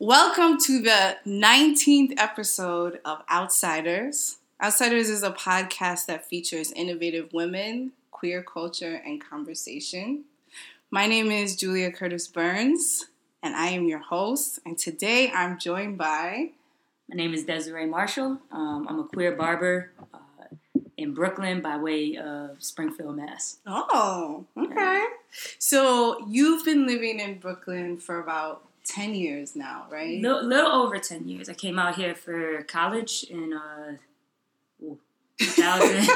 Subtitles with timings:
[0.00, 4.36] Welcome to the 19th episode of Outsiders.
[4.62, 10.22] Outsiders is a podcast that features innovative women, queer culture, and conversation.
[10.92, 13.06] My name is Julia Curtis Burns,
[13.42, 14.60] and I am your host.
[14.64, 16.50] And today I'm joined by.
[17.08, 18.38] My name is Desiree Marshall.
[18.52, 20.18] Um, I'm a queer barber uh,
[20.96, 23.56] in Brooklyn by way of Springfield, Mass.
[23.66, 25.04] Oh, okay.
[25.58, 30.20] So you've been living in Brooklyn for about 10 years now, right?
[30.20, 31.48] Little, little over 10 years.
[31.48, 33.96] I came out here for college in uh,
[34.82, 34.98] ooh,
[35.38, 36.08] 2000,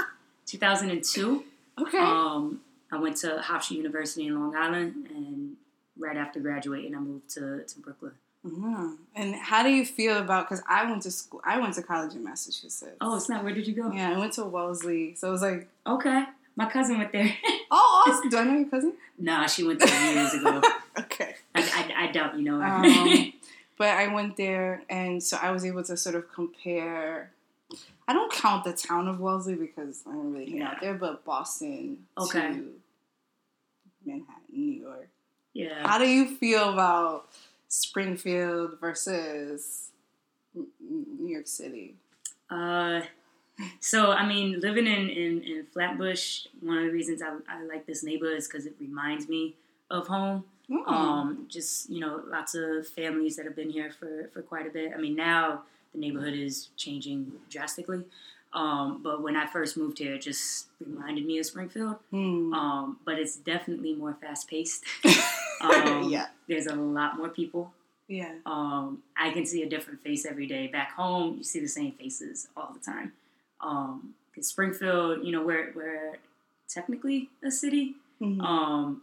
[0.46, 1.44] 2002.
[1.80, 1.98] Okay.
[1.98, 2.60] Um,
[2.92, 5.56] I went to Hofstra University in Long Island, and
[5.98, 8.12] right after graduating, I moved to, to Brooklyn.
[8.46, 8.96] Mhm.
[9.14, 10.48] And how do you feel about?
[10.48, 11.42] Because I went to school.
[11.44, 12.96] I went to college in Massachusetts.
[13.00, 13.44] Oh, it's not.
[13.44, 13.92] Where did you go?
[13.92, 14.12] yeah.
[14.14, 15.14] I went to Wellesley.
[15.14, 16.24] So it was like, Okay.
[16.56, 17.30] My cousin went there.
[17.70, 18.28] oh, awesome.
[18.30, 18.94] do I know your cousin?
[19.18, 20.60] nah, she went there years ago.
[20.98, 21.34] Okay.
[21.80, 22.60] I, I, doubt you know.
[22.62, 23.32] Um,
[23.78, 27.32] but I went there, and so I was able to sort of compare.
[28.06, 31.24] I don't count the town of Wellesley because I don't really hang out there, but
[31.24, 32.40] Boston Okay.
[32.40, 32.72] to
[34.04, 35.08] Manhattan, New York.
[35.52, 35.86] yeah.
[35.86, 37.28] How do you feel about
[37.68, 39.90] Springfield versus
[40.54, 41.94] New York City?
[42.50, 43.02] Uh,
[43.78, 47.86] so I mean, living in, in, in Flatbush, one of the reasons I, I like
[47.86, 49.54] this neighborhood is because it reminds me
[49.90, 50.44] of home.
[50.70, 50.86] Mm.
[50.88, 54.70] Um, just you know, lots of families that have been here for, for quite a
[54.70, 54.92] bit.
[54.94, 58.04] I mean, now the neighborhood is changing drastically.
[58.52, 61.96] Um, but when I first moved here, it just reminded me of Springfield.
[62.10, 62.52] Hmm.
[62.52, 64.84] Um, but it's definitely more fast paced.
[65.62, 67.70] Um, yeah, There's a lot more people.
[68.08, 68.32] yeah.
[68.46, 70.68] Um, I can see a different face every day.
[70.68, 73.12] Back home, you see the same faces all the time.
[73.60, 76.16] Um, Springfield, you know, we're, we're
[76.66, 78.40] technically a city, Mhm.
[78.42, 79.02] um,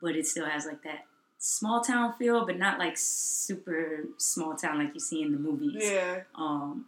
[0.00, 1.04] but it still has like that
[1.38, 5.82] small town feel, but not like super small town like you see in the movies.
[5.84, 6.20] yeah.
[6.34, 6.86] Um,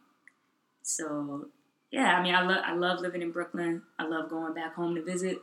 [0.82, 1.46] so
[1.90, 3.82] yeah, I mean, I love I love living in Brooklyn.
[3.98, 5.38] I love going back home to visit.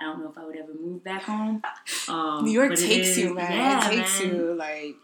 [0.00, 1.62] I don't know if I would ever move back home.
[2.08, 3.52] Um, New York takes is- you, man.
[3.52, 4.96] Yeah, it takes man you like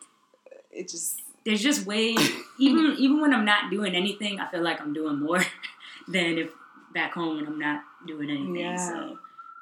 [0.71, 1.21] it just.
[1.45, 2.17] there's just way
[2.59, 5.43] even even when I'm not doing anything, I feel like I'm doing more
[6.09, 6.51] than if
[6.95, 8.57] back home when I'm not doing anything.
[8.57, 8.77] Yeah.
[8.77, 9.19] So,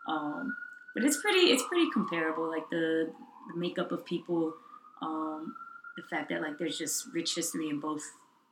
[0.06, 0.56] um,
[0.94, 2.48] but it's pretty it's pretty comparable.
[2.48, 3.10] Like the,
[3.52, 4.54] the makeup of people,
[5.00, 5.54] um,
[5.96, 8.02] the fact that like there's just rich history in both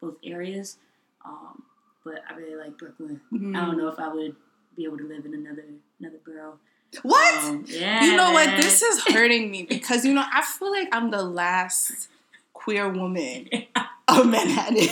[0.00, 0.76] both areas.
[1.24, 1.62] Um,
[2.04, 3.20] but I really like Brooklyn.
[3.32, 3.54] I Mm.
[3.66, 4.34] don't know if I would
[4.76, 5.64] be able to live in another
[6.00, 6.58] another borough.
[7.02, 7.44] What?
[7.44, 8.56] Um, yeah, you know what?
[8.56, 12.08] This is hurting me because you know I feel like I'm the last
[12.52, 13.48] queer woman
[14.08, 14.88] of Manhattan.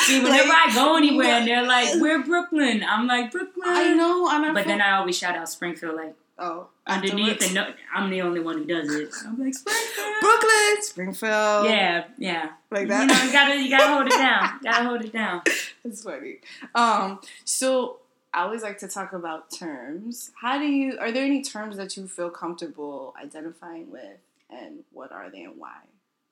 [0.00, 3.64] See, whenever like, I go anywhere and they're like, "We're Brooklyn," I'm like Brooklyn.
[3.66, 7.32] I know, and I But feel, then I always shout out Springfield, like oh underneath,
[7.42, 7.44] afterwards.
[7.46, 9.12] and no, I'm the only one who does it.
[9.26, 10.14] I'm like Springfield.
[10.20, 12.50] Brooklyn, Springfield, Yeah, yeah.
[12.70, 13.06] like You that.
[13.06, 14.58] know, you gotta, you gotta hold it down.
[14.62, 15.42] Gotta hold it down.
[15.84, 16.38] It's funny.
[16.74, 17.98] Um, so
[18.34, 20.30] I always like to talk about terms.
[20.40, 20.98] How do you?
[20.98, 24.18] Are there any terms that you feel comfortable identifying with,
[24.50, 25.76] and what are they and why?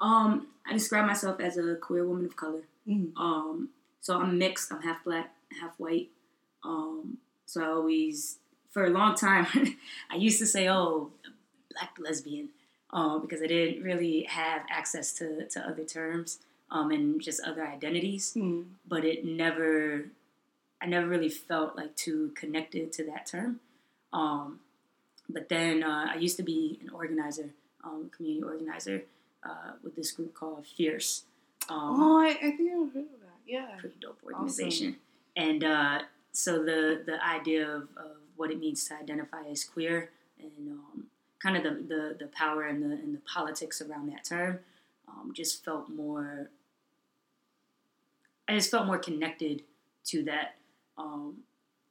[0.01, 2.63] Um, I describe myself as a queer woman of color.
[2.87, 3.17] Mm.
[3.17, 4.71] Um, so I'm mixed.
[4.73, 6.11] I'm half black, half white.
[6.65, 8.39] Um, so I always,
[8.77, 9.47] for a long time,
[10.11, 11.11] I used to say, "Oh,
[11.73, 12.51] black lesbian,"
[12.93, 17.67] uh, because I didn't really have access to to other terms um, and just other
[17.67, 18.35] identities.
[18.35, 18.63] Hmm.
[18.87, 20.11] but it never
[20.83, 23.61] I never really felt like too connected to that term.
[24.13, 24.61] Um,
[25.27, 27.49] but then uh, I used to be an organizer,
[27.83, 29.05] um, community organizer
[29.43, 31.25] uh, with this group called Fierce.
[31.71, 33.41] Um, Oh, I, I think I've heard of that.
[33.47, 33.69] Yeah.
[33.79, 34.97] pretty dope organization.
[35.35, 36.01] And uh,
[36.33, 40.11] so the the idea of, of what it means to identify as queer
[40.41, 41.05] and um,
[41.41, 44.59] kind of the, the, the power and the and the politics around that term
[45.09, 46.51] um, just felt more.
[48.49, 49.63] I just felt more connected
[50.07, 50.55] to that,
[50.97, 51.39] um,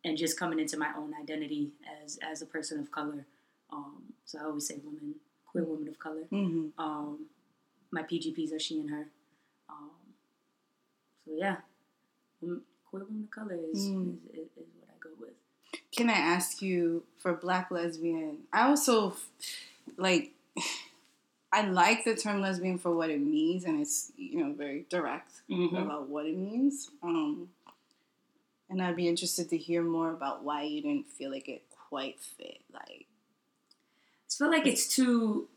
[0.05, 1.71] and just coming into my own identity
[2.03, 3.25] as as a person of color.
[3.71, 5.15] Um, so I always say woman,
[5.47, 6.21] queer woman of color.
[6.29, 7.25] hmm Um,
[7.91, 9.07] my PGPs are she and her.
[9.69, 9.91] Um,
[11.25, 11.57] so yeah,
[12.43, 14.17] um, queer woman of color is, Mm.
[14.33, 15.33] is, is, is what I go with.
[15.95, 18.39] Can I ask you for black lesbian?
[18.51, 19.15] I also
[19.97, 20.31] like.
[21.53, 25.31] I like the term lesbian for what it means, and it's you know very direct
[25.49, 25.77] Mm-hmm.
[25.77, 26.89] about what it means.
[27.01, 27.49] Um,
[28.69, 32.19] and I'd be interested to hear more about why you didn't feel like it quite
[32.19, 32.59] fit.
[32.73, 35.47] Like, I feel like it's too.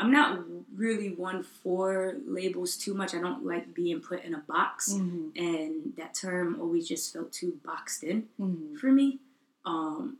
[0.00, 0.40] I'm not
[0.74, 3.14] really one for labels too much.
[3.14, 5.36] I don't like being put in a box, mm-hmm.
[5.36, 8.24] and that term always just felt too boxed in.
[8.40, 8.76] Mm-hmm.
[8.76, 9.18] for me.
[9.66, 10.16] Um,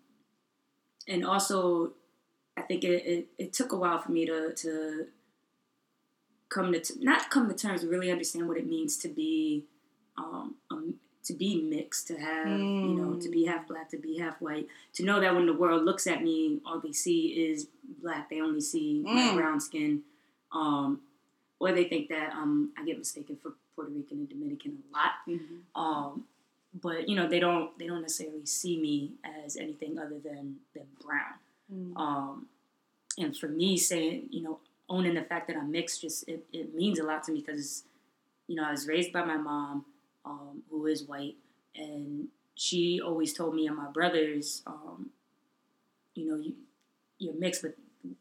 [1.08, 1.92] and also,
[2.58, 5.06] I think it, it, it took a while for me to, to
[6.50, 9.64] come to not come to terms, but really understand what it means to be
[10.18, 12.88] um, um, to be mixed, to have mm.
[12.88, 15.52] you know, to be half black, to be half white, to know that when the
[15.52, 17.68] world looks at me, all they see is
[18.02, 18.30] black.
[18.30, 19.12] They only see mm.
[19.12, 20.02] my brown skin,
[20.52, 21.00] um,
[21.58, 25.12] or they think that um, I get mistaken for Puerto Rican and Dominican a lot.
[25.28, 25.80] Mm-hmm.
[25.80, 26.24] Um,
[26.82, 29.12] but you know, they don't they don't necessarily see me
[29.44, 31.34] as anything other than than brown.
[31.72, 31.96] Mm.
[31.96, 32.46] Um,
[33.18, 36.74] and for me, saying you know, owning the fact that I'm mixed, just it, it
[36.74, 37.84] means a lot to me because
[38.46, 39.84] you know I was raised by my mom
[40.24, 41.36] um, who is white,
[41.74, 45.10] and she always told me and my brothers, um,
[46.14, 46.54] you know, you,
[47.18, 47.74] you're mixed, but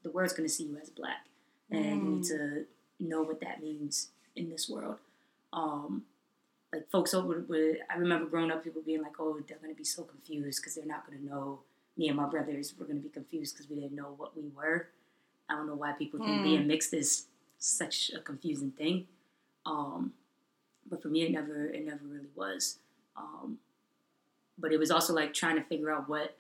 [0.04, 1.26] the world's going to see you as black,
[1.70, 1.90] and mm.
[1.90, 2.28] you need mm.
[2.28, 2.66] to
[3.00, 4.98] know what that means in this world.
[5.54, 6.04] Um,
[6.72, 7.44] like folks over,
[7.90, 10.76] I remember growing up, people being like, "Oh, they're going to be so confused because
[10.76, 11.60] they're not going to know."
[11.98, 14.44] Me and my brothers were going to be confused because we didn't know what we
[14.56, 14.88] were.
[15.50, 16.44] I don't know why people think mm.
[16.44, 17.26] being mixed is
[17.58, 19.08] such a confusing thing.
[19.66, 20.14] Um,
[20.90, 22.78] but for me, it never it never really was.
[23.16, 23.60] Um,
[24.58, 26.36] but it was also like trying to figure out what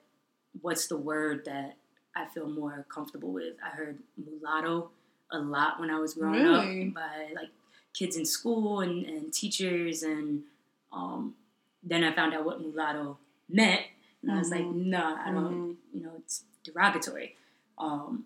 [0.61, 1.75] what's the word that
[2.15, 3.55] I feel more comfortable with.
[3.65, 4.89] I heard mulatto
[5.31, 6.87] a lot when I was growing really?
[6.87, 7.49] up by like
[7.93, 10.43] kids in school and, and teachers, and
[10.91, 11.35] um,
[11.83, 13.17] then I found out what mulatto
[13.47, 13.81] meant,
[14.21, 14.37] and mm-hmm.
[14.37, 14.89] I was like, mm-hmm.
[14.89, 15.97] nah, I don't, mm-hmm.
[15.97, 17.35] you know, it's derogatory.
[17.77, 18.25] Um,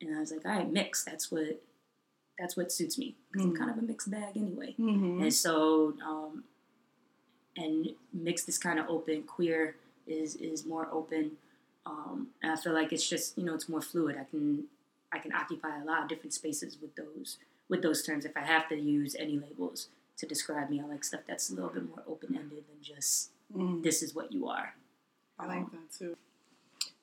[0.00, 1.04] and I was like, all right, mix.
[1.04, 1.62] That's what
[2.40, 3.62] that's what suits me because mm-hmm.
[3.62, 4.74] I'm kind of a mixed bag anyway.
[4.78, 5.22] Mm-hmm.
[5.22, 6.44] And so, um,
[7.56, 9.22] and mixed is kind of open.
[9.24, 9.76] Queer
[10.06, 11.32] is is more open.
[11.86, 14.16] Um, and I feel like it's just you know it's more fluid.
[14.18, 14.64] I can
[15.12, 17.36] I can occupy a lot of different spaces with those
[17.68, 18.24] with those terms.
[18.24, 21.54] If I have to use any labels to describe me, I like stuff that's a
[21.54, 23.82] little bit more open ended than just mm.
[23.82, 24.74] this is what you are.
[25.38, 26.16] I like um, that too.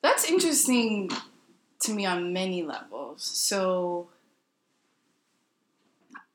[0.01, 1.11] That's interesting
[1.81, 3.23] to me on many levels.
[3.23, 4.09] So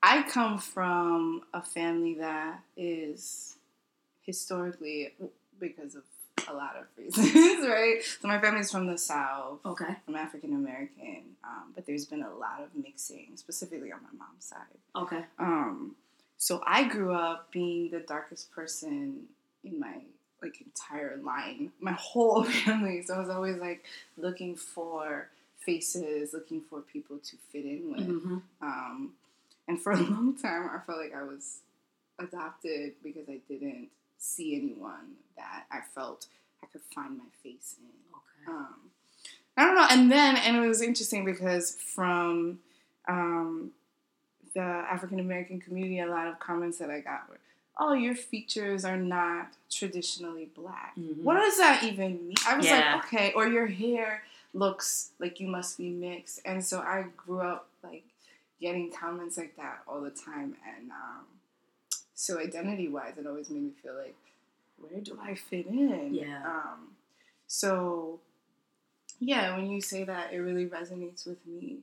[0.05, 3.55] I come from a family that is
[4.23, 5.13] historically
[5.61, 6.03] because of
[6.49, 8.01] a lot of reasons, right?
[8.19, 9.59] So my family's from the South.
[9.65, 9.95] Okay.
[10.05, 14.43] I'm African American, um, but there's been a lot of mixing, specifically on my mom's
[14.43, 14.59] side.
[14.93, 15.23] Okay.
[15.39, 15.95] Um,
[16.37, 19.21] so I grew up being the darkest person
[19.63, 20.01] in my
[20.41, 23.03] like entire line, my whole family.
[23.03, 23.85] So I was always like
[24.17, 25.29] looking for
[25.59, 28.05] faces, looking for people to fit in with.
[28.05, 28.37] Mm-hmm.
[28.61, 29.13] Um,
[29.67, 31.59] and for a long time, I felt like I was
[32.19, 36.27] adopted because I didn't see anyone that I felt
[36.61, 38.51] I could find my face in.
[38.51, 38.57] Okay.
[38.57, 38.75] Um,
[39.57, 39.87] I don't know.
[39.89, 42.59] And then, and it was interesting because from
[43.07, 43.71] um,
[44.53, 47.39] the African American community, a lot of comments that I got were,
[47.79, 50.93] oh, your features are not traditionally black.
[50.97, 51.23] Mm-hmm.
[51.23, 52.35] What does that even mean?
[52.47, 52.95] I was yeah.
[52.95, 54.23] like, okay, or your hair
[54.53, 56.39] looks like you must be mixed.
[56.45, 58.03] And so I grew up like
[58.63, 60.55] getting comments like that all the time.
[60.65, 61.25] And um,
[62.15, 64.15] so identity wise, it always made me feel like,
[64.77, 66.15] where do I fit in?
[66.15, 66.41] Yeah.
[66.45, 66.95] Um,
[67.45, 68.21] so
[69.19, 71.79] yeah, when you say that, it really resonates with me.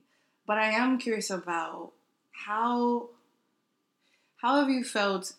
[0.47, 1.91] But I am curious about
[2.31, 3.09] how
[4.37, 5.33] how have you felt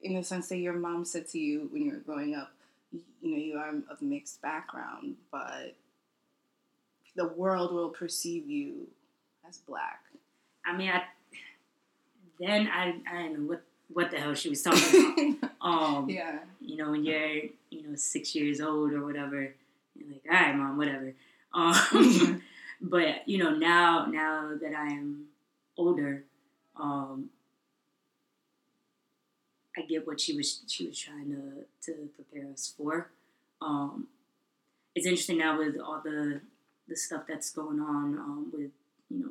[0.00, 2.52] in the sense that your mom said to you when you were growing up,
[3.20, 5.74] you know, you are of mixed background, but
[7.16, 8.86] the world will perceive you
[9.48, 10.00] as black.
[10.66, 11.02] I mean, I
[12.40, 13.62] then I I don't know what
[13.92, 15.50] what the hell she was talking about.
[15.60, 16.38] um, yeah.
[16.60, 19.54] You know, when you're you know six years old or whatever,
[19.94, 21.14] you're like, all right, mom, whatever.
[21.52, 22.42] Um,
[22.80, 25.26] but you know, now now that I am
[25.76, 26.24] older,
[26.76, 27.30] um,
[29.76, 33.10] I get what she was she was trying to to prepare us for.
[33.60, 34.08] Um,
[34.94, 36.40] it's interesting now with all the
[36.88, 38.70] the stuff that's going on um, with
[39.10, 39.30] you know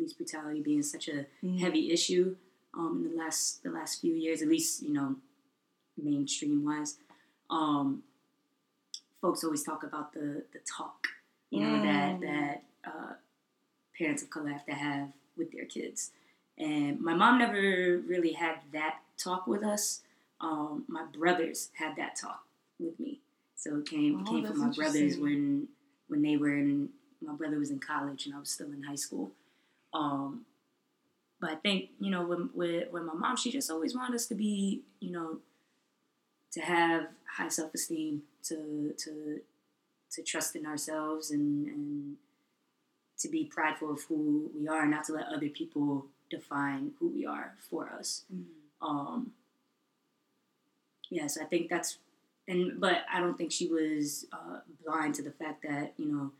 [0.00, 1.58] police brutality being such a mm-hmm.
[1.58, 2.34] heavy issue
[2.74, 5.16] um, in the last the last few years, at least you know
[6.00, 6.96] mainstream wise.
[7.50, 8.02] Um,
[9.20, 11.08] folks always talk about the the talk,
[11.50, 11.82] you know, mm.
[11.82, 13.12] that that uh,
[13.96, 16.12] parents of color have to have with their kids.
[16.56, 20.02] And my mom never really had that talk with us.
[20.40, 22.44] Um, my brothers had that talk
[22.78, 23.20] with me.
[23.56, 25.68] So it came oh, came from my brothers when
[26.08, 26.90] when they were in.
[27.22, 29.32] My brother was in college and I was still in high school.
[29.92, 30.46] Um,
[31.40, 34.26] but I think you know, with, with with my mom, she just always wanted us
[34.26, 35.38] to be, you know,
[36.52, 37.06] to have
[37.36, 39.40] high self esteem, to to
[40.12, 42.16] to trust in ourselves, and and
[43.18, 47.26] to be prideful of who we are, not to let other people define who we
[47.26, 48.24] are for us.
[48.32, 48.86] Mm-hmm.
[48.86, 49.32] Um,
[51.10, 51.98] yes, I think that's,
[52.48, 56.32] and but I don't think she was uh, blind to the fact that you know,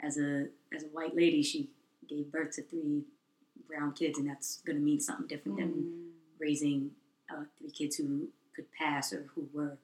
[0.00, 1.70] as a as a white lady, she
[2.08, 3.02] gave birth to three
[3.68, 6.08] brown kids, and that's going to mean something different than Mm.
[6.38, 6.90] raising
[7.30, 9.76] uh, three kids who could pass or who were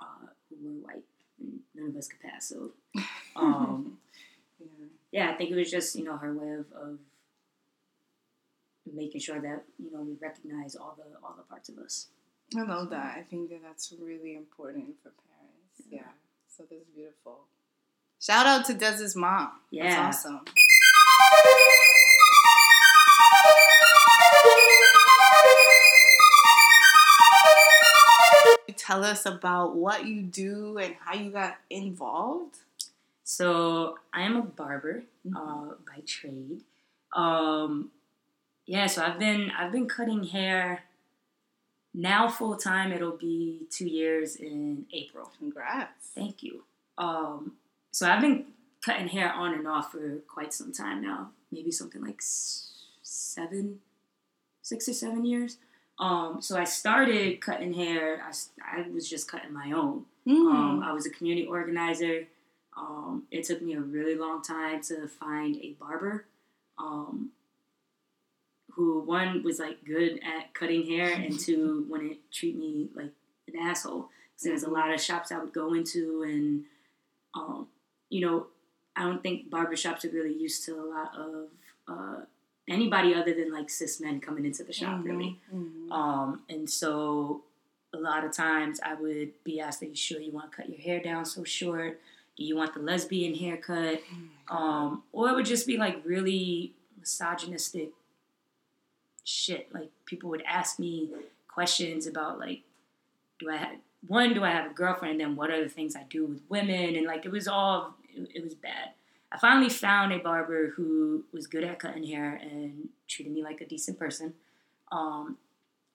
[0.00, 1.04] uh, who were white.
[1.74, 2.72] None of us could pass, so
[3.36, 3.98] um,
[4.60, 4.66] Yeah.
[5.10, 6.98] yeah, I think it was just you know her way of, of
[8.92, 12.08] making sure that you know we recognize all the all the parts of us.
[12.56, 13.16] I love that.
[13.16, 15.82] I think that that's really important for parents.
[15.88, 16.00] Yeah.
[16.00, 16.12] Yeah.
[16.54, 17.40] So this is beautiful.
[18.20, 19.50] Shout out to Dez's mom.
[19.70, 19.88] Yeah.
[19.88, 20.40] That's awesome.
[28.76, 32.56] Tell us about what you do and how you got involved.
[33.24, 35.36] So I am a barber Mm-hmm.
[35.36, 36.62] uh, by trade.
[37.14, 37.92] Um,
[38.66, 40.82] yeah, so I've been I've been cutting hair
[41.94, 42.90] now full time.
[42.90, 45.30] It'll be two years in April.
[45.38, 46.08] Congrats.
[46.12, 46.64] Thank you.
[46.98, 47.52] Um,
[47.92, 48.46] so I've been
[48.84, 51.30] cutting hair on and off for quite some time now.
[51.50, 53.80] Maybe something like seven,
[54.62, 55.58] six or seven years.
[55.98, 58.22] Um, so I started cutting hair.
[58.22, 60.04] I, I was just cutting my own.
[60.28, 60.84] Um, Mm.
[60.84, 62.26] I was a community organizer.
[62.76, 66.26] Um, it took me a really long time to find a barber
[66.78, 67.30] um,
[68.70, 73.10] who, one, was like good at cutting hair, and two, wouldn't treat me like
[73.48, 74.08] an asshole.
[74.36, 76.64] So there's a lot of shops I would go into, and
[77.34, 77.66] um,
[78.08, 78.46] you know,
[78.96, 81.46] I don't think barbershops are really used to a lot of
[81.88, 82.20] uh,
[82.68, 85.40] anybody other than like cis men coming into the shop, really.
[85.52, 85.90] Mhm.
[85.90, 87.42] Um, and so
[87.94, 90.68] a lot of times I would be asked, Are you sure you want to cut
[90.68, 92.00] your hair down so short?
[92.36, 94.02] Do you want the lesbian haircut?
[94.48, 97.90] Um, or it would just be like really misogynistic
[99.24, 99.72] shit.
[99.72, 101.10] Like people would ask me
[101.48, 102.62] questions about like,
[103.38, 105.12] do I have one, do I have a girlfriend?
[105.12, 106.96] And then what are the things I do with women?
[106.96, 108.90] And like it was all it, it was bad.
[109.30, 113.60] I finally found a barber who was good at cutting hair and treated me like
[113.60, 114.34] a decent person.
[114.90, 115.38] Um,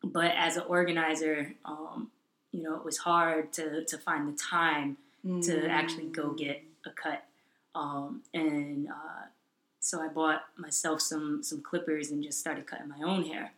[0.04, 2.10] but as an organizer, um,
[2.52, 4.98] you know, it was hard to, to find the time
[5.44, 6.38] to actually go Mm.
[6.38, 7.26] get a cut.
[7.76, 9.26] Um, and uh,
[9.80, 13.52] so I bought myself some some clippers and just started cutting my own hair.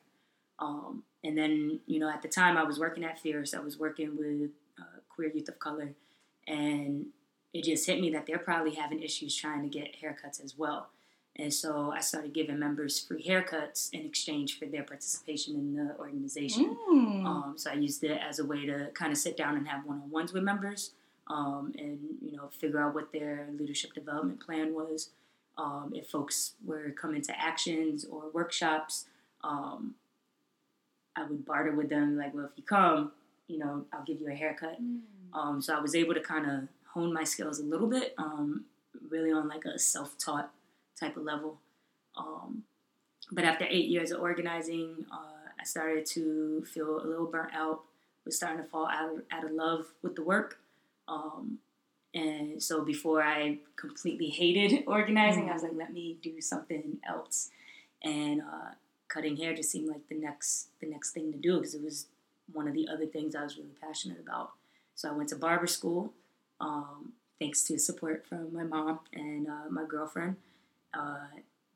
[0.57, 3.77] Um, and then, you know, at the time I was working at Fierce, I was
[3.79, 4.49] working with
[4.79, 5.91] uh, queer youth of color,
[6.47, 7.05] and
[7.53, 10.89] it just hit me that they're probably having issues trying to get haircuts as well.
[11.35, 15.95] And so I started giving members free haircuts in exchange for their participation in the
[15.97, 16.75] organization.
[16.89, 17.25] Mm.
[17.25, 19.85] Um, so I used it as a way to kind of sit down and have
[19.85, 20.91] one-on-ones with members,
[21.27, 25.11] um, and you know figure out what their leadership development plan was.
[25.57, 29.05] Um, if folks were coming to actions or workshops,
[29.43, 29.95] um,
[31.15, 33.11] I would barter with them like, well, if you come,
[33.47, 34.77] you know, I'll give you a haircut.
[35.33, 38.65] Um, so I was able to kind of hone my skills a little bit, um,
[39.09, 40.51] really on like a self-taught
[40.99, 41.59] type of level.
[42.17, 42.63] Um,
[43.31, 47.81] but after eight years of organizing, uh, I started to feel a little burnt out.
[48.25, 50.59] Was starting to fall out of, out of love with the work.
[51.07, 51.59] Um,
[52.13, 57.49] and so before I completely hated organizing, I was like, let me do something else.
[58.03, 58.71] And uh,
[59.07, 62.07] cutting hair just seemed like the next the next thing to do because it was
[62.51, 64.51] one of the other things I was really passionate about.
[64.95, 66.13] So I went to barber school,
[66.59, 70.35] um, thanks to support from my mom and uh, my girlfriend.
[70.93, 71.19] Uh,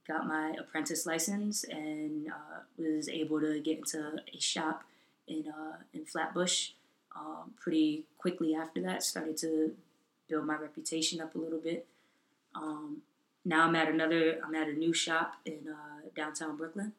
[0.08, 4.84] got my apprentice license and uh, was able to get into a shop
[5.28, 6.72] in uh, in Flatbush.
[7.16, 9.74] Um, pretty quickly after that, started to
[10.28, 11.86] build my reputation up a little bit.
[12.56, 13.04] Um,
[13.46, 14.40] now I'm at another.
[14.44, 16.94] I'm at a new shop in uh, downtown Brooklyn,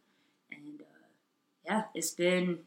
[0.51, 1.09] and uh,
[1.65, 2.61] yeah, it's been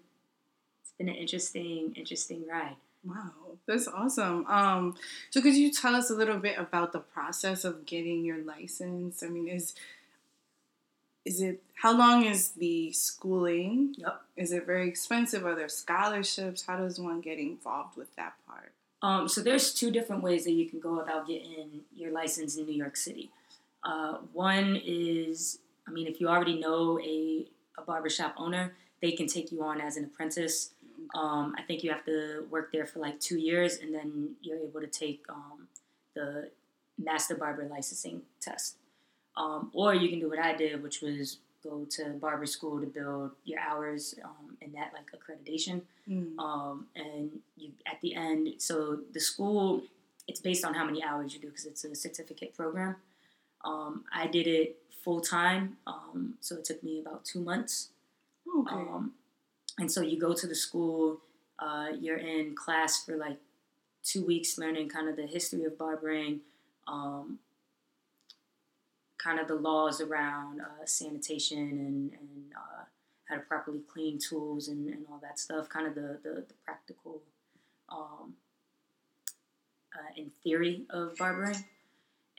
[0.81, 2.75] it's been an interesting interesting ride.
[3.07, 3.31] Wow,
[3.65, 4.45] that's awesome.
[4.47, 4.95] Um,
[5.29, 9.23] so could you tell us a little bit about the process of getting your license?
[9.23, 9.73] I mean, is
[11.25, 13.95] is it how long is the schooling?
[13.97, 14.21] Yep.
[14.37, 15.45] Is it very expensive?
[15.45, 16.65] Are there scholarships?
[16.65, 18.71] How does one get involved with that part?
[19.01, 22.65] Um, so there's two different ways that you can go about getting your license in
[22.65, 23.29] New York City.
[23.83, 27.45] Uh, one is, I mean, if you already know a,
[27.77, 30.71] a barbershop owner, they can take you on as an apprentice.
[31.15, 34.59] Um, I think you have to work there for like two years, and then you're
[34.59, 35.67] able to take um,
[36.15, 36.49] the
[36.97, 38.75] master barber licensing test.
[39.35, 42.87] Um, or you can do what I did, which was go to barber school to
[42.87, 46.39] build your hours um, and that like accreditation Mm.
[46.39, 49.83] um, and you at the end so the school
[50.25, 52.95] it's based on how many hours you do because it's a certificate program
[53.65, 57.89] um, i did it full time um, so it took me about two months
[58.57, 58.73] Okay.
[59.77, 61.21] And so you go to the school
[61.59, 63.37] uh, you're in class for like
[64.03, 66.41] two weeks learning kind of the history of barbering
[66.87, 67.39] um,
[69.17, 72.83] kind of the laws around uh, sanitation and, and uh,
[73.27, 76.53] how to properly clean tools and, and all that stuff, kind of the, the, the
[76.63, 77.21] practical
[77.89, 78.35] um,
[79.93, 81.65] uh, in theory of barbering.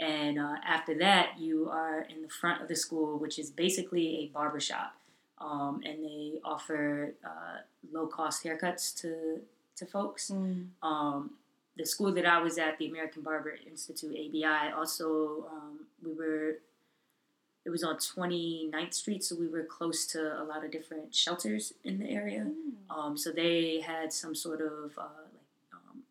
[0.00, 4.18] And uh, after that, you are in the front of the school, which is basically
[4.18, 4.94] a barber shop.
[5.40, 7.58] Um, and they offer uh,
[7.92, 9.40] low cost haircuts to,
[9.76, 10.30] to folks.
[10.30, 10.66] Mm.
[10.82, 11.30] Um,
[11.76, 16.58] the school that I was at, the American Barber Institute, ABI, also, um, we were,
[17.64, 21.74] it was on 29th Street, so we were close to a lot of different shelters
[21.84, 22.50] in the area.
[22.90, 26.02] Um, so they had some sort of uh, like um,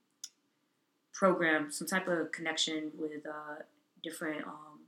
[1.14, 3.64] program, some type of connection with uh,
[4.02, 4.80] different um,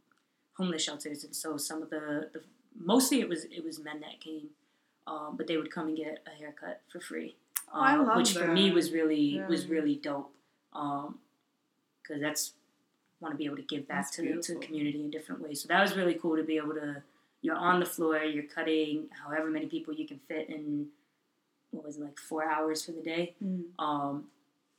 [0.57, 2.41] homeless shelters, and so some of the, the
[2.79, 4.49] mostly it was it was men that came,
[5.05, 7.35] um, but they would come and get a haircut for free,
[7.73, 10.31] Oh, I uh, love which for me was really was really dope,
[10.71, 12.53] because that's
[13.19, 15.61] want to be able to give back That's to, to the community in different ways.
[15.61, 17.03] So that was really cool to be able to.
[17.41, 18.17] You're on the floor.
[18.23, 20.87] You're cutting however many people you can fit in.
[21.71, 23.35] What was it like four hours for the day?
[23.43, 23.63] Mm.
[23.77, 24.25] Um,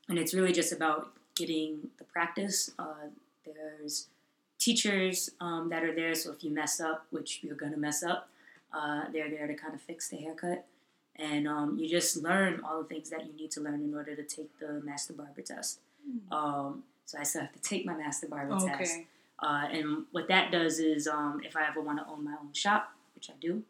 [0.08, 2.70] and it's really just about getting the practice.
[2.78, 3.08] Uh,
[3.46, 4.08] there's
[4.60, 8.28] teachers um, that are there, so if you mess up, which you're gonna mess up,
[8.72, 10.64] uh, they're there to kind of fix the haircut.
[11.16, 14.14] And um, you just learn all the things that you need to learn in order
[14.14, 15.80] to take the master barber test.
[16.30, 18.94] Um, so I still have to take my master barber test.
[19.40, 22.52] Uh, and what that does is, um, if I ever want to own my own
[22.52, 23.62] shop, which I do,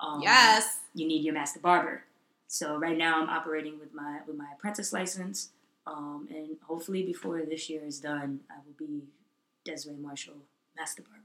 [0.00, 0.80] um, Yes.
[0.94, 2.04] you need your master barber.
[2.48, 5.50] So right now I'm operating with my with my apprentice license,
[5.86, 9.04] um, and hopefully before this year is done, I will be
[9.70, 10.34] Desiree Marshall
[10.76, 11.24] master barber.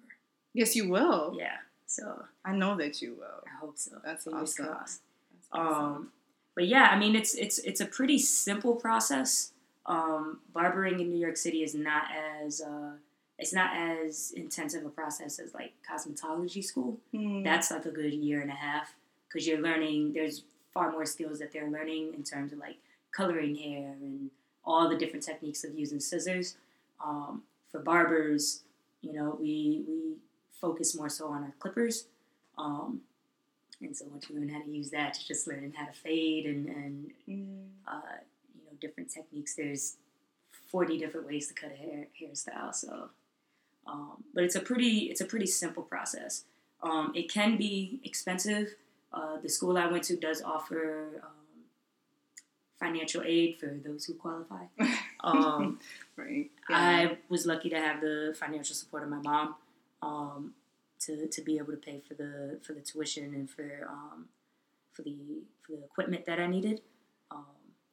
[0.54, 1.36] Yes, you will.
[1.38, 3.44] Yeah, so I know that you will.
[3.46, 3.92] I hope so.
[4.04, 4.66] That's Fingers awesome.
[4.66, 5.02] crossed.
[5.34, 5.86] That's awesome.
[5.86, 6.12] Um,
[6.56, 9.52] but yeah, I mean it's it's it's a pretty simple process.
[9.88, 12.06] Um, barbering in New York City is not
[12.44, 12.94] as uh,
[13.38, 16.98] it's not as intensive a process as like cosmetology school.
[17.12, 17.44] Hmm.
[17.44, 18.96] that's like a good year and a half
[19.28, 22.78] because you're learning there's far more skills that they're learning in terms of like
[23.12, 24.30] coloring hair and
[24.64, 26.56] all the different techniques of using scissors
[27.04, 27.44] um,
[27.76, 28.64] for barbers
[29.02, 30.16] you know we we
[30.62, 32.08] focus more so on our clippers
[32.58, 33.02] um,
[33.82, 36.46] and so once you learn how to use that you're just learning how to fade
[36.46, 37.68] and, and Mm.
[37.88, 38.18] uh,
[38.56, 39.56] you know different techniques.
[39.56, 39.98] There's
[40.72, 43.10] 40 different ways to cut a hair hairstyle so
[43.88, 46.44] um, but it's a pretty it's a pretty simple process.
[46.82, 48.76] Um, it can be expensive.
[49.12, 51.64] Uh, the school i went to does offer um,
[52.80, 54.64] financial aid for those who qualify
[56.18, 56.50] Right.
[56.70, 59.56] I was lucky to have the financial support of my mom
[60.02, 60.54] um,
[61.02, 64.26] to, to be able to pay for the for the tuition and for um,
[64.94, 65.16] for the
[65.62, 66.82] for the equipment that I needed.
[67.32, 67.46] Um,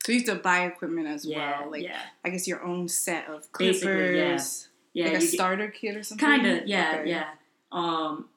[0.04, 1.70] So you have to buy equipment as yeah, well.
[1.72, 3.48] Like yeah, I guess your own set of yeah.
[3.52, 4.68] clippers.
[4.92, 5.04] yeah.
[5.06, 6.26] Like a starter kit or something.
[6.26, 7.10] kind of, yeah, Okay.
[7.10, 7.28] yeah.
[7.72, 8.28] Um,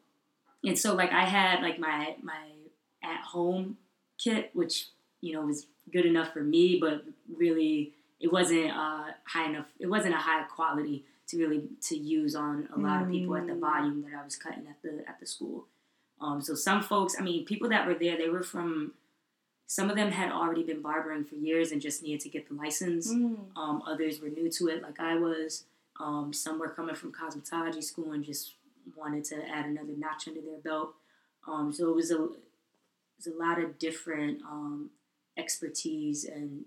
[0.63, 2.47] and so like I had like my my
[3.03, 3.77] at home
[4.17, 4.87] kit, which
[5.21, 7.03] you know was good enough for me, but
[7.37, 9.67] really it wasn't uh, high enough.
[9.79, 13.47] It wasn't a high quality to really to use on a lot of people at
[13.47, 13.59] the Mm.
[13.59, 15.65] volume that I was cutting at the at the school.
[16.21, 18.93] Um, so some folks, I mean, people that were there, they were from.
[19.67, 22.53] Some of them had already been barbering for years and just needed to get the
[22.53, 23.11] license.
[23.11, 23.47] Mm.
[23.55, 25.63] Um, others were new to it, like I was.
[25.99, 28.53] Um, some were coming from cosmetology school and just
[28.95, 30.93] wanted to add another notch under their belt.
[31.47, 32.29] Um, so it was a, it
[33.17, 34.91] was a lot of different um,
[35.35, 36.65] expertise and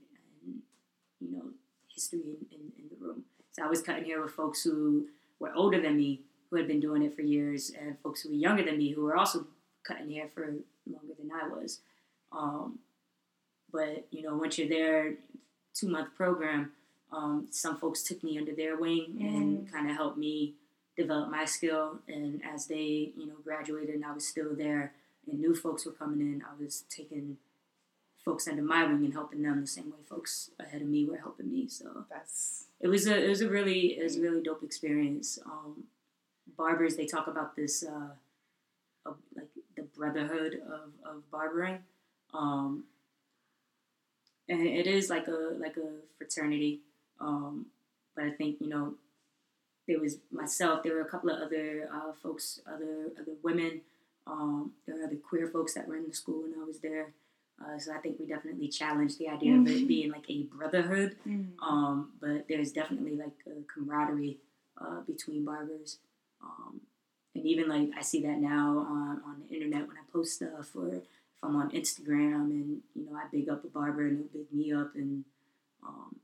[1.21, 1.45] you know
[1.89, 3.25] history in, in, in the room.
[3.53, 5.07] So I was cutting hair with folks who
[5.41, 8.35] were older than me, who had been doing it for years, and folks who were
[8.37, 9.47] younger than me, who were also
[9.85, 10.45] cutting hair for
[10.87, 11.81] longer than I was.
[12.33, 12.79] Um,
[13.73, 15.15] but you know, once you're there,
[15.75, 16.73] two month program,
[17.13, 20.55] um, some folks took me under their wing and kind of helped me
[20.97, 21.99] develop my skill.
[22.09, 24.93] And as they, you know, graduated and I was still there,
[25.31, 27.39] and new folks were coming in, I was taking
[28.25, 31.19] folks under my wing and helping them the same way folks ahead of me were
[31.19, 31.69] helping me.
[31.69, 35.39] So That's it was a it was a really it was a really dope experience.
[35.45, 35.85] Um,
[36.57, 38.11] barbers they talk about this uh,
[39.07, 41.79] of, like the brotherhood of, of barbering,
[42.35, 42.85] um,
[44.49, 46.81] and it is like a like a fraternity.
[47.21, 47.67] Um,
[48.15, 48.95] but I think you know
[49.87, 50.83] there was myself.
[50.83, 53.81] There were a couple of other uh, folks, other other women.
[54.27, 57.15] Um, there were other queer folks that were in the school when I was there.
[57.61, 59.89] Uh, so I think we definitely challenged the idea of it Mhm.
[59.89, 61.17] being like a brotherhood.
[61.27, 61.51] mm.
[61.61, 64.39] Um, but there's definitely like a camaraderie
[64.77, 65.99] uh, between barbers.
[66.41, 66.81] Um,
[67.35, 70.75] and even like I see that now on, on the internet when I post stuff
[70.75, 71.03] or if
[71.43, 74.73] I'm on Instagram and you know I big up a barber and he'll big me
[74.73, 75.25] up and
[75.87, 76.17] um,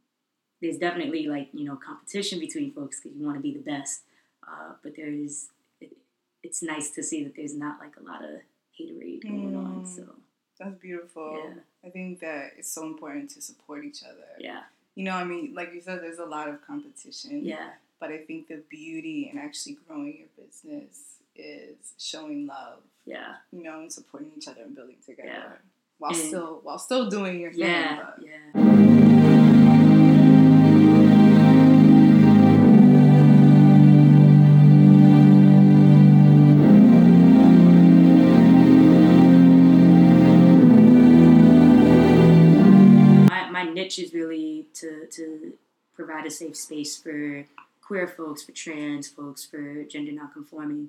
[0.60, 4.02] there's definitely like you know competition between folks because you want to be the best.
[4.46, 5.48] Uh, but there is
[5.80, 5.96] it,
[6.42, 8.40] it's nice to see that there's not like a lot of
[8.78, 9.64] haterade going mm.
[9.64, 9.86] on.
[9.86, 10.14] So
[10.58, 11.42] that's beautiful.
[11.44, 11.60] Yeah.
[11.84, 14.26] I think that it's so important to support each other.
[14.38, 14.62] Yeah.
[14.94, 17.44] You know, I mean, like you said, there's a lot of competition.
[17.44, 17.70] Yeah.
[18.00, 22.80] But I think the beauty in actually growing your business is showing love.
[23.04, 23.34] Yeah.
[23.52, 25.28] You know, and supporting each other and building together.
[25.28, 25.52] Yeah.
[25.98, 27.60] While and still while still doing your thing.
[27.60, 28.10] Yeah.
[28.20, 29.23] Yeah.
[44.74, 45.54] To to
[45.94, 47.44] provide a safe space for
[47.80, 50.88] queer folks, for trans folks, for gender nonconforming.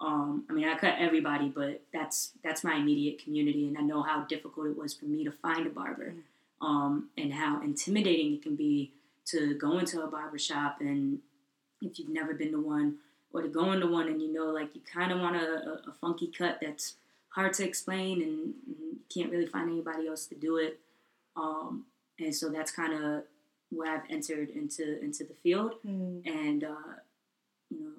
[0.00, 4.02] Um, I mean, I cut everybody, but that's that's my immediate community, and I know
[4.02, 6.14] how difficult it was for me to find a barber,
[6.62, 8.92] um, and how intimidating it can be
[9.26, 11.18] to go into a barber shop, and
[11.82, 12.96] if you've never been to one,
[13.32, 15.92] or to go into one and you know, like you kind of want a, a,
[16.00, 16.94] funky cut that's
[17.28, 20.80] hard to explain, and, and you can't really find anybody else to do it.
[21.36, 21.84] Um,
[22.20, 23.24] and so that's kind of
[23.70, 26.24] where I've entered into into the field, mm.
[26.26, 26.98] and uh,
[27.70, 27.90] you know,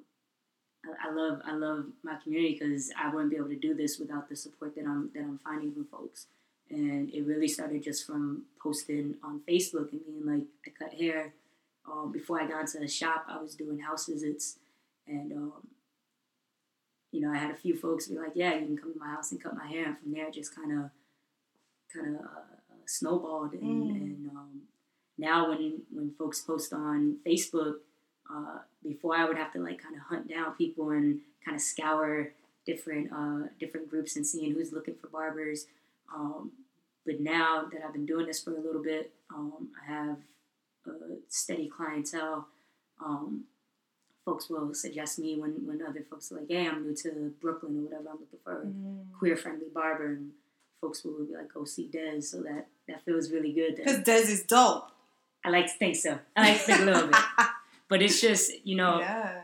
[0.86, 3.98] I, I, love I love my community because I wouldn't be able to do this
[3.98, 6.28] without the support that I'm that I'm finding from folks.
[6.70, 11.34] And it really started just from posting on Facebook and being like, I cut hair.
[11.92, 14.58] Um, before I got into the shop, I was doing house visits,
[15.08, 15.68] and um,
[17.12, 19.10] you know, I had a few folks be like, "Yeah, you can come to my
[19.10, 20.92] house and cut my hair." And from there, just kind of,
[21.94, 23.90] kind of uh, snowballed, and, mm.
[23.92, 24.62] and um,
[25.18, 27.76] now when when folks post on Facebook,
[28.34, 31.62] uh, before I would have to like kind of hunt down people and kind of
[31.62, 32.32] scour
[32.66, 35.66] different uh, different groups and seeing who's looking for barbers.
[36.14, 36.52] Um,
[37.06, 40.18] but now that I've been doing this for a little bit, um, I have
[40.88, 40.92] a
[41.30, 42.48] steady clientele.
[43.04, 43.46] Um,
[44.24, 47.78] folks will suggest me when, when other folks are like, "Hey, I'm new to Brooklyn
[47.78, 48.10] or whatever.
[48.10, 49.06] I'm looking for a mm.
[49.18, 50.32] queer friendly barber." And
[50.82, 53.76] folks will be like, "Go see Des," so that that feels really good.
[53.76, 54.92] Because Des is dope.
[55.46, 56.20] I like to think so.
[56.36, 57.16] I like to think a little bit,
[57.88, 59.42] but it's just you know, yeah.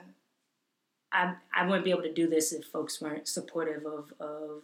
[1.11, 4.63] I I wouldn't be able to do this if folks weren't supportive of of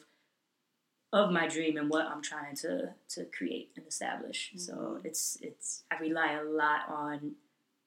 [1.13, 4.49] of my dream and what I'm trying to to create and establish.
[4.49, 4.59] Mm-hmm.
[4.59, 7.33] So it's it's I rely a lot on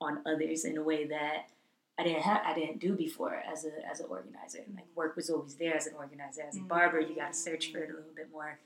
[0.01, 1.49] on others in a way that
[1.99, 4.65] I didn't have I didn't do before as a as an organizer.
[4.75, 6.43] Like work was always there as an organizer.
[6.49, 8.59] As a barber, you got to search for it a little bit more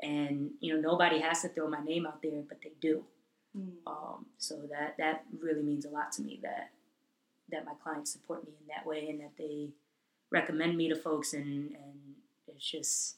[0.00, 3.04] and you know nobody has to throw my name out there, but they do.
[3.56, 3.72] Mm.
[3.86, 6.70] Um, so that that really means a lot to me that
[7.50, 9.70] that my clients support me in that way and that they
[10.30, 11.98] recommend me to folks and and
[12.46, 13.16] it's just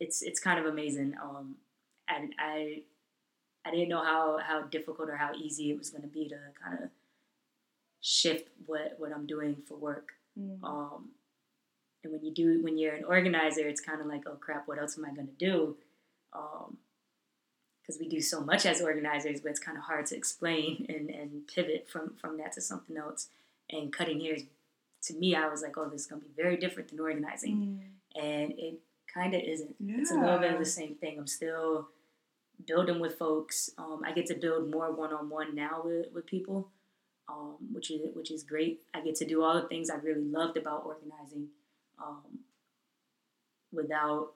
[0.00, 1.14] it's it's kind of amazing.
[1.22, 1.56] Um,
[2.08, 2.82] and I
[3.64, 6.38] I didn't know how how difficult or how easy it was going to be to
[6.62, 6.90] kind of
[8.00, 10.10] shift what what I'm doing for work.
[10.38, 10.62] Mm.
[10.62, 11.10] Um,
[12.04, 14.78] and when you do, when you're an organizer, it's kind of like, oh crap, what
[14.78, 15.76] else am I going to do?
[16.32, 20.86] Because um, we do so much as organizers, but it's kind of hard to explain
[20.90, 23.28] and, and pivot from, from that to something else.
[23.70, 24.36] And cutting hair,
[25.02, 27.80] to me, I was like, oh, this is going to be very different than organizing.
[28.16, 28.22] Mm.
[28.22, 28.80] And it
[29.12, 29.74] kind of isn't.
[29.78, 29.96] Yeah.
[29.98, 31.18] It's a little bit of the same thing.
[31.18, 31.88] I'm still
[32.66, 33.70] building with folks.
[33.78, 36.68] Um, I get to build more one on one now with, with people,
[37.28, 38.80] um, which is which is great.
[38.94, 41.48] I get to do all the things I really loved about organizing,
[42.02, 42.40] um,
[43.72, 44.32] without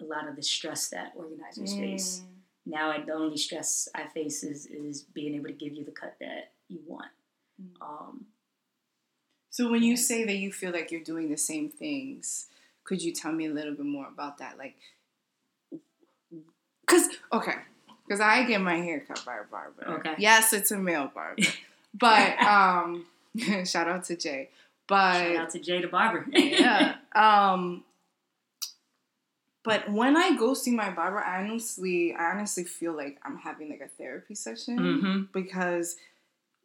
[0.00, 1.80] a lot of the stress that organizers mm.
[1.80, 2.22] face.
[2.66, 5.90] Now, I, the only stress I face is is being able to give you the
[5.90, 7.10] cut that you want.
[7.60, 7.86] Mm.
[7.86, 8.26] Um,
[9.50, 12.46] so, when you say that you feel like you're doing the same things,
[12.84, 14.58] could you tell me a little bit more about that?
[14.58, 14.76] Like,
[16.86, 17.56] because okay,
[18.06, 20.00] because I get my hair cut by a barber.
[20.00, 20.14] Okay.
[20.18, 21.42] Yes, it's a male barber,
[21.94, 23.06] but um,
[23.64, 24.50] shout out to Jay.
[24.90, 26.26] But shout out to Jada barber.
[26.32, 26.96] yeah.
[27.12, 27.82] Um,
[29.64, 33.68] but when I go see my barber, I honestly, I honestly feel like I'm having
[33.68, 35.22] like a therapy session mm-hmm.
[35.32, 35.96] because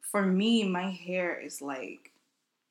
[0.02, 2.12] for me, my hair is like,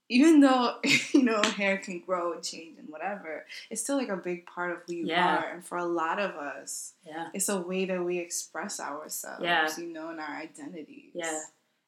[0.08, 0.76] even though
[1.12, 4.70] you know hair can grow and change and whatever, it's still like a big part
[4.70, 5.38] of who you yeah.
[5.38, 5.50] are.
[5.52, 9.42] And for a lot of us, yeah, it's a way that we express ourselves.
[9.42, 9.68] Yeah.
[9.76, 11.10] you know, and our identities.
[11.12, 11.40] Yeah,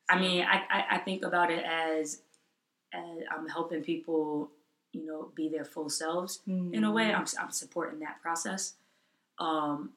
[0.09, 2.21] I mean, I, I, I think about it as
[2.97, 4.51] and I'm helping people,
[4.93, 6.75] you know, be their full selves mm-hmm.
[6.75, 7.13] in a way.
[7.13, 8.75] I'm, I'm supporting that process.
[9.39, 9.91] Um,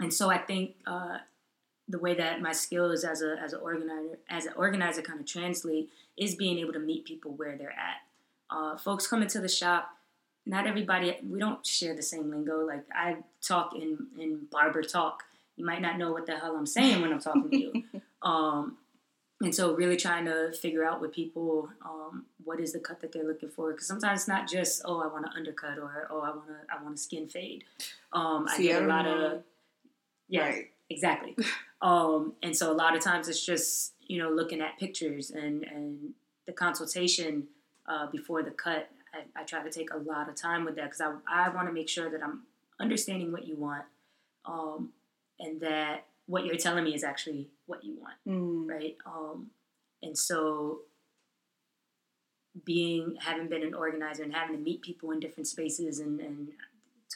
[0.00, 1.18] and so I think uh,
[1.88, 5.26] the way that my skills as a as an organizer as an organizer kind of
[5.26, 8.02] translate is being able to meet people where they're at.
[8.50, 9.90] Uh, folks come into the shop.
[10.44, 11.16] Not everybody.
[11.28, 12.66] We don't share the same lingo.
[12.66, 15.24] Like I talk in in barber talk.
[15.56, 17.84] You might not know what the hell I'm saying when I'm talking to you.
[18.22, 18.78] Um,
[19.42, 23.12] and so really trying to figure out with people um, what is the cut that
[23.12, 26.20] they're looking for because sometimes it's not just oh I want to undercut or oh
[26.20, 27.64] I want to I want to skin fade.
[28.12, 29.42] Um, I get a lot of
[30.28, 30.70] yeah right.
[30.88, 31.36] exactly.
[31.82, 35.64] um, and so a lot of times it's just you know looking at pictures and
[35.64, 36.14] and
[36.46, 37.48] the consultation
[37.86, 38.88] uh, before the cut.
[39.14, 41.68] I, I, try to take a lot of time with that because I I want
[41.68, 42.44] to make sure that I'm
[42.80, 43.84] understanding what you want,
[44.46, 44.90] um,
[45.38, 48.68] and that what you're telling me is actually what you want, mm.
[48.68, 48.96] right?
[49.06, 49.50] Um,
[50.02, 50.80] and so
[52.66, 56.48] being having been an organizer and having to meet people in different spaces and, and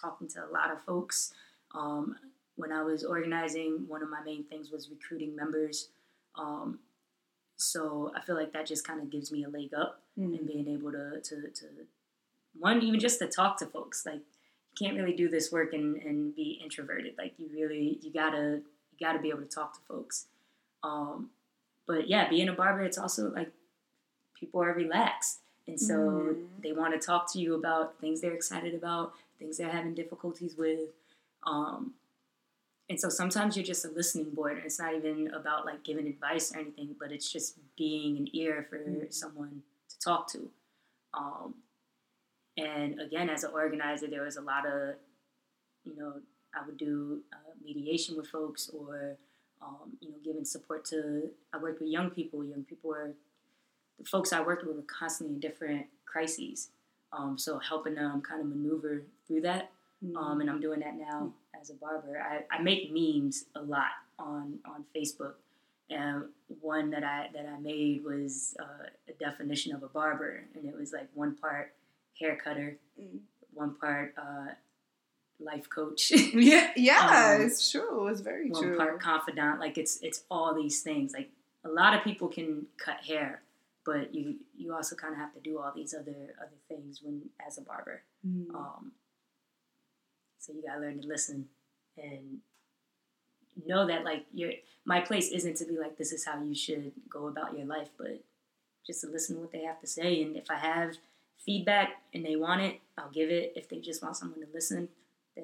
[0.00, 1.34] talking to a lot of folks
[1.74, 2.16] um,
[2.56, 5.90] when i was organizing one of my main things was recruiting members
[6.38, 6.78] um,
[7.56, 10.38] so i feel like that just kind of gives me a leg up mm.
[10.38, 11.66] in being able to, to, to
[12.58, 15.96] one even just to talk to folks like you can't really do this work and,
[15.96, 18.62] and be introverted like you really you gotta
[18.98, 20.26] you got to be able to talk to folks.
[20.86, 21.30] Um,
[21.86, 23.50] but yeah, being a barber, it's also like
[24.38, 25.38] people are relaxed.
[25.68, 26.42] And so mm-hmm.
[26.62, 30.54] they want to talk to you about things they're excited about, things they're having difficulties
[30.56, 30.90] with.
[31.44, 31.94] Um,
[32.88, 36.06] and so sometimes you're just a listening board, and it's not even about like giving
[36.06, 39.10] advice or anything, but it's just being an ear for mm-hmm.
[39.10, 40.48] someone to talk to.
[41.14, 41.54] Um,
[42.56, 44.94] and again, as an organizer, there was a lot of,
[45.84, 46.12] you know,
[46.54, 49.16] I would do uh, mediation with folks or,
[49.62, 51.30] um, you know, giving support to.
[51.52, 52.44] I worked with young people.
[52.44, 53.12] Young people are
[53.98, 56.70] the folks I worked with were constantly in different crises.
[57.12, 59.70] Um, so helping them kind of maneuver through that.
[60.04, 60.16] Mm-hmm.
[60.16, 62.20] Um, and I'm doing that now as a barber.
[62.20, 65.34] I, I make memes a lot on on Facebook.
[65.88, 66.24] And
[66.60, 70.76] one that I that I made was uh, a definition of a barber, and it
[70.76, 71.74] was like one part
[72.18, 73.20] hair cutter, mm.
[73.54, 74.48] one part uh,
[75.40, 76.10] life coach.
[76.10, 78.08] yeah, yeah, um, it's true.
[78.08, 78.76] It's very one true.
[78.76, 79.60] Part confidant.
[79.60, 81.12] Like it's it's all these things.
[81.12, 81.30] Like
[81.64, 83.42] a lot of people can cut hair,
[83.84, 87.22] but you you also kind of have to do all these other other things when
[87.46, 88.02] as a barber.
[88.26, 88.54] Mm.
[88.54, 88.92] Um,
[90.38, 91.48] so you gotta learn to listen
[91.96, 92.38] and
[93.66, 94.52] know that like your
[94.84, 97.88] my place isn't to be like this is how you should go about your life,
[97.98, 98.22] but
[98.86, 100.22] just to listen to what they have to say.
[100.22, 100.96] And if I have
[101.44, 103.52] feedback and they want it, I'll give it.
[103.56, 104.88] If they just want someone to listen,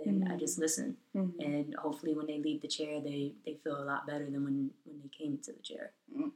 [0.05, 0.33] then mm-hmm.
[0.33, 0.97] I just listen.
[1.15, 1.41] Mm-hmm.
[1.41, 4.71] And hopefully, when they leave the chair, they they feel a lot better than when
[4.85, 5.91] when they came into the chair.
[6.17, 6.33] Mm.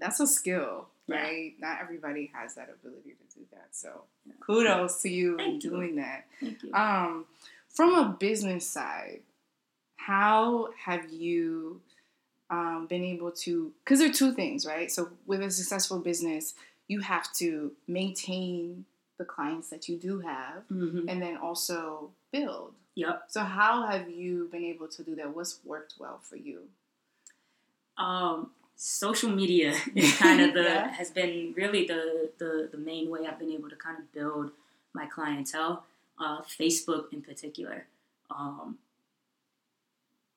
[0.00, 1.54] That's a skill, right?
[1.58, 1.68] Yeah.
[1.68, 3.68] Not everybody has that ability to do that.
[3.72, 4.34] So yeah.
[4.40, 5.96] kudos to you Thank doing you.
[5.96, 6.26] that.
[6.40, 6.74] Thank you.
[6.74, 7.24] Um,
[7.68, 9.20] from a business side,
[9.96, 11.80] how have you
[12.50, 13.72] um, been able to?
[13.84, 14.90] Because there are two things, right?
[14.90, 16.54] So with a successful business,
[16.88, 18.84] you have to maintain
[19.18, 21.08] the clients that you do have, mm-hmm.
[21.08, 22.74] and then also build.
[22.98, 23.26] Yep.
[23.28, 25.36] So how have you been able to do that?
[25.36, 26.62] What's worked well for you?
[27.96, 30.90] Um, social media is kind of the yeah.
[30.90, 34.50] has been really the, the the main way I've been able to kind of build
[34.94, 35.84] my clientele.
[36.18, 37.86] Uh, Facebook in particular.
[38.36, 38.78] Um,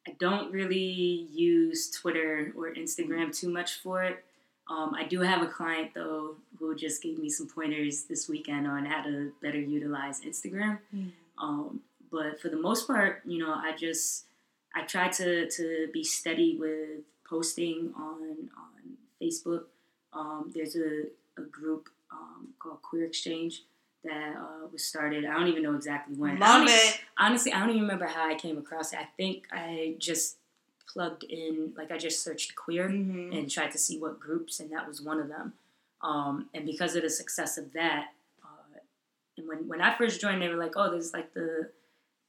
[0.07, 4.23] I don't really use Twitter or Instagram too much for it.
[4.69, 8.67] Um, I do have a client though who just gave me some pointers this weekend
[8.67, 10.77] on how to better utilize Instagram.
[10.95, 11.11] Mm.
[11.39, 11.79] Um,
[12.11, 14.25] but for the most part, you know, I just
[14.75, 19.63] I try to to be steady with posting on on Facebook.
[20.13, 21.03] Um, there's a,
[21.37, 23.63] a group um, called Queer Exchange
[24.03, 25.25] that uh, was started.
[25.25, 26.39] I don't even know exactly when.
[26.39, 27.01] Love it.
[27.17, 28.99] honestly, I don't even remember how I came across it.
[28.99, 30.37] I think I just
[30.91, 33.31] plugged in, like I just searched queer mm-hmm.
[33.31, 35.53] and tried to see what groups, and that was one of them.
[36.01, 38.07] Um, and because of the success of that,
[38.43, 38.79] uh,
[39.37, 41.69] and when when I first joined, they were like, "Oh, there's like the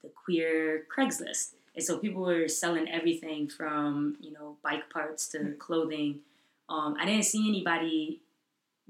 [0.03, 5.39] the queer Craigslist," and so people were selling everything from you know bike parts to
[5.39, 5.59] mm-hmm.
[5.59, 6.21] clothing.
[6.69, 8.21] Um, I didn't see anybody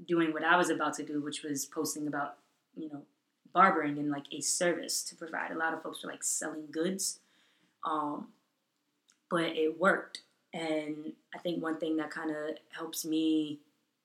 [0.05, 2.37] doing what I was about to do, which was posting about
[2.75, 3.03] you know
[3.53, 5.51] barbering and like a service to provide.
[5.51, 7.19] A lot of folks were like selling goods.
[7.83, 8.27] Um,
[9.33, 10.21] but it worked.
[10.53, 13.59] And I think one thing that kind of helps me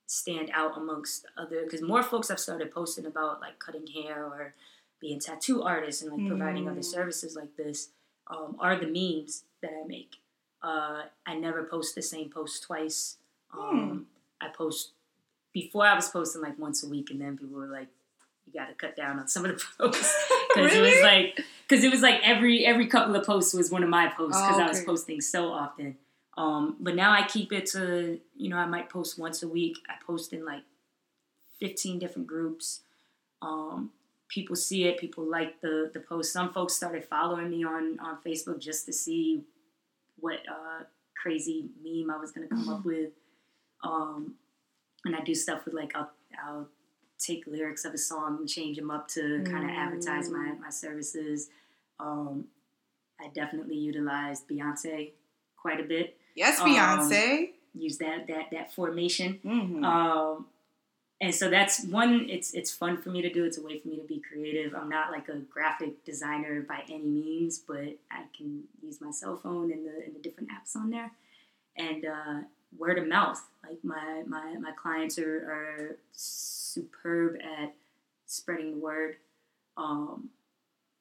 [0.07, 4.55] stand out amongst other, because more folks have started posting about like cutting hair or
[5.01, 6.29] being tattoo artist and like mm.
[6.29, 6.85] providing other mm.
[6.85, 7.91] services like this,
[8.27, 10.17] um, are the memes that I make.
[10.63, 13.17] Uh, I never post the same post twice.
[13.53, 14.09] Um,
[14.41, 14.47] mm.
[14.47, 14.93] I post
[15.53, 17.89] before I was posting like once a week, and then people were like,
[18.47, 20.89] "You got to cut down on some of the posts," because really?
[20.89, 23.89] it was like because it was like every every couple of posts was one of
[23.89, 24.65] my posts because oh, okay.
[24.65, 25.97] I was posting so often.
[26.37, 29.79] Um, but now I keep it to you know I might post once a week.
[29.89, 30.63] I post in like
[31.59, 32.81] fifteen different groups.
[33.41, 33.91] Um,
[34.29, 34.99] people see it.
[34.99, 36.33] People like the the post.
[36.33, 39.43] Some folks started following me on on Facebook just to see
[40.21, 40.85] what uh,
[41.21, 43.11] crazy meme I was gonna come up with.
[43.83, 44.35] Um,
[45.05, 46.11] and I do stuff with like I'll
[46.45, 46.69] I'll
[47.19, 50.71] take lyrics of a song and change them up to kind of advertise my my
[50.71, 51.49] services.
[52.01, 52.47] Um,
[53.21, 55.11] I definitely utilized Beyonce
[55.57, 56.17] quite a bit.
[56.37, 57.51] Yes, Um, Beyonce.
[57.75, 59.41] Use that that that formation.
[59.45, 59.85] Mhm.
[59.85, 60.47] Um,
[61.21, 62.27] and so that's one.
[62.31, 63.45] It's it's fun for me to do.
[63.45, 64.75] It's a way for me to be creative.
[64.75, 69.37] I'm not like a graphic designer by any means, but I can use my cell
[69.37, 71.11] phone and the and the different apps on there,
[71.77, 72.41] and uh,
[72.77, 73.43] word of mouth.
[73.69, 77.75] Like my my my clients are are superb at
[78.27, 79.17] spreading the word.
[79.77, 80.31] Um,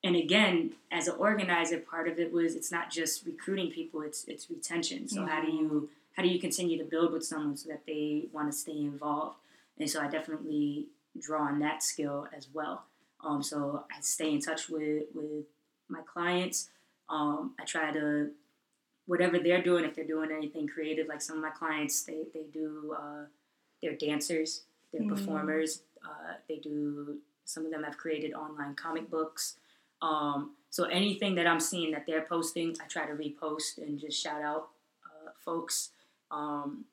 [0.03, 4.25] and again, as an organizer, part of it was it's not just recruiting people; it's
[4.27, 5.07] it's retention.
[5.09, 8.25] So how do you how do you continue to build with someone so that they
[8.33, 9.35] want to stay involved?
[9.79, 10.87] And so I definitely
[11.19, 12.85] draw on that skill as well.
[13.23, 15.45] Um, so I stay in touch with with
[15.89, 16.69] my clients.
[17.09, 18.31] Um, I try to
[19.05, 22.43] whatever they're doing, if they're doing anything creative, like some of my clients, they they
[22.53, 23.25] do uh,
[23.81, 25.09] they're dancers, they're Mm.
[25.09, 25.81] performers.
[26.03, 29.55] Uh, they do some of them have created online comic books.
[30.01, 34.21] Um, so anything that I'm seeing that they're posting, I try to repost and just
[34.21, 34.69] shout out
[35.05, 35.89] uh, folks.
[36.29, 36.85] Um,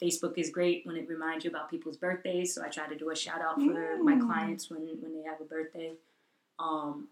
[0.00, 3.10] Facebook is great when it reminds you about people's birthdays, so I try to do
[3.10, 4.26] a shout out for my Mm.
[4.26, 5.94] clients when when they have a birthday.
[6.58, 7.08] Um,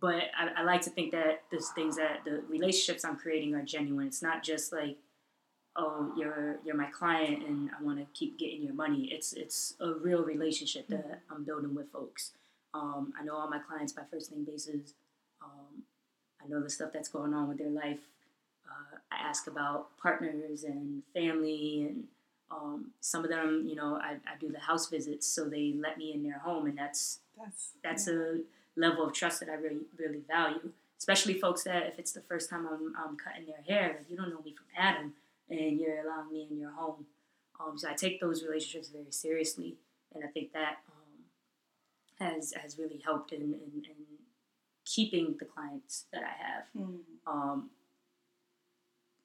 [0.00, 3.62] but I, I like to think that those things that the relationships I'm creating are
[3.62, 4.06] genuine.
[4.06, 4.96] It's not just like,
[5.76, 9.10] oh, you're you're my client and I want to keep getting your money.
[9.12, 12.32] It's it's a real relationship that I'm building with folks.
[12.72, 14.94] Um, I know all my clients by first name basis.
[15.42, 15.84] Um,
[16.42, 18.00] I know the stuff that's going on with their life.
[18.74, 22.04] Uh, I ask about partners and family, and
[22.50, 25.98] um, some of them, you know, I, I do the house visits, so they let
[25.98, 28.20] me in their home, and that's That's that's a
[28.76, 30.70] level of trust that I really really value.
[30.98, 34.30] Especially folks that if it's the first time I'm, I'm cutting their hair, you don't
[34.30, 35.14] know me from Adam,
[35.50, 37.06] and you're allowing me in your home.
[37.60, 39.74] Um, so I take those relationships very seriously,
[40.14, 44.00] and I think that um, has has really helped in, in, in
[44.84, 46.64] keeping the clients that I have.
[46.76, 46.98] Mm.
[47.26, 47.70] Um,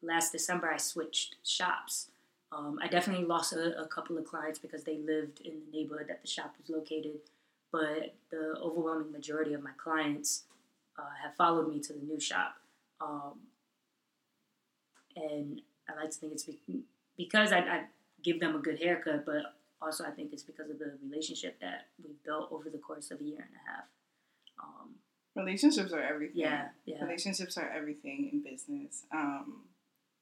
[0.01, 2.07] last December, I switched shops.
[2.51, 6.07] Um, I definitely lost a, a couple of clients because they lived in the neighborhood
[6.09, 7.19] that the shop was located,
[7.71, 10.43] but the overwhelming majority of my clients
[10.97, 12.55] uh, have followed me to the new shop.
[13.01, 13.33] Um,
[15.15, 16.83] and I like to think it's be-
[17.17, 17.81] because I, I
[18.23, 21.87] give them a good haircut, but also I think it's because of the relationship that
[22.03, 23.83] we've built over the course of a year and a half.
[24.61, 24.89] Um,
[25.35, 26.35] Relationships are everything.
[26.37, 27.03] yeah, yeah.
[27.03, 29.03] Relationships are everything in business.
[29.11, 29.61] Um,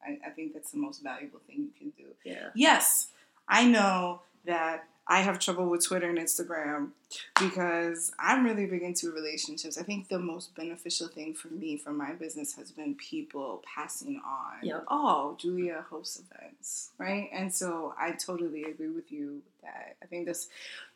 [0.05, 2.11] I, I think that's the most valuable thing you can do.
[2.23, 2.49] Yeah.
[2.55, 3.09] Yes,
[3.47, 6.89] I know that I have trouble with Twitter and Instagram
[7.39, 9.77] because I'm really big into relationships.
[9.77, 14.21] I think the most beneficial thing for me for my business has been people passing
[14.25, 14.63] on.
[14.63, 14.83] Yep.
[14.89, 17.29] Oh, Julia hosts events, right?
[17.31, 20.49] And so I totally agree with you that I think this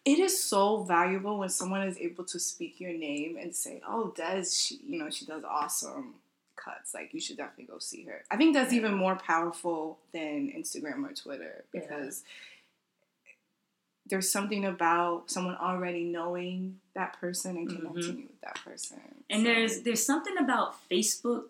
[0.04, 4.12] it is so valuable when someone is able to speak your name and say, "Oh,
[4.16, 6.16] Des, she, you know, she does awesome
[6.64, 6.94] cuts.
[6.94, 8.80] Like, you should definitely go see her." I think that's Yeah.
[8.80, 11.82] even more powerful than Instagram or Twitter Yeah.
[11.82, 12.24] because
[14.08, 19.00] there's something about someone already knowing that person and connecting you with that person.
[19.30, 21.46] And So- there's there's something about Facebook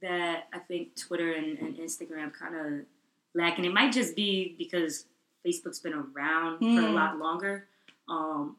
[0.00, 2.86] that I think Twitter and, and Instagram kind of
[3.34, 5.06] lack, and it might just be because
[5.44, 6.94] Facebook's been around for a Mm.
[6.94, 7.68] lot longer.
[8.08, 8.58] Um,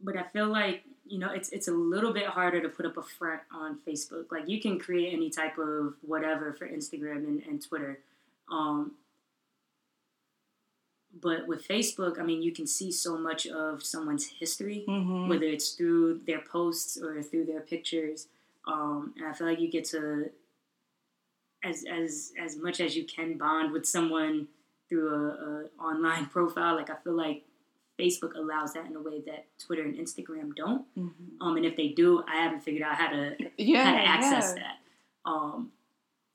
[0.00, 2.96] but I feel like you know it's it's a little bit harder to put up
[2.96, 4.30] a front on Facebook.
[4.30, 7.98] Like you can create any type of whatever for Instagram and, and Twitter.
[8.50, 8.92] Um,
[11.22, 15.28] but with Facebook, I mean, you can see so much of someone's history Mhm.
[15.28, 18.28] whether it's through their posts or through their pictures.
[18.66, 20.30] Um, and I feel like you get to,
[21.62, 24.48] as as as much as you can bond with someone
[24.88, 26.74] through a, a online profile.
[26.76, 27.44] Like I feel like
[27.98, 30.84] Facebook allows that in a way that Twitter and Instagram don't.
[30.96, 31.12] Mhm.
[31.40, 34.54] Um, and if they do, I haven't figured out how to Yeah, how to access
[34.56, 34.62] yeah.
[34.62, 35.30] that.
[35.30, 35.72] Um,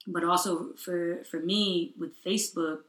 [0.07, 2.79] but also for for me with Facebook,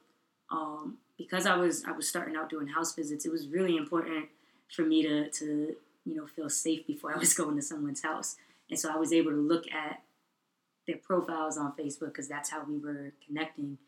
[0.50, 4.28] um, because I was I was starting out doing house visits, it was really important
[4.74, 8.36] for me to to you know feel safe before I was going to someone's house,
[8.70, 10.02] and so I was able to look at
[10.86, 13.78] their profiles on Facebook because that's how we were connecting.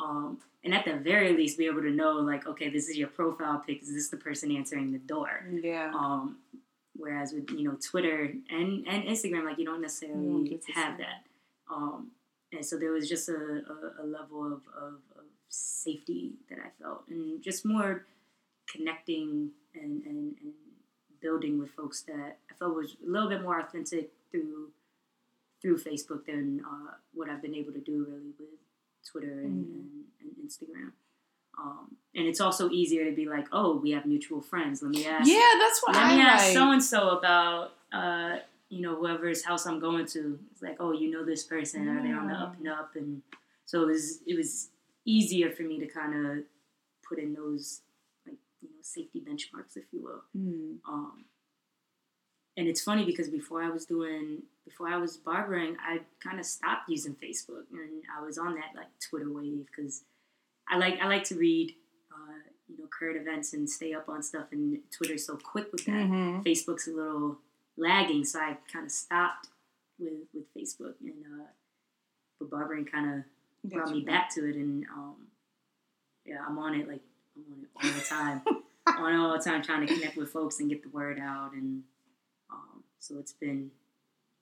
[0.00, 3.08] Um, and at the very least, be able to know like, okay, this is your
[3.08, 3.82] profile pic.
[3.82, 5.44] Is this the person answering the door?
[5.50, 5.92] Yeah.
[5.94, 6.38] Um,
[6.96, 10.98] whereas with you know Twitter and and Instagram, like you don't necessarily You don't have
[10.98, 11.24] that.
[11.72, 12.12] Um,
[12.52, 16.68] and so there was just a, a, a level of, of, of safety that I
[16.82, 18.04] felt, and just more
[18.70, 20.52] connecting and, and, and
[21.20, 24.70] building with folks that I felt was a little bit more authentic through
[25.60, 28.48] through Facebook than uh, what I've been able to do really with
[29.10, 29.80] Twitter and, Mm.
[30.20, 30.92] and, and Instagram.
[31.58, 34.82] Um, and it's also easier to be like, oh, we have mutual friends.
[34.82, 35.28] Let me ask.
[35.28, 38.36] Yeah, that's what Let I me ask so and so about, uh,
[38.70, 40.38] you know, whoever's house I'm going to.
[40.50, 41.88] It's like, oh, you know this person?
[41.88, 42.96] Are they on the up and up?
[42.96, 43.22] And
[43.66, 44.70] so it was it was
[45.04, 46.44] easier for me to kind of
[47.06, 47.80] put in those
[48.26, 50.22] like you know safety benchmarks, if you will.
[50.36, 50.78] Mm.
[50.88, 51.24] Um,
[52.56, 56.46] and it's funny because before I was doing, before I was barbering, I kind of
[56.46, 60.04] stopped using Facebook, and I was on that like Twitter wave because
[60.68, 61.74] I like I like to read,
[62.12, 62.38] uh,
[62.68, 64.46] you know, current events and stay up on stuff.
[64.52, 65.92] And Twitter's so quick with that.
[65.92, 66.44] Mhm.
[66.44, 67.38] Facebook's a little
[67.76, 69.48] lagging, so I kind of stopped
[69.98, 71.46] with with Facebook, and uh,
[72.38, 75.16] but barbering kind of brought me back to it, and um,
[76.24, 77.02] yeah, I'm on it like
[77.36, 78.42] I'm on it all the time,
[78.86, 81.52] on it all the time, trying to connect with folks and get the word out,
[81.52, 81.82] and
[82.50, 83.70] um, so it's been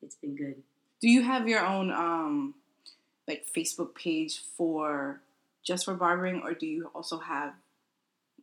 [0.03, 0.63] it's been good.
[1.01, 2.55] Do you have your own um
[3.29, 5.21] like Facebook page for
[5.63, 7.55] just for barbering, or do you also have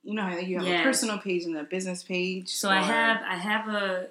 [0.03, 2.49] you know how you have a personal page and a business page?
[2.49, 4.08] So I have I have a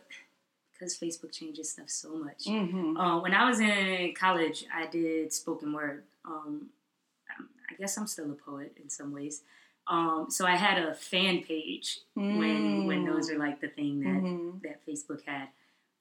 [0.73, 2.45] because Facebook changes stuff so much.
[2.45, 2.97] Mm-hmm.
[2.99, 6.03] Uh, when I was in college, I did spoken word.
[6.27, 6.67] Um,
[7.71, 9.43] I guess I'm still a poet in some ways.
[9.89, 14.23] Um, so I had a fan page when when those are like the thing that
[14.23, 14.63] Mhm.
[14.63, 15.49] that Facebook had.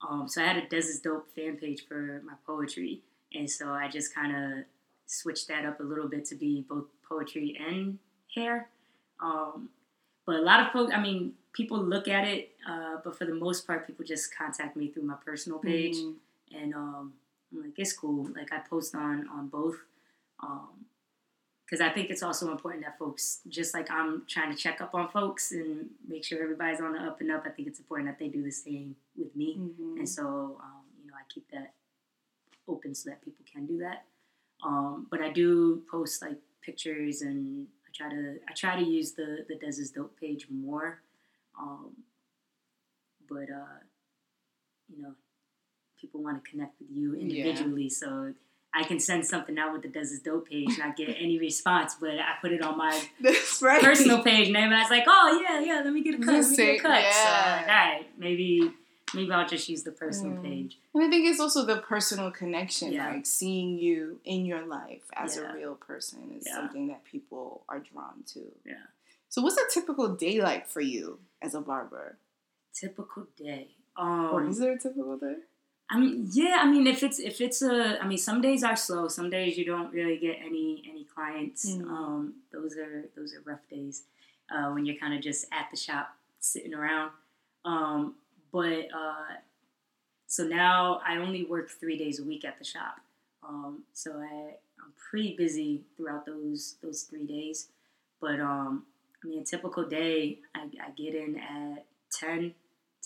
[0.02, 3.02] Um, so I had a Des is Dope fan page for my poetry,
[3.34, 4.64] and so I just kind of
[5.06, 7.98] switched that up a little bit to be both poetry and
[8.34, 8.68] hair.
[9.20, 9.70] Um,
[10.26, 13.34] but a lot of folks, I mean, people look at it, uh, but for the
[13.34, 16.16] most part, people just contact me through my personal page, Mhm.
[16.52, 17.14] and um,
[17.52, 18.24] I'm like, it's cool.
[18.34, 19.76] Like I post on on both.
[21.66, 24.94] Because I think it's also important that folks, just like I'm trying to check up
[24.94, 27.42] on folks and make sure everybody's on the up and up.
[27.44, 29.56] I think it's important that they do the same with me.
[29.56, 29.98] Mhm.
[29.98, 31.74] And so, um, you know, I keep that
[32.68, 34.06] open so that people can do that.
[34.62, 39.12] Um, but I do post like pictures and I try to I try to use
[39.12, 41.00] the the Des is Dope page more.
[41.58, 42.04] Um,
[43.28, 43.80] but uh,
[44.88, 45.14] you know,
[46.00, 48.34] people want to connect with you individually, so
[48.78, 51.96] I can send something out with the Des is Dope page, not get any response.
[51.98, 53.02] But I put it on my
[53.62, 53.82] right.
[53.82, 56.56] personal page, and everybody's like, "Oh yeah, yeah, let me get a cut, let me
[56.56, 58.70] get a cut." So like, all right, maybe
[59.14, 60.42] maybe I'll just use the personal Mm.
[60.42, 60.78] page.
[60.92, 63.12] And I think it's also the personal connection, Yeah.
[63.14, 65.52] like seeing you in your life as Yeah.
[65.52, 66.54] a real person is Yeah.
[66.56, 68.40] something that people are drawn to.
[68.66, 68.74] Yeah.
[69.28, 72.18] So, what's a typical day like for you as a barber?
[72.74, 73.68] Typical day.
[73.98, 75.36] or Um, is there a typical day?
[75.88, 76.58] I mean, yeah.
[76.62, 79.08] I mean, if it's if it's a, I mean, some days are slow.
[79.08, 81.70] Some days you don't really get any any clients.
[81.70, 81.82] Mm.
[81.88, 84.02] Um, those are those are rough days
[84.50, 87.12] uh, when you're kind of just at the shop sitting around.
[87.64, 88.16] Um,
[88.52, 89.36] but uh,
[90.26, 92.96] so now I only work three days a week at the shop.
[93.48, 97.68] Um, so I I'm pretty busy throughout those those three days.
[98.20, 98.86] But um,
[99.22, 102.54] I mean, a typical day, I, I get in at 10,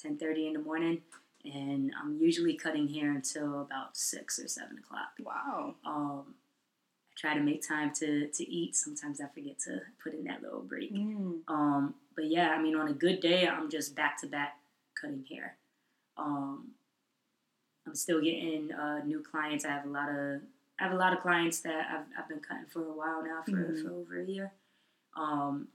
[0.05, 1.03] 10.30 in the morning
[1.45, 5.11] and I'm usually cutting hair until about six or seven o'clock.
[5.21, 5.75] Wow.
[5.85, 6.35] Um,
[7.13, 8.77] I try to make time to to eat.
[8.77, 10.95] Sometimes I forget to put in that little break.
[10.95, 11.41] Mm.
[11.49, 14.57] Um, but yeah, I mean, on a good day, I'm just back to back
[15.01, 15.57] cutting hair.
[16.17, 16.73] Um,
[17.87, 19.65] I'm still getting uh, new clients.
[19.65, 20.43] I have a lot of
[20.79, 23.43] I have a lot of clients that I've, I've been cutting for a while now,
[23.45, 23.83] for, Mhm.
[23.83, 24.53] for over a year.
[25.15, 25.69] Um,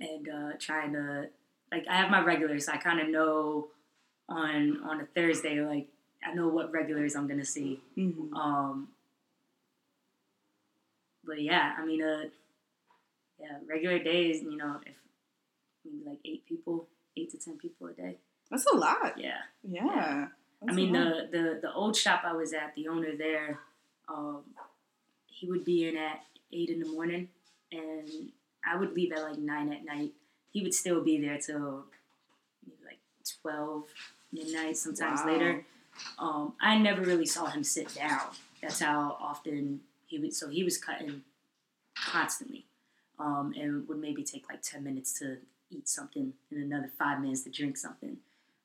[0.00, 1.28] and uh, trying to
[1.72, 2.68] like I have my regulars.
[2.68, 3.68] I kind of know
[4.28, 5.88] on on a Thursday, like
[6.24, 7.80] I know what regulars I'm gonna see.
[7.96, 8.32] Mhm.
[8.34, 8.88] Um,
[11.24, 12.24] but yeah, I mean, uh,
[13.40, 14.94] yeah, regular days, you know, if
[15.84, 18.18] maybe like eight people, eight to ten people a day.
[18.50, 19.18] That's a lot.
[19.18, 20.28] Yeah, Yeah.
[20.66, 23.58] I mean, the, the the old shop I was at, the owner there,
[24.08, 24.42] um,
[25.26, 27.28] he would be in at eight in the morning,
[27.70, 28.08] and
[28.64, 30.12] I would leave at like nine at night.
[30.50, 31.84] He would still be there till
[32.64, 32.98] maybe like
[33.42, 33.84] twelve
[34.36, 35.32] midnight, sometimes Wow.
[35.32, 35.64] later.
[36.18, 38.28] Um, I never really saw him sit down.
[38.62, 40.34] That's how often he would.
[40.34, 41.22] So he was cutting
[41.98, 42.66] constantly,
[43.18, 45.38] um, and would maybe take like ten minutes to
[45.70, 48.18] eat something and another five minutes to drink something.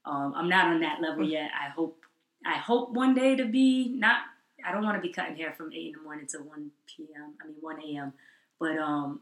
[0.06, 1.52] Um, I'm not on that level yet.
[1.60, 1.98] I hope.
[2.46, 4.22] I hope one day to be not.
[4.66, 7.34] I don't want to be cutting hair from eight in the morning to one p.m.
[7.42, 8.14] I mean one a.m.
[8.60, 9.22] But um,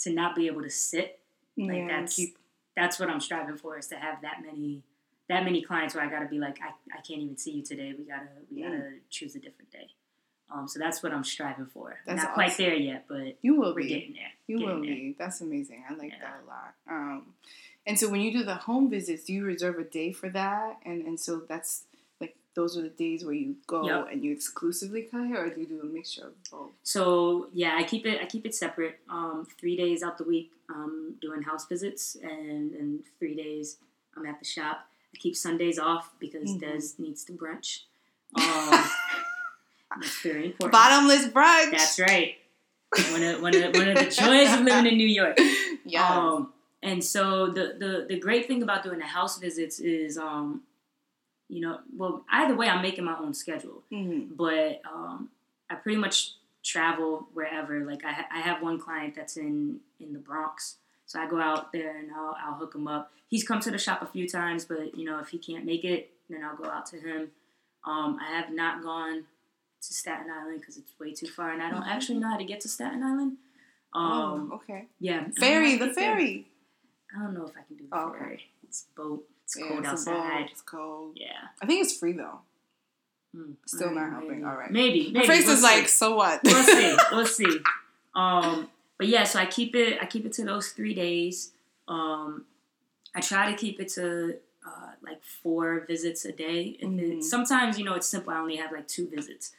[0.00, 1.20] to not be able to sit
[1.56, 2.36] like yeah, that's keep
[2.76, 4.82] that's what I'm striving for is to have that many
[5.28, 7.94] that many clients where I gotta be like I, I can't even see you today.
[7.96, 8.68] We gotta we Yeah.
[8.70, 9.88] gotta choose a different day.
[10.50, 11.98] Um, so that's what I'm striving for.
[12.06, 13.88] That's Not quite there yet, but you will we're be.
[13.88, 14.30] getting there.
[14.46, 14.94] You Getting will there.
[14.94, 15.16] be.
[15.18, 15.82] That's amazing.
[15.88, 16.18] I like Yeah.
[16.20, 16.74] that a lot.
[16.88, 17.34] Um,
[17.86, 20.78] and so when you do the home visits, do you reserve a day for that?
[20.84, 21.84] And and so that's
[22.20, 24.08] like those are the days where you go Yep.
[24.12, 26.70] and you exclusively cut hair, or do you do a mixture of both?
[26.82, 29.00] So yeah, I keep it I keep it separate.
[29.08, 33.78] Um, three days out the week, I'm doing house visits, and and three days
[34.14, 34.88] I'm at the shop.
[35.14, 36.60] I keep Sundays off because Mhm.
[36.60, 37.80] Des needs to brunch.
[38.36, 40.72] Um, that's very important.
[40.72, 41.70] Bottomless brunch.
[41.70, 42.36] That's right.
[43.12, 45.38] One of, one, of, one of the joys of living in New York.
[45.86, 46.08] Yeah.
[46.18, 46.52] Um,
[46.82, 50.62] and so the, the the great thing about doing the house visits is, um,
[51.48, 54.34] you know, well, either way, I'm making my own schedule Mhm.
[54.34, 55.28] but um,
[55.70, 57.84] I pretty much travel wherever.
[57.84, 60.76] Like I, ha- I have one client that's in in the Bronx,
[61.14, 63.12] so I go out there and I'll, I'll hook him up.
[63.28, 65.84] He's come to the shop a few times, but you know if he can't make
[65.84, 67.30] it, then I'll go out to him.
[67.86, 69.24] Um, I have not gone
[69.82, 72.44] to Staten Island because it's way too far, and I don't actually know how to
[72.44, 73.36] get to Staten Island.
[73.94, 74.86] Um, oh, okay.
[74.98, 76.46] yeah, I don't know Ferry, the ferry.
[77.16, 78.18] I don't know if I can do the Oh, okay.
[78.18, 78.40] ferry.
[78.64, 79.24] It's boat.
[79.44, 80.48] It's Yeah, cold it's a boat, outside.
[80.50, 81.12] It's cold.
[81.16, 81.28] Yeah.
[81.62, 82.40] I think it's free though.
[83.36, 84.28] Mm, Still not mm, helping.
[84.30, 84.44] maybe.
[84.44, 84.70] All right.
[84.70, 85.12] Maybe.
[85.12, 85.64] My face We'll is see.
[85.66, 86.40] like, so what?
[86.44, 86.96] we'll see.
[87.12, 87.58] We'll see.
[88.16, 88.68] Um,
[89.04, 89.98] but yeah, so I keep it.
[90.00, 91.52] I keep it to those three days.
[91.88, 92.46] Um,
[93.14, 94.36] I try to keep it to
[94.66, 96.78] uh, like four visits a day.
[96.80, 97.22] And Mhm.
[97.22, 98.32] sometimes you know it's simple.
[98.32, 99.52] I only have like two visits.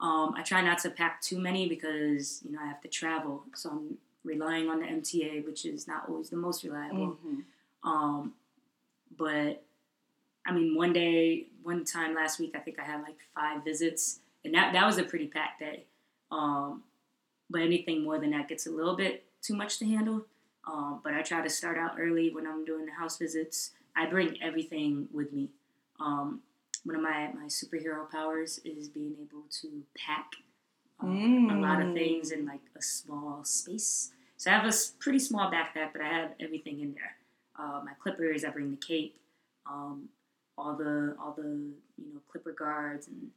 [0.00, 3.44] Um, I try not to pack too many because you know I have to travel,
[3.54, 7.16] so I'm relying on the MTA, which is not always the most reliable.
[7.24, 7.44] Mhm.
[7.82, 8.34] Um,
[9.16, 9.64] but
[10.44, 14.20] I mean, one day, one time last week, I think I had like five visits,
[14.44, 15.86] and that that was a pretty packed day.
[16.30, 16.84] Um,
[17.50, 20.24] but anything more than that gets a little bit too much to handle.
[20.66, 23.72] Um, but I try to start out early when I'm doing the house visits.
[23.96, 25.48] I bring everything with me.
[25.98, 26.40] Um,
[26.84, 30.32] one of my, my superhero powers is being able to pack
[31.02, 31.94] uh, a lot of Mm.
[31.94, 34.12] things in like a small space.
[34.36, 37.16] So I have a pretty small backpack, but I have everything in there.
[37.58, 39.16] Uh, my clippers, I bring the cape,
[39.66, 40.08] um,
[40.56, 41.42] all the all the
[41.98, 43.30] you know clipper guards and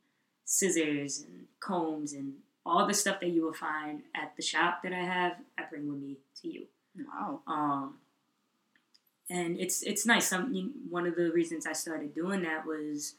[0.45, 2.33] scissors and combs and
[2.65, 5.33] all the stuff that you will find at the shop that I have.
[5.57, 6.65] I bring with me to you.
[7.07, 7.41] Wow.
[7.47, 7.95] Um,
[9.29, 10.27] and it's it's nice.
[10.27, 13.15] Some you- one of the reasons I started doing that was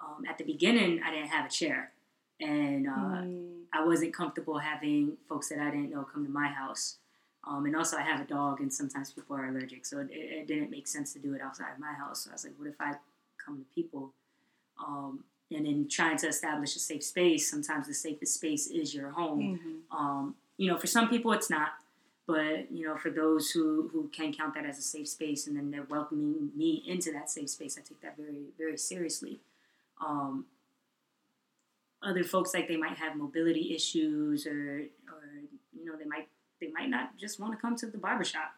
[0.00, 1.92] um, at the beginning I didn't have a chair,
[2.40, 3.52] and uh, Mm.
[3.72, 6.96] I wasn't comfortable having folks that I didn't know come to my house.
[7.48, 10.46] Um, and also, I have a dog, and sometimes people are allergic, so it, it
[10.46, 12.24] didn't make sense to do it outside of my house.
[12.24, 12.94] So I was like, what if I
[13.44, 14.12] come to people?
[14.84, 19.10] Um, and in trying to establish a safe space, sometimes the safest space is your
[19.10, 19.58] home.
[19.90, 19.96] Mhm.
[19.96, 21.74] Um, you know, for some people it's not,
[22.26, 25.56] but you know, for those who who can count that as a safe space, and
[25.56, 29.40] then they're welcoming me into that safe space, I take that very very seriously.
[30.00, 30.46] Um,
[32.02, 35.22] other folks like they might have mobility issues, or or
[35.72, 36.28] you know, they might
[36.60, 38.54] they might not just want to come to the barbershop.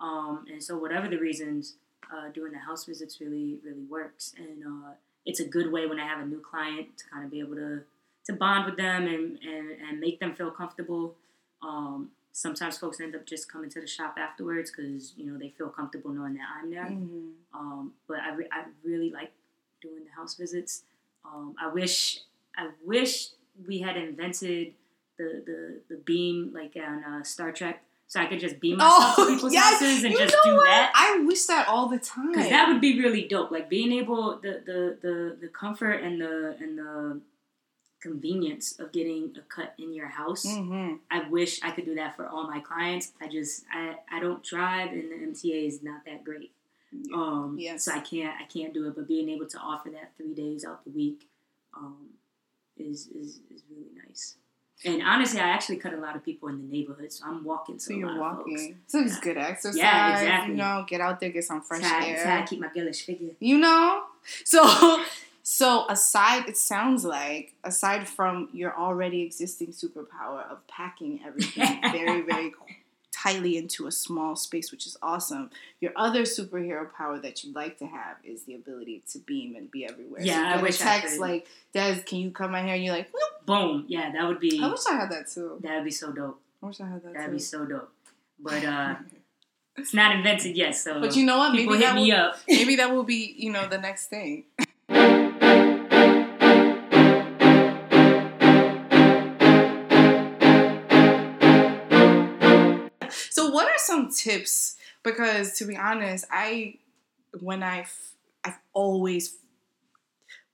[0.00, 1.76] Um, and so, whatever the reasons,
[2.12, 4.92] uh, doing the house visits really really works, and uh,
[5.26, 7.56] it's a good way when I have a new client to kind of be able
[7.56, 7.80] to
[8.26, 11.14] to bond with them and, and, and make them feel comfortable.
[11.62, 15.48] Um, sometimes folks end up just coming to the shop afterwards because you know they
[15.50, 16.84] feel comfortable knowing that I'm there.
[16.84, 17.32] Mhm.
[17.54, 19.32] Um, but I, re- I really like
[19.82, 20.82] doing the house visits.
[21.24, 22.20] Um, I wish
[22.56, 23.28] I wish
[23.66, 24.74] we had invented
[25.18, 29.14] the the, the beam like on uh, Star Trek, so I could just beam myself
[29.16, 30.64] to people's houses and Oh, You just know do what?
[30.66, 30.92] that.
[30.96, 32.32] I wish that all the time.
[32.32, 33.52] Because that would be really dope.
[33.52, 37.20] Like being able the, the the the comfort and the and the
[38.02, 40.44] convenience of getting a cut in your house.
[40.44, 43.12] hmm I wish I could do that for all my clients.
[43.20, 46.50] I just I, I don't drive and the MTA is not that great.
[47.14, 47.84] Um Yes.
[47.84, 48.96] so I can't I can't do it.
[48.96, 51.28] But being able to offer that three days out the week
[51.76, 52.08] um
[52.76, 54.34] is is, is really nice.
[54.84, 57.76] And honestly, I actually cut a lot of people in the neighborhood, so I'm walking
[57.76, 58.50] to So a you're of folks.
[58.50, 58.78] walking.
[58.86, 59.20] So it's Yeah.
[59.20, 59.76] good exercise.
[59.76, 60.54] Yeah, exactly.
[60.54, 62.14] You know, get out there, get some fresh That's air.
[62.16, 63.32] that's how I keep my girlish figure.
[63.40, 64.04] you know
[64.44, 65.02] so
[65.42, 72.20] so aside it sounds like aside from your already existing superpower of packing everything very
[72.20, 72.50] very
[73.22, 75.50] tightly into a small space which is awesome
[75.80, 79.70] your other superhero power that you'd like to have is the ability to beam and
[79.70, 81.18] be everywhere Yeah, so I wish I could.
[81.18, 83.46] like des can you come out here and you're like Whoop.
[83.46, 83.84] Boom.
[83.88, 86.40] Yeah, that would be i wish i had that too that would be so dope.
[86.62, 87.90] i wish i had that That'd too be so dope.
[88.38, 88.94] But uh
[89.76, 93.04] it's not invented yet, so but you know what maybe that will, maybe that will
[93.04, 94.44] be you know the next thing
[103.50, 104.76] So, what are some tips?
[105.02, 106.76] Because to be honest, I
[107.40, 107.92] when I've
[108.44, 109.36] I've always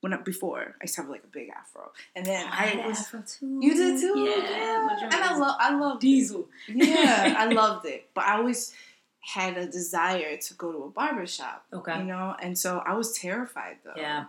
[0.01, 3.07] when I, before I used to have like a big afro, and then I was
[3.39, 3.59] too.
[3.61, 6.47] you did too, Yeah, my and I love I love diesel.
[6.67, 8.73] yeah, I loved it, but I always
[9.19, 11.99] had a desire to go to a barber shop, Okay.
[11.99, 13.93] you know, and so I was terrified though.
[13.97, 14.25] Yeah.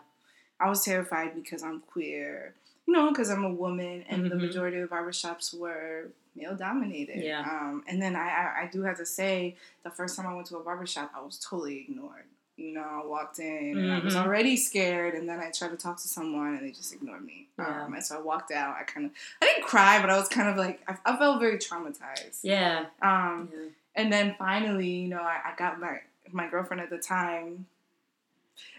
[0.60, 2.54] I was terrified because I'm queer,
[2.86, 4.40] you know, because I'm a woman, and the Mhm.
[4.40, 7.22] majority of barbershops were male dominated.
[7.24, 7.40] Yeah.
[7.40, 10.46] Um, and then I, I, I do have to say, the first time I went
[10.48, 12.24] to a barbershop, I was totally ignored.
[12.56, 14.24] You know, I walked in and I was Mhm.
[14.24, 17.46] already scared, and then I tried to talk to someone, and they just ignored me.
[17.58, 17.84] Yeah.
[17.84, 18.76] Um, and so I walked out.
[18.76, 21.38] I kind of, I didn't cry, but I was kind of like, I, I felt
[21.38, 22.40] very traumatized.
[22.42, 22.86] Yeah.
[23.00, 23.68] Um, yeah.
[23.94, 26.00] and then finally, you know, I, I got my
[26.32, 27.66] my girlfriend at the time.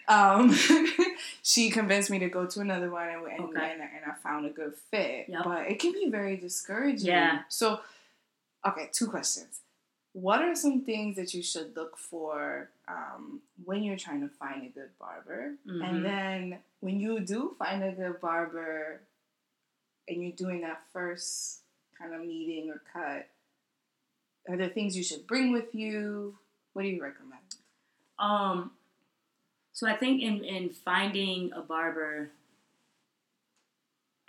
[0.10, 0.49] Um,
[1.60, 3.72] she convinced me to go to another one, and and, Okay.
[3.72, 5.26] and, and I found a good fit.
[5.30, 5.41] Yep.
[5.43, 7.07] But it can be very discouraging.
[7.07, 7.41] Yeah.
[7.49, 7.80] So,
[8.68, 9.62] okay, two questions.
[10.14, 14.66] What are some things that you should look for um, when you're trying to find
[14.66, 15.55] a good barber?
[15.68, 15.88] Mhm.
[15.88, 19.01] And then when you do find a good barber,
[20.07, 21.60] and you're doing that first
[21.97, 23.28] kind of meeting or cut,
[24.47, 26.38] are there things you should bring with you?
[26.74, 27.55] What do you recommend?
[28.18, 28.72] Um,
[29.74, 32.32] so I think in, in finding a barber,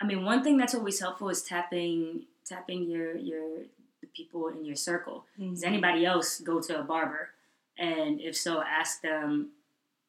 [0.01, 3.59] I mean, one thing that's always helpful is tapping tapping your your
[4.01, 5.25] the people in your circle.
[5.39, 7.29] Does anybody else go to a barber?
[7.77, 9.51] And if so, ask them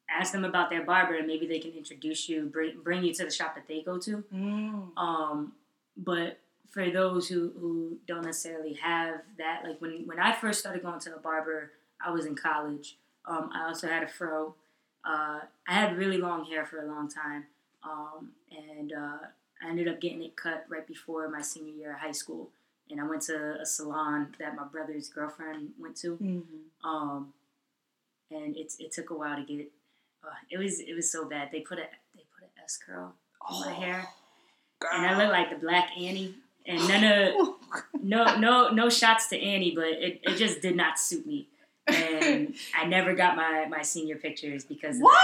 [0.09, 3.25] ask them about their barber, and maybe they can introduce you, bring bring you to
[3.25, 4.23] the shop that they go to.
[4.33, 4.97] Mm.
[4.97, 5.53] Um,
[5.95, 6.39] but
[6.73, 10.99] for those who, who don't necessarily have that, like when, when I first started going
[11.01, 11.71] to a barber,
[12.03, 12.97] I was in college.
[13.25, 14.55] Um, I also had a fro.
[15.05, 17.45] Uh, I had really long hair for a long time.
[17.83, 19.17] Um, and uh,
[19.61, 22.49] I ended up getting it cut right before my senior year of high school.
[22.89, 26.17] And I went to a salon that my brother's girlfriend went to.
[26.17, 26.87] Mm-hmm.
[26.87, 27.33] Um,
[28.29, 29.71] and it's it took a while to get.
[30.23, 31.49] Uh, it was it was so bad.
[31.51, 33.13] They put a they put an S curl
[33.49, 34.07] in my hair
[34.91, 36.35] and I looked like the Black Annie.
[36.65, 37.55] And none of
[38.01, 41.49] no no no shots to Annie, but it, it just did not suit me.
[41.87, 45.17] And I never got my, my senior pictures because what?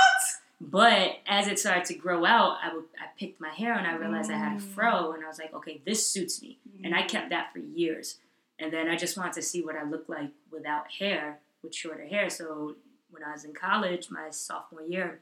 [0.61, 3.95] But as it started to grow out, I would I picked my hair and I
[3.95, 4.73] realized I had a Mm.
[4.73, 6.59] fro and I was like, okay, this suits me.
[6.83, 8.17] And I kept that for years.
[8.59, 12.05] And then I just wanted to see what I looked like without hair, with shorter
[12.05, 12.29] hair.
[12.29, 12.75] So
[13.09, 15.21] when I was in college, my sophomore year,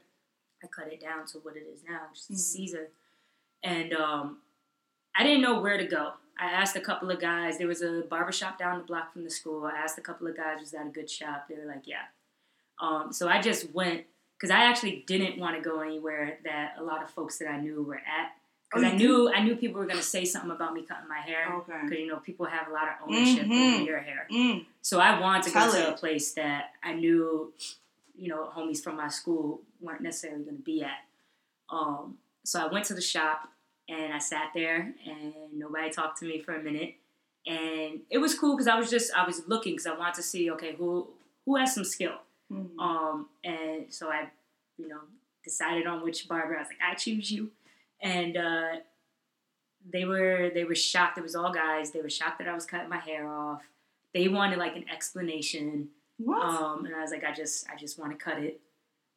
[0.62, 2.38] I cut it down to what it is now, just a Mhm.
[2.38, 2.88] Caesar.
[3.62, 4.38] And um,
[5.16, 6.14] I didn't know where to go.
[6.38, 7.58] I asked a couple of guys.
[7.58, 9.64] There was a barbershop down the block from the school.
[9.64, 11.46] I asked a couple of guys, was that a good shop?
[11.48, 12.02] They were like, yeah.
[12.80, 14.04] Um, so I just went
[14.36, 17.58] because I actually didn't want to go anywhere that a lot of folks that I
[17.60, 18.32] knew were at.
[18.70, 21.18] Because Oh, I knew I knew people were gonna say something about me cutting my
[21.20, 21.52] hair.
[21.54, 21.72] Okay.
[21.84, 23.74] Because you know people have a lot of ownership Mhm.
[23.76, 24.28] over your hair.
[24.30, 24.66] Mm.
[24.82, 27.52] So I wanted to Tell go to a place that I knew,
[28.14, 31.00] you know, homies from my school weren't necessarily going to be at.
[31.70, 33.48] Um, so I went to the shop
[33.88, 36.94] and I sat there and nobody talked to me for a minute.
[37.46, 40.22] And it was cool because I was just I was looking because I wanted to
[40.22, 41.08] see okay who
[41.46, 42.16] who has some skill.
[42.52, 42.78] Mhm.
[42.78, 44.28] Um, and so I,
[44.76, 45.00] you know,
[45.44, 46.56] decided on which barber.
[46.56, 47.50] I was like, I choose you.
[48.02, 48.68] And uh,
[49.90, 51.16] they were they were shocked.
[51.18, 51.90] It was all guys.
[51.90, 53.62] They were shocked that I was cutting my hair off.
[54.14, 55.88] They wanted like an explanation.
[56.18, 56.42] what?
[56.44, 58.60] Um, and I was like, I just I just want to cut it.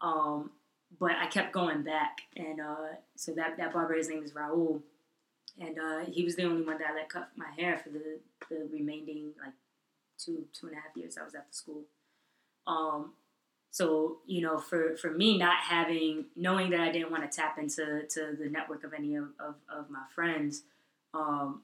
[0.02, 0.52] Um,
[1.00, 4.82] but I kept going back, and uh, so that that barber, his name is Raul,
[5.60, 8.20] and uh, he was the only one that I let cut my hair for the
[8.50, 9.54] the remaining like
[10.18, 11.82] two two and a half years I was at the school.
[12.68, 13.14] Um,
[13.72, 17.58] so you know, for for me not having knowing that I didn't want to tap
[17.58, 20.64] into to the network of any of, of, of my friends,
[21.14, 21.62] um,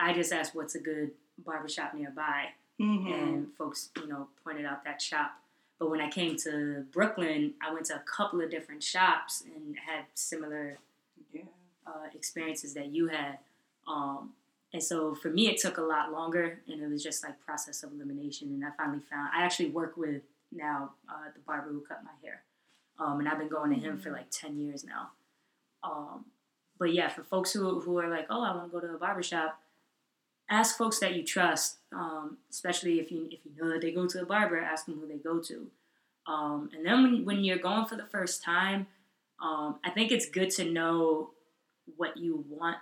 [0.00, 2.46] I just asked what's a good barbershop nearby
[2.80, 3.12] Mhm.
[3.12, 5.38] and folks, you know, pointed out that shop.
[5.78, 9.76] But when I came to Brooklyn, I went to a couple of different shops and
[9.76, 10.78] had similar
[11.32, 11.42] yeah.
[11.86, 13.38] uh, experiences that you had.
[13.86, 14.32] Um,
[14.72, 17.82] and so for me, it took a lot longer, and it was just like process
[17.82, 18.48] of elimination.
[18.48, 20.22] And I finally found I actually work with
[20.52, 22.42] now uh, the barber who cut my hair,
[22.98, 25.10] um, and I've been going to him for like ten years now.
[25.82, 26.24] Um,
[26.78, 28.98] but yeah, for folks who who are like, oh, I want to go to a
[28.98, 29.60] barbershop,
[30.50, 34.06] ask folks that you trust, um, especially if you if you know that they go
[34.06, 35.66] to a barber, ask them who they go to.
[36.26, 38.86] Um, and then when, when you're going for the first time,
[39.40, 41.30] um, I think it's good to know
[41.96, 42.78] what you want.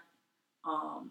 [0.66, 1.10] Um,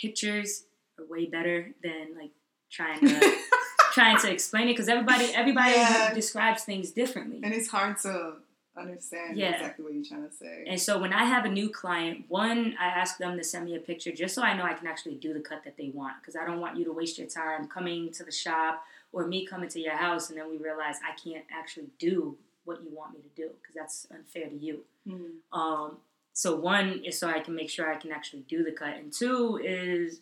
[0.00, 0.64] pictures
[0.98, 2.30] are way better than like
[2.70, 3.36] trying to
[3.92, 6.12] trying to explain it because everybody everybody Yeah.
[6.14, 7.40] describes things differently.
[7.42, 8.34] And it's hard to
[8.80, 9.52] understand Yeah.
[9.54, 10.64] exactly what you're trying to say.
[10.66, 13.76] And so when I have a new client, one, I ask them to send me
[13.76, 16.14] a picture just so I know I can actually do the cut that they want.
[16.20, 19.46] Because I don't want you to waste your time coming to the shop or me
[19.46, 23.14] coming to your house and then we realize I can't actually do what you want
[23.14, 24.84] me to do because that's unfair to you.
[25.08, 25.36] Mhm.
[25.52, 25.98] Um,
[26.32, 29.12] so one is so I can make sure I can actually do the cut, and
[29.12, 30.20] two is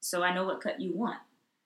[0.00, 1.20] so I know what cut you want.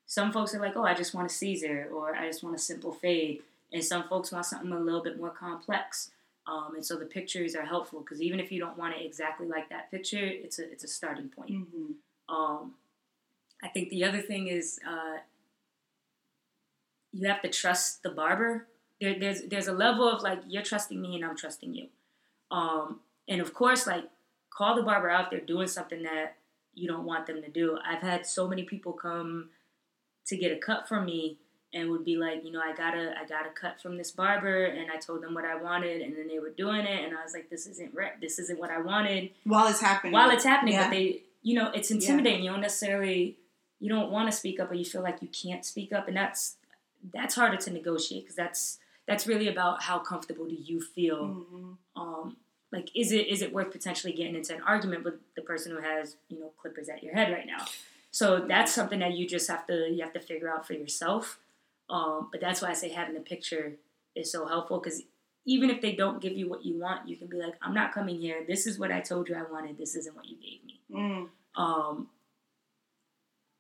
[0.07, 2.59] Some folks are like, oh, I just want a Caesar or I just want a
[2.59, 3.42] simple fade,
[3.73, 6.11] and some folks want something a little bit more complex.
[6.47, 9.47] Um, and so the pictures are helpful because even if you don't want it exactly
[9.47, 11.51] like that picture, it's a it's a starting point.
[11.51, 12.35] Mm-hmm.
[12.35, 12.75] Um,
[13.62, 15.19] I think the other thing is uh,
[17.12, 18.66] you have to trust the barber.
[19.01, 21.89] There, there's there's a level of like you're trusting me and I'm trusting you,
[22.51, 24.05] um, and of course like
[24.51, 25.31] call the barber out.
[25.31, 26.37] They're doing something that
[26.73, 27.79] you don't want them to do.
[27.87, 29.51] I've had so many people come
[30.29, 31.39] to get a cut from me
[31.75, 34.64] and would be like, you know, I gotta I got a cut from this barber,
[34.66, 37.23] and I told them what I wanted, and then they were doing it, and I
[37.23, 38.19] was like, this isn't right.
[38.21, 40.12] This isn't what I wanted While it's happening.
[40.12, 40.75] while it's happening.
[40.75, 40.85] Yeah.
[40.85, 42.45] But they, you know, it's intimidating.
[42.45, 43.37] You don't necessarily
[43.81, 46.16] you don't want to speak up, or you feel like you can't speak up, and
[46.16, 46.57] that's
[47.12, 51.47] that's harder to negotiate because that's that's really about how comfortable do you feel.
[51.53, 51.77] Mhm.
[51.97, 52.37] Um,
[52.73, 55.81] like, is it is it worth potentially getting into an argument with the person who
[55.83, 57.64] has you know clippers at your head right now?
[58.11, 61.39] So that's something that you just have to you have to figure out for yourself.
[61.91, 63.74] Um, but that's why I say having a picture
[64.14, 65.03] is so helpful because
[65.47, 67.93] even if they don't give you what you want, you can be like, I'm not
[67.95, 68.45] coming here.
[68.47, 69.78] This is what I told you I wanted.
[69.78, 70.80] This isn't what you gave me.
[70.93, 71.28] Mm.
[71.57, 72.09] Um,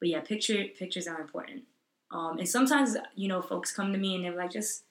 [0.00, 1.62] but yeah, picture pictures are important.
[2.10, 4.84] Um, and sometimes you know folks come to me and they're like, just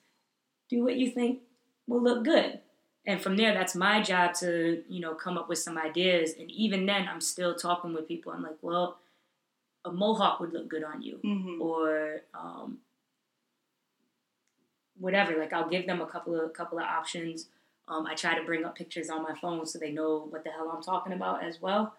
[0.68, 1.40] do what you think
[1.86, 2.60] will look good.
[3.06, 6.34] And from there, that's my job to you know come up with some ideas.
[6.38, 8.32] And even then, I'm still talking with people.
[8.32, 8.98] I'm like, well,
[9.84, 11.60] a mohawk would look good on you, Mhm.
[11.60, 12.78] or um,
[14.98, 15.36] whatever.
[15.38, 17.46] Like I'll give them a couple of couple of options.
[17.88, 20.50] Um, I try to bring up pictures on my phone so they know what the
[20.50, 21.94] hell I'm talking about as well.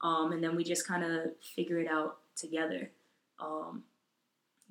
[0.00, 2.90] Um, and then we just kind of figure it out together.
[3.40, 3.84] Um,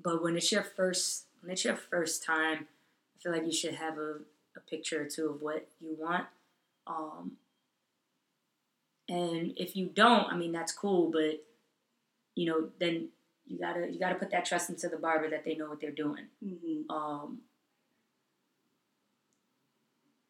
[0.01, 2.67] but when it's your first when it's your first time,
[3.15, 4.17] I feel like you should have a,
[4.55, 6.25] a picture or two of what you want.
[6.87, 7.33] Um,
[9.09, 11.43] and if you don't, I mean that's cool, but
[12.35, 13.09] you know then
[13.45, 15.91] you gotta you gotta put that trust into the barber that they know what they're
[15.91, 16.27] doing.
[16.43, 16.89] Mhm.
[16.89, 17.41] Um,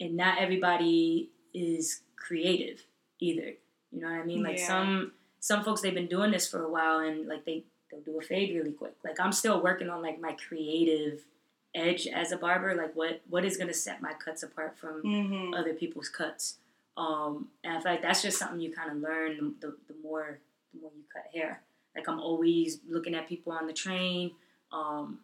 [0.02, 2.84] and not everybody is creative
[3.20, 3.54] either.
[3.92, 4.44] You know what I mean?
[4.44, 4.68] Like Yeah.
[4.68, 8.18] some some folks they've been doing this for a while and like they they'll do
[8.20, 8.96] a fade really quick.
[9.04, 11.26] Like I'm still working on like my creative
[11.74, 12.76] edge as a barber.
[12.76, 15.58] Like what what is gonna set my cuts apart from Mhm.
[15.58, 16.58] other people's cuts.
[16.98, 20.40] Um, and I feel like that's just something you kind of learn the, the more
[20.74, 21.62] the more you cut hair.
[21.96, 24.32] Like I'm always looking at people on the train.
[24.72, 25.20] Um,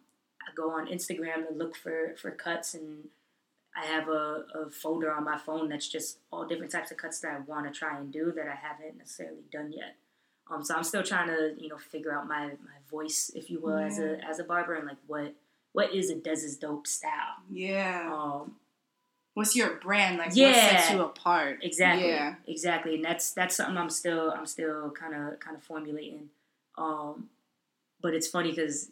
[0.46, 3.08] I go on Instagram to look for for cuts, and
[3.80, 7.20] I have a, a folder on my phone that's just all different types of cuts
[7.20, 9.96] that I want to try and do that I haven't necessarily done yet.
[10.50, 13.60] Um, so I'm still trying to you know figure out my, my voice, if you
[13.60, 15.34] will, as a as a barber, and like what
[15.72, 17.36] what is a does Dez's dope style.
[17.50, 18.10] Yeah.
[18.12, 18.56] Um,
[19.34, 20.18] What's your brand?
[20.18, 20.70] Like what Yeah.
[20.80, 21.60] sets you apart?
[21.62, 22.08] Exactly.
[22.08, 22.34] Yeah.
[22.48, 22.96] Exactly.
[22.96, 26.30] And that's that's something I'm still I'm still kind of kind of formulating.
[26.76, 27.28] Um,
[28.00, 28.90] but it's funny because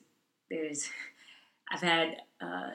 [0.49, 0.89] there's
[1.72, 2.70] I've had uh,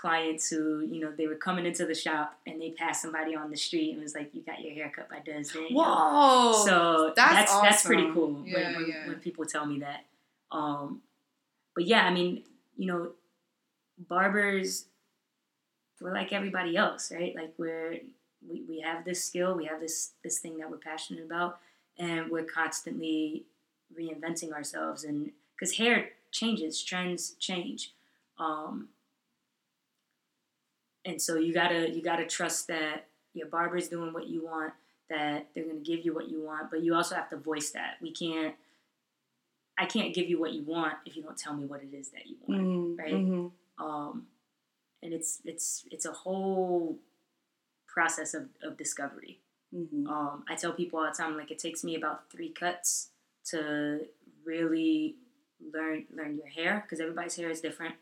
[0.00, 3.50] clients who you know they were coming into the shop and they passed somebody on
[3.50, 6.64] the street and was like, "You got your hair cut by Des." Daniel." Whoa.
[6.64, 8.14] So that's that's that's, pretty awesome.
[8.14, 9.08] cool when- Yeah, when, yeah.
[9.08, 10.04] when people tell me that.
[10.50, 11.02] Um,
[11.74, 12.44] but yeah, I mean,
[12.76, 13.10] you know,
[14.08, 14.86] barbers,
[16.00, 17.34] we're like everybody else, right?
[17.36, 17.98] Like we're
[18.48, 21.58] we, we have this skill, we have this this thing that we're passionate about,
[21.98, 23.44] and we're constantly
[23.98, 25.04] reinventing ourselves.
[25.04, 27.92] And because hair changes, trends change,
[28.38, 28.88] um,
[31.04, 34.72] and so you gotta you gotta trust that your barber's doing what you want,
[35.08, 37.96] that they're gonna give you what you want, but you also have to voice that.
[38.00, 38.54] We can't.
[39.78, 42.10] I can't give you what you want if you don't tell me what it is
[42.10, 42.98] that you want Mhm.
[42.98, 43.14] right?
[43.14, 43.52] Mhm.
[43.78, 44.26] um,
[45.02, 46.98] and it's it's it's a whole
[47.86, 49.40] process of, of discovery.
[49.74, 50.06] Mhm.
[50.06, 53.08] Um, I tell people all the time, like it takes me about three cuts
[53.46, 54.06] to
[54.44, 55.16] really
[55.72, 57.94] learn learn your hair because everybody's hair is different.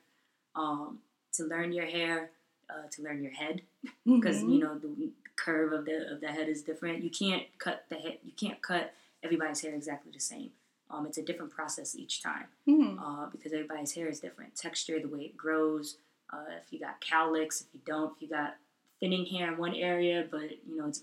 [0.57, 1.01] Um,
[1.35, 2.31] to learn your hair,
[2.71, 3.63] uh, to learn your head
[4.05, 4.53] because Mhm.
[4.53, 7.03] you know the curve of the of the head is different.
[7.03, 8.19] You can't cut the head.
[8.25, 10.53] You can't cut everybody's hair exactly the same.
[10.91, 12.99] Um, it's a different process each time Mhm.
[13.01, 14.55] uh, because everybody's hair is different.
[14.57, 15.99] Texture, the way it grows.
[16.31, 18.57] Uh, if you got cowlicks, if you don't, if you got
[19.01, 21.03] thinning hair in one area, but you know it's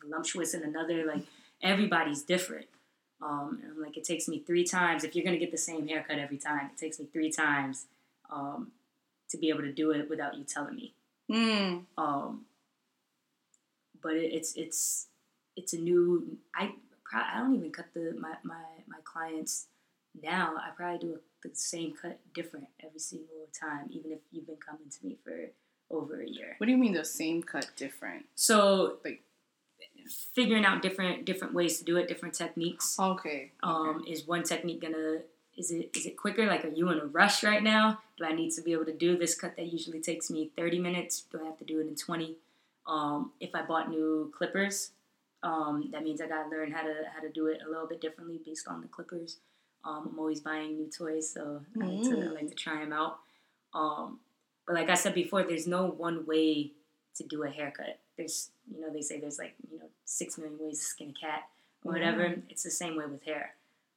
[0.00, 1.04] voluptuous in another.
[1.04, 1.24] Like
[1.62, 2.66] everybody's different.
[3.20, 5.02] Um, and like, it takes me three times.
[5.04, 7.86] If you're gonna get the same haircut every time, it takes me three times
[8.30, 8.72] um,
[9.30, 10.94] to be able to do it without you telling me.
[11.30, 11.84] Mm.
[11.96, 12.44] Um,
[14.02, 15.06] but it, it's it's
[15.56, 16.38] it's a new.
[16.54, 16.72] I
[17.12, 19.66] I don't even cut the my my my clients
[20.22, 20.54] now.
[20.56, 24.88] I probably do the same cut different every single time, even if you've been coming
[24.90, 25.50] to me for
[25.90, 26.54] over a year.
[26.58, 28.26] What do you mean the same cut different?
[28.34, 29.22] So Like-
[30.34, 32.98] figuring out different different ways to do it, different techniques.
[32.98, 33.52] Okay.
[33.62, 35.22] Um, is one technique gonna
[35.58, 36.46] is it is it quicker?
[36.46, 38.00] Like, are you in a rush right now?
[38.16, 40.78] Do I need to be able to do this cut that usually takes me thirty
[40.78, 41.24] minutes?
[41.30, 42.36] Do I have to do it in twenty?
[42.86, 44.92] Um, if I bought new clippers,
[45.42, 48.00] um, that means I gotta learn how to how to do it a little bit
[48.00, 49.38] differently based on the clippers.
[49.84, 52.92] Um, I'm always buying new toys, so I like to I like to try them
[52.92, 53.18] out.
[53.74, 54.20] Um,
[54.66, 56.72] but like I said before, there's no one way
[57.16, 57.98] to do a haircut.
[58.16, 61.26] There's you know they say there's like you know six million ways to skin a
[61.26, 61.48] cat
[61.84, 62.24] or whatever.
[62.28, 62.42] Mm.
[62.48, 63.54] It's the same way with hair.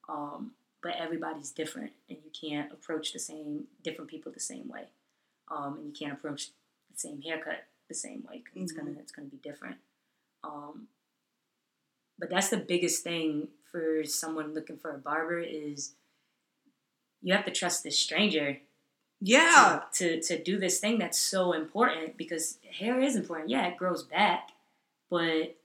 [0.09, 0.51] Um,
[0.83, 4.85] but everybody's different, and you can't approach the same different people the same way,
[5.49, 6.47] um, and you can't approach
[6.91, 9.77] the same haircut the same way it's gonna it's gonna be different.
[10.43, 10.87] Um,
[12.17, 15.93] but that's the biggest thing for someone looking for a barber is
[17.21, 18.59] you have to trust this stranger
[19.19, 19.81] Yeah.
[19.93, 23.49] to, to, to do this thing that's so important because hair is important.
[23.49, 24.49] Yeah, it grows back,
[25.09, 25.55] but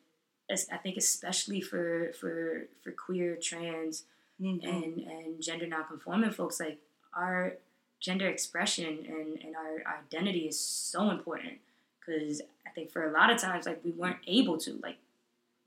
[0.50, 4.04] I think especially for for for queer, trans,
[4.40, 4.64] Mhm.
[4.64, 6.78] and and gender nonconforming folks, like
[7.14, 7.56] our
[8.00, 11.58] gender expression and and our, identity is so important
[11.98, 14.98] because I think for a lot of times like we weren't able to like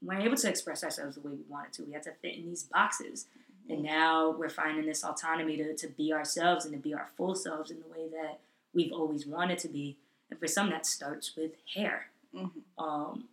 [0.02, 1.84] we weren't able to express ourselves the way we wanted to.
[1.84, 3.28] We had to fit in these boxes.
[3.72, 7.36] And now we're finding this autonomy to, to be ourselves and to be our full
[7.36, 8.40] selves in the way that
[8.74, 9.96] we've always wanted to be.
[10.32, 12.10] And for some, that starts with hair.
[12.34, 12.52] Mhm.
[12.80, 13.30] Um,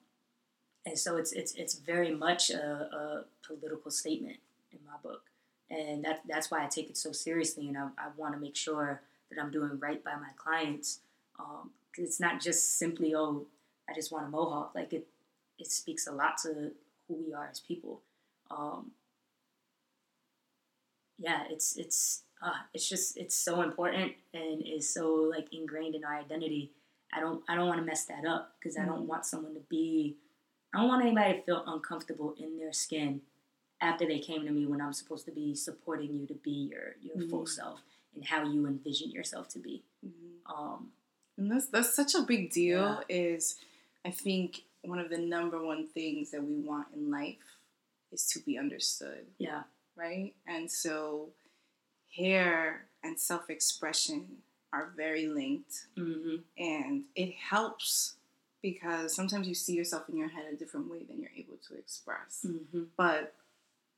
[0.84, 4.38] and so it's it's it's very much a, a political statement
[4.72, 5.22] in my book,
[5.70, 8.56] and that that's why I take it so seriously, and I, I want to make
[8.56, 11.00] sure that I'm doing right by my clients.
[11.38, 13.46] Um, it's not just simply oh,
[13.88, 14.72] I just want a mohawk.
[14.74, 15.06] Like it
[15.58, 16.72] it speaks a lot to
[17.08, 18.02] who we are as people.
[18.50, 18.92] Um,
[21.18, 26.04] yeah, it's it's uh, it's just it's so important and is so like ingrained in
[26.04, 26.72] our identity.
[27.12, 29.06] I don't I don't want to mess that up because I don't Mhm.
[29.06, 30.16] want someone to be
[30.74, 33.22] I don't want anybody to feel uncomfortable in their skin
[33.80, 36.96] after they came to me when I'm supposed to be supporting you to be your
[37.02, 37.48] your full Mhm.
[37.48, 37.80] self
[38.14, 39.82] and how you envision yourself to be.
[40.04, 40.40] Mhm.
[40.46, 40.92] Um,
[41.38, 43.04] And that's that's such a big deal.
[43.08, 43.16] Yeah.
[43.34, 43.58] Is
[44.04, 47.58] I think one of the number one things that we want in life
[48.12, 49.64] is to be understood, yeah,
[49.96, 50.34] right?
[50.46, 51.32] And so,
[52.16, 58.14] hair and self expression are very linked, hmm and it helps
[58.62, 61.74] because sometimes you see yourself in your head a different way than you're able to
[61.74, 62.42] express.
[62.42, 63.34] hmm But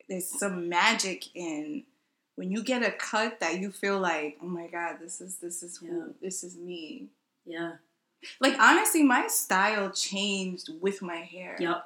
[0.09, 1.85] there's some magic in
[2.37, 5.63] when you get a cut that you feel like, oh my god, this is this
[5.63, 7.07] is who this is me.
[7.45, 7.73] yeah,
[8.41, 11.57] Like honestly, my style changed with my hair.
[11.61, 11.85] yep,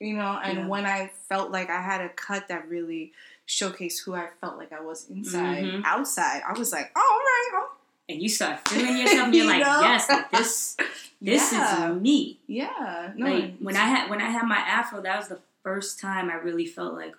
[0.00, 0.66] You know, and Yeah.
[0.66, 3.12] when I felt like I had a cut that really
[3.46, 5.82] showcased who I felt like I was inside, Mhm.
[5.84, 7.76] outside, I was like, oh, all right, oh,
[8.08, 9.80] and you start feeling yourself, and you're You like, know?
[9.82, 10.76] yes, like this,
[11.20, 12.38] this yeah, is me.
[12.46, 13.12] yeah.
[13.16, 16.28] No, like when I had when I had my afro, that was the first time
[16.30, 17.14] I really felt like,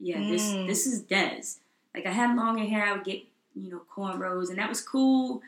[0.00, 0.66] yeah, this Mm.
[0.66, 1.42] this is Des.
[1.94, 3.22] Like I had longer hair, I would get
[3.54, 5.42] you know cornrows, and that was cool.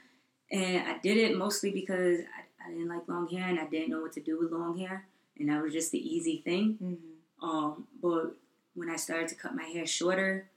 [0.51, 3.91] And I did it mostly because I, I didn't like long hair, and I didn't
[3.91, 5.07] know what to do with long hair,
[5.39, 6.79] and that was just the easy thing.
[6.83, 7.45] Mhm.
[7.49, 8.37] Um, but
[8.75, 10.49] when I started to cut my hair shorter,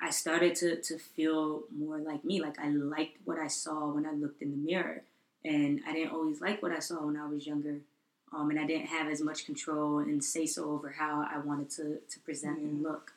[0.00, 2.40] I started to, to feel more like me.
[2.40, 5.02] Like I liked what I saw when I looked in the mirror.
[5.44, 7.80] And I didn't always like what I saw when I was younger.
[8.32, 11.70] Um, and I didn't have as much control and say so over how I wanted
[11.70, 13.12] to, to present and look.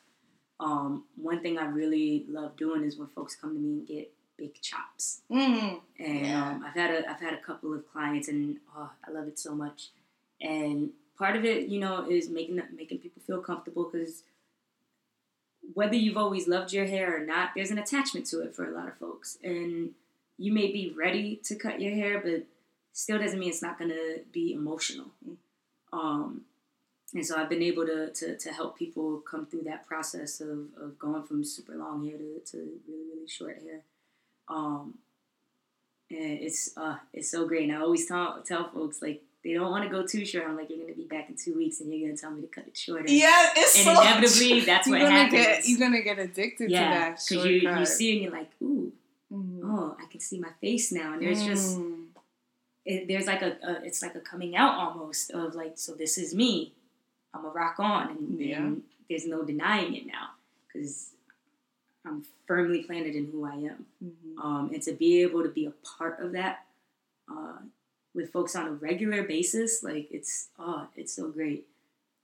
[0.58, 4.12] Um, one thing I really love doing is when folks come to me and get
[4.38, 5.20] big chops.
[5.30, 5.80] Mhm.
[5.98, 6.50] And Yeah.
[6.50, 9.38] um, I've had a I've had a couple of clients, and oh, I love it
[9.38, 9.90] so much.
[10.40, 14.22] And part of it, you know, is making making people feel comfortable because
[15.74, 18.70] whether you've always loved your hair or not, there's an attachment to it for a
[18.72, 19.38] lot of folks.
[19.42, 19.94] And
[20.38, 22.44] you may be ready to cut your hair, but
[22.92, 25.06] still doesn't mean it's not gonna be emotional.
[25.28, 25.36] Mm.
[25.92, 26.42] Um,
[27.14, 30.68] and so I've been able to, to, to help people come through that process of,
[30.80, 32.56] of going from super long hair to, to
[32.88, 33.80] really, really short hair.
[34.48, 34.94] Um,
[36.10, 37.68] and it's uh, it's so great.
[37.68, 40.46] And I always tell, tell folks, like, they don't want to go too short.
[40.46, 42.30] I'm like, you're going to be back in two weeks and you're going to tell
[42.30, 43.04] me to cut it shorter.
[43.08, 45.42] Yeah, it's And so inevitably, that's you're what gonna happens.
[45.46, 47.20] Get, you're gonna get addicted to yeah, that.
[47.28, 48.90] because you, you see and you're like, ooh,
[49.30, 49.60] Mhm.
[49.64, 51.12] oh, I can see my face now.
[51.14, 51.91] And there's just, Mm.
[52.84, 56.18] It, there's like a, a, it's like a coming out almost of like, so this
[56.18, 56.72] is me.
[57.34, 58.58] I'm a rock on, and, Yeah.
[58.58, 60.30] and there's no denying it now
[60.66, 61.10] because
[62.04, 63.86] I'm firmly planted in who I am.
[64.04, 64.44] Mhm.
[64.44, 66.66] Um, and to be able to be a part of that
[67.30, 67.58] uh,
[68.14, 71.66] with folks on a regular basis, like it's oh, it's so great.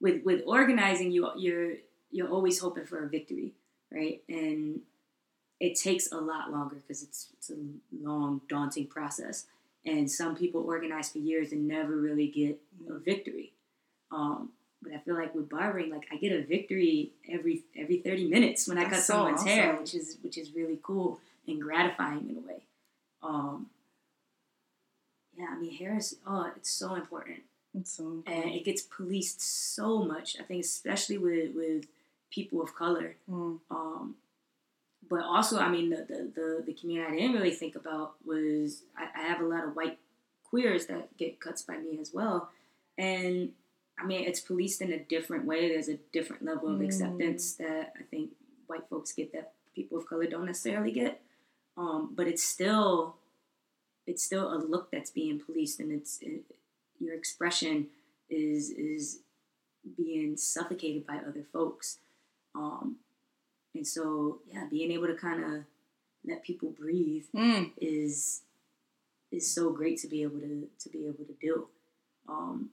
[0.01, 1.75] With with organizing, you you're
[2.11, 3.53] you're always hoping for a victory,
[3.93, 4.23] right?
[4.29, 4.81] And
[5.61, 7.57] it takes a lot longer because it's it's a
[8.03, 9.47] long, daunting process.
[9.85, 12.61] And some people organize for years and never really get
[12.91, 13.53] a victory.
[14.11, 14.51] Um,
[14.83, 18.69] but I feel like with barbering, like I get a victory every every thirty minutes
[18.69, 22.37] when I cut so someone's hair, which is which is really cool and gratifying in
[22.37, 22.63] a way.
[23.23, 23.67] Um,
[25.37, 27.39] yeah, I mean, hair is oh, it's so important,
[27.75, 30.37] It's so and it gets policed so much.
[30.39, 31.87] I think especially with with
[32.31, 33.17] people of color.
[33.29, 33.59] Mm.
[33.71, 34.15] Um,
[35.09, 38.83] but also, I mean, the, the, the, the community I didn't really think about was
[38.97, 39.99] I, I have a lot of white
[40.45, 42.51] queers that get cuts by me as well.
[42.97, 43.53] And
[44.01, 45.69] I mean, it's policed in a different way.
[45.69, 46.85] There's a different level of Mm.
[46.87, 48.31] acceptance that I think
[48.67, 51.21] white folks get that people of color don't necessarily get.
[51.77, 53.17] Um, but it's still,
[54.07, 56.43] it's still a look that's being policed, and it's it,
[56.99, 57.87] your expression
[58.29, 59.21] is is
[59.97, 61.99] being suffocated by other folks.
[62.55, 62.97] Um,
[63.79, 65.65] and so, yeah, being able to kind of
[66.25, 67.71] let people breathe Mm.
[67.81, 68.43] is
[69.31, 71.69] is so great to be able to to be able to do.
[72.29, 72.71] Um,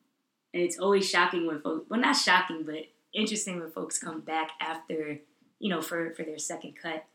[0.54, 4.50] and it's always shocking when folks, well, not shocking, but interesting when folks come back
[4.60, 5.20] after,
[5.60, 7.06] you know, for for their second cut.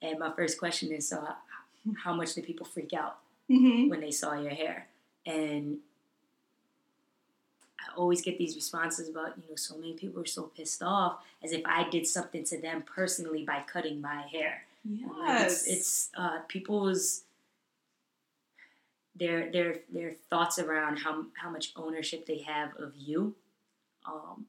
[0.00, 1.36] And my first question is, so how,
[2.04, 3.18] how much do people freak out
[3.48, 4.88] hmm when they saw your hair?
[5.26, 5.78] And
[7.88, 11.18] I always get these responses about, you know, so many people are so pissed off
[11.42, 14.64] as if I did something to them personally by cutting my hair.
[14.84, 15.10] Yes.
[15.18, 17.22] Like it's it's uh, people's
[19.14, 23.34] their their their thoughts around how how much ownership they have of you,
[24.06, 24.46] um,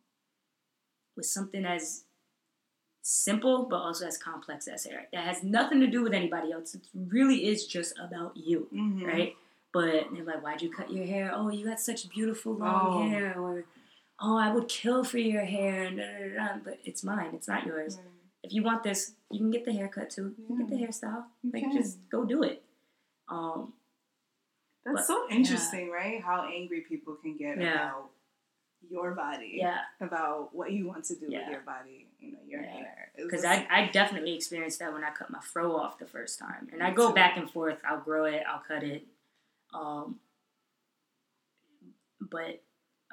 [1.15, 2.03] with something as
[3.01, 5.07] simple but also as complex as hair.
[5.11, 6.73] That has nothing to do with anybody else.
[6.73, 9.05] It really is just about you, Mhm.
[9.05, 9.35] right?
[9.73, 11.31] But they're like, "Why'd you cut your hair?
[11.33, 13.09] Oh, you got such beautiful long Oh.
[13.09, 13.65] hair," or
[14.19, 17.31] "Oh, I would kill for your hair," and da, da, da, but it's mine.
[17.33, 18.05] It's not yours Right.
[18.43, 20.35] if you want this, you can get the haircut too.
[20.37, 21.25] You can get the hairstyle.
[21.41, 21.75] You Like can.
[21.75, 22.63] just go do it.
[23.27, 23.73] Um,
[24.85, 26.21] That's But- so interesting, right?
[26.21, 27.89] How angry people can get Yeah.
[27.91, 28.09] about
[28.89, 29.53] your body.
[29.55, 31.39] yeah, About what you want to do Yeah.
[31.45, 32.67] with your body, you know, your Yeah.
[32.69, 33.11] hair.
[33.15, 36.67] Because I, I definitely experienced that when I cut my fro off the first time,
[36.73, 37.13] and I go too.
[37.15, 37.79] back and forth.
[37.85, 39.07] I'll grow it, I'll cut it.
[39.73, 40.19] Um,
[42.21, 42.61] but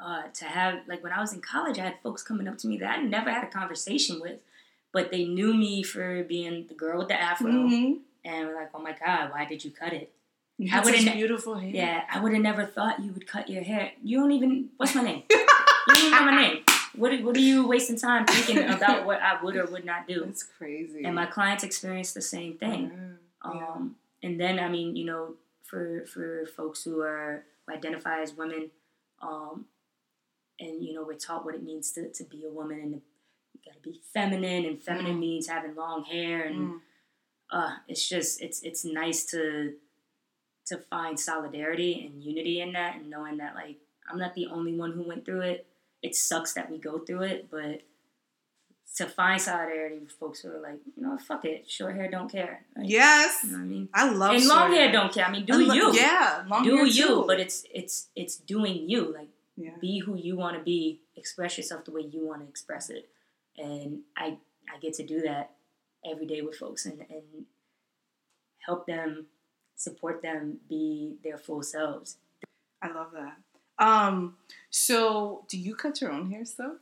[0.03, 2.69] uh, to have like when I was in college, I had folks coming up to
[2.69, 4.41] me that I never had a conversation with,
[4.93, 8.01] but they knew me for being the girl with the afro, Mhm.
[8.25, 10.13] and were like, "Oh my god, why did you cut it?"
[10.59, 11.71] You I such wouldn't- beautiful hair.
[11.71, 13.93] Yeah, I would have never thought you would cut your hair.
[14.03, 14.71] You don't even.
[14.77, 15.23] What's my name?
[15.31, 15.47] you
[15.89, 16.65] don't even know my name.
[16.95, 20.07] What are, What are you wasting time thinking about what I would or would not
[20.09, 20.25] do?
[20.25, 21.05] It's crazy.
[21.05, 22.91] And my clients experience the same thing.
[23.45, 23.53] Yeah.
[23.55, 23.67] Yeah.
[23.69, 25.35] Um, and then I mean, you know,
[25.71, 28.71] for for folks who are who identify as women,
[29.23, 29.66] um,
[30.59, 32.93] and you know, we're taught what it means to, to be a woman, and
[33.55, 35.21] you got to be feminine, and feminine Mm.
[35.21, 36.81] means having long hair, and Mm.
[37.51, 39.75] uh, it's just it's it's nice to
[40.66, 43.79] to find solidarity and unity in that, and knowing that like
[44.11, 45.66] I'm not the only one who went through it.
[46.03, 47.83] It sucks that we go through it, but
[48.97, 52.30] to find solidarity with folks who are like, you know, fuck it, short hair don't
[52.30, 52.64] care.
[52.76, 53.38] Like, Yes.
[53.45, 53.88] you know I mean.
[53.95, 55.24] I love and long short hair don't care.
[55.26, 55.95] I mean, do And lo- you?
[55.95, 57.07] Yeah, long do hair you?
[57.07, 57.24] too.
[57.26, 59.12] But it's it's it's doing you.
[59.14, 59.70] Like yeah.
[59.80, 61.01] be who you want to be.
[61.16, 63.09] Express yourself the way you want to express it.
[63.57, 64.38] And I
[64.74, 65.51] I get to do that
[66.05, 67.45] every day with folks and and
[68.66, 69.26] help them,
[69.76, 72.16] support them, be their full selves.
[72.82, 73.36] I love that.
[73.78, 74.36] Um,
[74.70, 76.76] so do you cut your own hair still?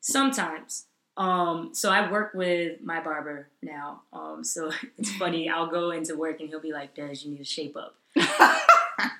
[0.00, 0.86] Sometimes.
[1.18, 4.02] Um, so I work with my barber now.
[4.12, 5.50] Um, so it's funny.
[5.50, 7.96] I'll go into work and he'll be like, "Des, you need to shape up."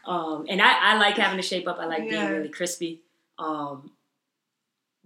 [0.04, 1.78] Um, and I, I like having to shape up.
[1.78, 2.10] I like Yeah.
[2.26, 3.02] being really crispy.
[3.38, 3.90] Um,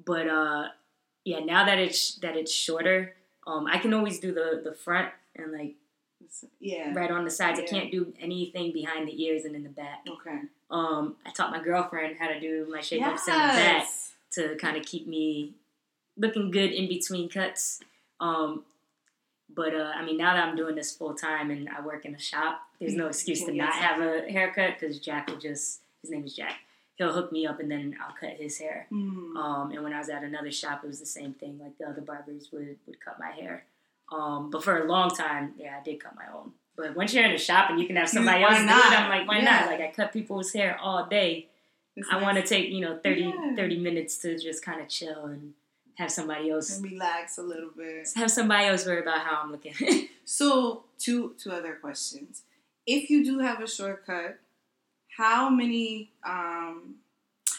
[0.02, 0.68] but uh,
[1.24, 3.14] yeah, now that it's that it's shorter,
[3.46, 5.74] um, I can always do the the front and like
[6.60, 6.92] yeah.
[6.94, 7.58] right on the sides.
[7.58, 10.06] I can't do anything behind the ears and in the back.
[10.08, 10.38] Okay.
[10.70, 13.86] Um, I taught my girlfriend how to do my shape ups in the back
[14.32, 15.54] to kind of keep me
[16.16, 17.80] looking good in between cuts.
[18.20, 18.64] Um,
[19.54, 22.14] but uh, I mean, now that I'm doing this full time and I work in
[22.14, 26.10] a shop, there's no excuse to not have a haircut because Jack will just his
[26.10, 26.56] name is Jack.
[26.96, 28.86] He'll hook me up and then I'll cut his hair.
[28.92, 29.36] Mm.
[29.36, 31.58] Um, and when I was at another shop, it was the same thing.
[31.62, 33.64] Like the other barbers would, would cut my hair.
[34.12, 36.52] Um, but for a long time, yeah, I did cut my own.
[36.76, 38.92] But once you're in a shop and you can have somebody Why else do not?
[38.92, 39.44] it, I'm like, why Yeah.
[39.44, 39.66] not?
[39.66, 41.48] Like I cut people's hair all day.
[41.96, 42.22] It's I nice.
[42.22, 43.54] want to take, you know, 30, Yeah.
[43.56, 45.54] 30 minutes to just kind of chill and
[45.96, 48.08] have somebody else and relax a little bit.
[48.16, 49.74] have somebody else worry about how I'm looking.
[50.24, 52.42] So, two two other questions.
[52.86, 54.38] If you do have a shortcut,
[55.18, 56.96] how many um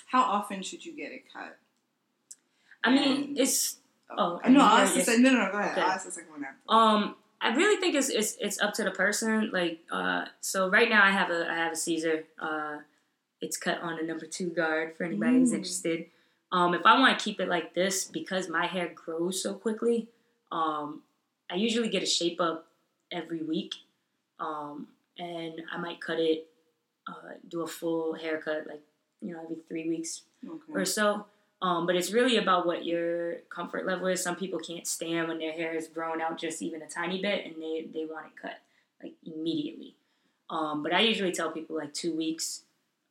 [0.08, 1.58] how often should you get it cut?
[2.84, 3.78] I mean, And- it's
[4.16, 5.06] Oh, no, I'll yeah, ask yes.
[5.08, 5.72] sec- no, no, no, go ahead.
[5.72, 5.82] Okay.
[5.82, 6.60] I'll ask the second one after.
[6.70, 9.50] um I really think it's it's it's up to the person.
[9.52, 12.24] Like uh so right now I have a I have a Caesar.
[12.40, 12.78] Uh
[13.42, 15.56] it's cut on a number two guard for anybody who's Mm.
[15.56, 16.06] interested.
[16.54, 20.08] Um if I want to keep it like this because my hair grows so quickly,
[20.51, 21.01] um
[21.51, 22.68] I usually get a shape up
[23.12, 23.74] every week.
[24.39, 24.88] Um
[25.18, 26.47] and I might cut it
[27.08, 28.82] uh, do a full haircut, like
[29.22, 30.74] you know, every three weeks Okay.
[30.74, 31.26] or so.
[31.62, 34.22] Um, but it's really about what your comfort level is.
[34.22, 37.45] Some people can't stand when their hair is grown out just even a tiny bit,
[37.45, 38.60] and they they want it cut
[39.01, 39.95] like immediately.
[40.49, 42.64] Um, but I usually tell people like two weeks.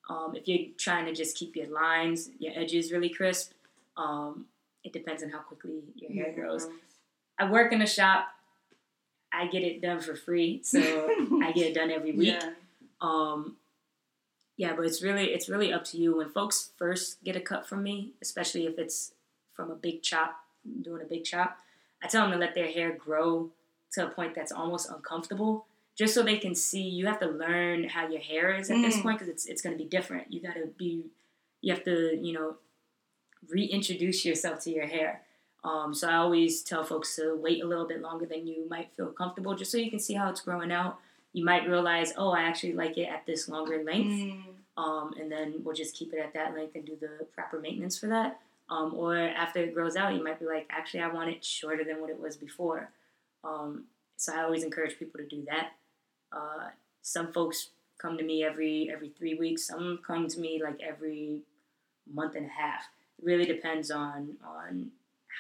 [0.09, 3.53] Um, if you're trying to just keep your lines, your edges really crisp,
[3.97, 4.47] um,
[4.85, 6.69] it depends on how quickly your hair grows.
[7.39, 8.29] I work in a shop.
[9.33, 10.79] I get it done for free, so
[11.43, 12.35] I get it done every week.
[12.41, 12.51] Yeah.
[13.01, 13.57] Um,
[14.57, 16.17] yeah, but it's really it's really up to you.
[16.17, 19.13] When folks first get a cut from me, especially if it's
[19.53, 20.37] from a big chop,
[20.83, 21.59] doing a big chop,
[22.03, 23.51] I tell them to let their hair grow
[23.93, 25.67] to a point that's almost uncomfortable,
[26.03, 26.83] just so they can see.
[26.83, 29.03] You have to learn how your hair is at this Mm.
[29.03, 30.33] point because it's it's going to be different.
[30.33, 30.93] You got to be,
[31.61, 31.97] you have to
[32.27, 32.57] you know,
[33.49, 35.23] reintroduce yourself to your hair.
[35.65, 38.91] Um, so I always tell folks to wait a little bit longer than you might
[38.97, 40.99] feel comfortable, just so you can see how it's growing out.
[41.33, 44.43] You might realize, oh, I actually like it at this longer length, Mm.
[44.77, 47.97] um, and then we'll just keep it at that length and do the proper maintenance
[47.99, 48.41] for that.
[48.69, 51.85] Um, or after it grows out, you might be like, actually, I want it shorter
[51.85, 52.91] than what it was before.
[53.45, 53.85] Um,
[54.17, 55.73] so I always encourage people to do that.
[56.33, 56.69] Uh,
[57.03, 57.69] some folks
[57.99, 59.67] come to me every every three weeks.
[59.67, 61.41] Some come to me like every
[62.13, 62.83] month and a half.
[63.19, 64.91] It really depends on on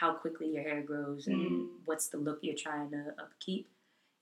[0.01, 1.69] how quickly your hair grows and Mm.
[1.85, 3.67] what's the look you're trying to upkeep.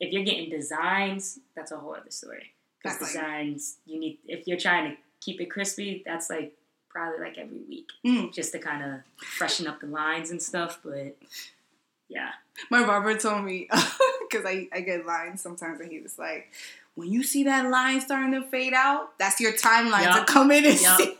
[0.00, 2.52] If you're getting designs, that's a whole other story.
[2.82, 6.56] Because like- designs, you need if you're trying to keep it crispy, that's like
[6.88, 8.32] probably like every week, Mm.
[8.32, 10.80] just to kind of freshen up the lines and stuff.
[10.82, 11.16] But
[12.10, 12.30] yeah,
[12.70, 13.68] My barber told me
[14.28, 16.52] because I, I get lines sometimes, and he was like,
[16.96, 20.26] "When you see that line starting to fade out, that's your timeline Yup.
[20.26, 20.98] to come in and Yup.
[21.00, 21.16] see."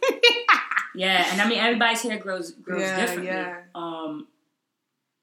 [0.95, 3.27] yeah, and I mean everybody's hair grows grows Yeah, differently.
[3.29, 3.61] yeah.
[3.75, 4.27] Um,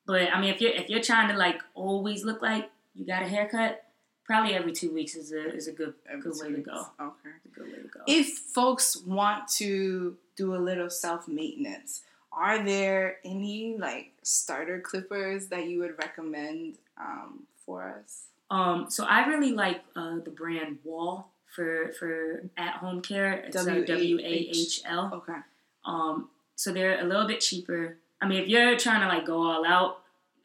[0.06, 3.22] but I mean if you're if you're trying to like always look like you got
[3.24, 3.84] a haircut,
[4.26, 6.86] probably every two weeks is a is a good good way to go.
[7.00, 7.30] Okay.
[7.46, 8.00] A good way to go.
[8.08, 12.04] If folks want to do a little self maintenance,
[12.38, 18.26] are there any like starter clippers that you would recommend um, for us?
[18.50, 23.34] Um, so I really like uh, the brand Wahl for for at home care.
[23.34, 25.10] It's W A H L.
[25.14, 25.40] Okay.
[25.86, 27.98] Um, so they're a little bit cheaper.
[28.22, 30.02] I mean, if you're trying to like go all out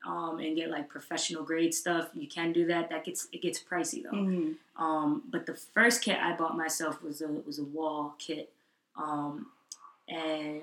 [0.06, 2.90] um, and get like professional grade stuff, you can do that.
[2.90, 4.10] That gets it gets pricey though.
[4.16, 4.54] Mhm.
[4.76, 8.50] Um, but the first kit I bought myself was a was a Wahl kit,
[8.96, 9.46] um,
[10.08, 10.62] and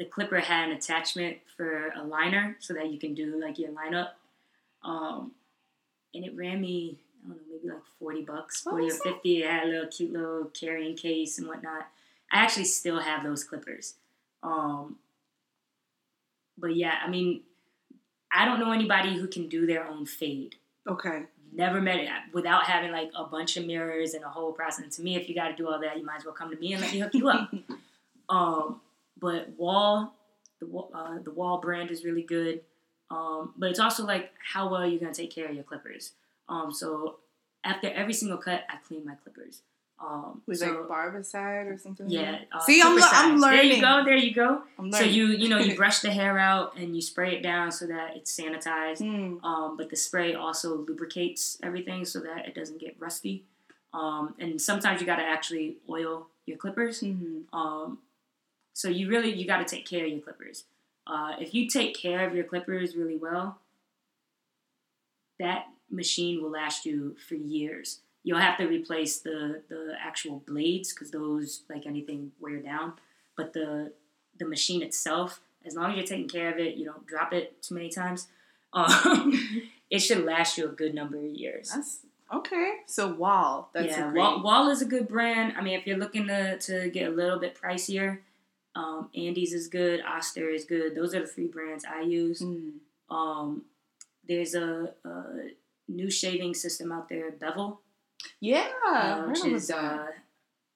[0.00, 3.68] the clipper had an attachment for a liner so that you can do like your
[3.70, 4.12] lineup.
[4.82, 5.32] Um,
[6.14, 9.42] and it ran me I don't know maybe like forty bucks, 40 or fifty.
[9.42, 11.86] It had a little cute little carrying case and whatnot.
[12.32, 13.96] I actually still have those clippers.
[14.42, 14.96] Um,
[16.56, 17.42] but yeah, I mean,
[18.32, 20.54] I don't know anybody who can do their own fade
[20.88, 21.24] Okay.
[21.52, 24.84] never met it without having like a bunch of mirrors and a whole process.
[24.84, 26.50] And to me, if you got to do all that, you might as well come
[26.50, 27.52] to me and let me hook you up.
[28.30, 28.80] um,
[29.20, 30.14] but Wahl,
[30.60, 32.60] the uh, the Wahl brand is really good.
[33.10, 36.12] Um, but it's also like how well you're gonna take care of your clippers.
[36.48, 37.16] Um, so
[37.64, 39.62] after every single cut, I clean my clippers.
[40.02, 42.08] Um, With so, like barbicide or something.
[42.08, 42.38] yeah.
[42.50, 43.68] Uh, See, I'm, I'm learning.
[43.68, 44.04] There you go.
[44.04, 44.62] There you go.
[44.78, 47.70] I'm So you you know you brush the hair out and you spray it down
[47.70, 49.02] so that it's sanitized.
[49.02, 49.44] Mm.
[49.44, 53.44] Um, but the spray also lubricates everything so that it doesn't get rusty.
[53.92, 57.00] Um, and sometimes you got to actually oil your clippers.
[57.02, 57.42] Mhm.
[57.52, 57.98] Um,
[58.80, 60.64] so you really you got to take care of your clippers.
[61.06, 63.58] Uh, if you take care of your clippers really well,
[65.38, 68.00] that machine will last you for years.
[68.22, 72.94] You'll have to replace the the actual blades because those, like anything, wear down.
[73.36, 73.92] But the
[74.38, 77.62] the machine itself, as long as you're taking care of it, you don't drop it
[77.62, 78.28] too many times.
[78.72, 79.32] Um,
[79.90, 81.72] it should last you a good number of years.
[81.74, 82.74] That's okay.
[82.86, 83.68] So Wahl.
[83.74, 84.20] That's yeah, a great.
[84.20, 85.54] Wahl, Wahl is a good brand.
[85.58, 88.18] I mean, if you're looking to, to get a little bit pricier,
[88.74, 90.00] um, Andis is good.
[90.04, 90.94] Oster is good.
[90.94, 92.40] Those are the three brands I use.
[92.40, 92.72] Mm.
[93.10, 93.64] Um,
[94.28, 95.22] there's a, a
[95.88, 97.80] new shaving system out there, Bevel,
[98.40, 100.06] Yeah, uh, which is uh,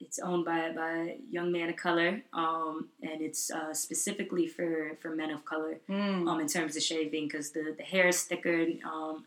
[0.00, 4.96] it's owned by by a young man of color, um, and it's uh, specifically for,
[5.00, 6.28] for men of color Mm.
[6.28, 8.66] um, in terms of shaving because the, the hair is thicker.
[8.84, 9.24] Um,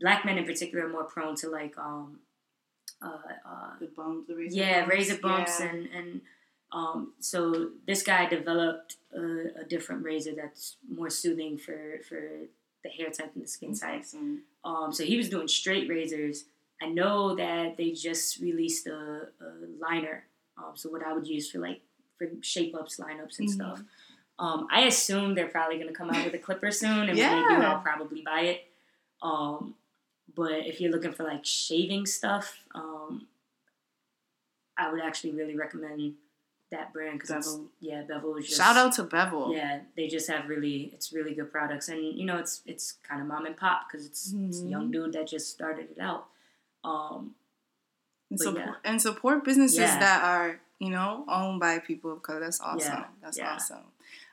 [0.00, 2.18] black men in particular are more prone to like um,
[3.00, 3.08] uh,
[3.46, 4.94] uh, the bumps, the razor yeah, bumps.
[4.94, 5.66] razor bumps Yeah.
[5.68, 6.20] and and
[6.72, 12.20] um, so this guy developed a, a different razor that's more soothing for for
[12.84, 14.00] the hair type and the skin type.
[14.00, 14.42] awesome.
[14.64, 16.44] Um, so he was doing straight razors.
[16.80, 19.48] I know that they just released a, a
[19.80, 20.24] liner.
[20.58, 21.80] Um, so what I would use for like
[22.18, 23.52] for shape ups, lineups, and Mhm.
[23.52, 23.82] stuff.
[24.38, 27.30] Um, I assume they're probably going to come out with a clipper soon, and when
[27.42, 28.64] they do, I'll probably buy it.
[29.20, 29.74] Um,
[30.34, 33.26] but if you're looking for like shaving stuff, um,
[34.76, 36.14] I would actually really recommend
[36.72, 37.66] that brand because Bevel.
[37.80, 39.52] yeah, Bevel is just Shout out to Bevel.
[39.54, 43.20] yeah, they just have really it's really good products, and you know it's it's kind
[43.22, 44.92] of mom and pop because it's, it's a young Mhm.
[44.92, 46.26] dude that just started it out.
[46.84, 47.34] Um,
[48.30, 48.74] and, support, yeah.
[48.90, 49.98] and support businesses Yeah.
[50.00, 52.40] that are you know owned by people of color.
[52.40, 52.92] That's awesome.
[52.92, 53.84] Yeah, That's awesome.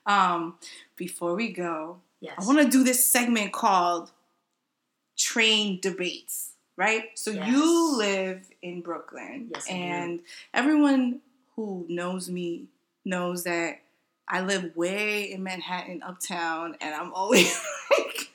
[0.06, 0.58] Um,
[0.96, 4.12] before we go, yes, I want to do this segment called
[5.18, 6.54] Train Debates.
[6.78, 7.10] Right.
[7.20, 7.50] So Yes.
[7.50, 10.22] you live in Brooklyn, Yes, and
[10.54, 11.20] everyone
[11.60, 12.68] who knows me
[13.04, 13.82] knows that
[14.30, 17.52] I live way in Manhattan, uptown, and I'm always
[17.98, 18.30] like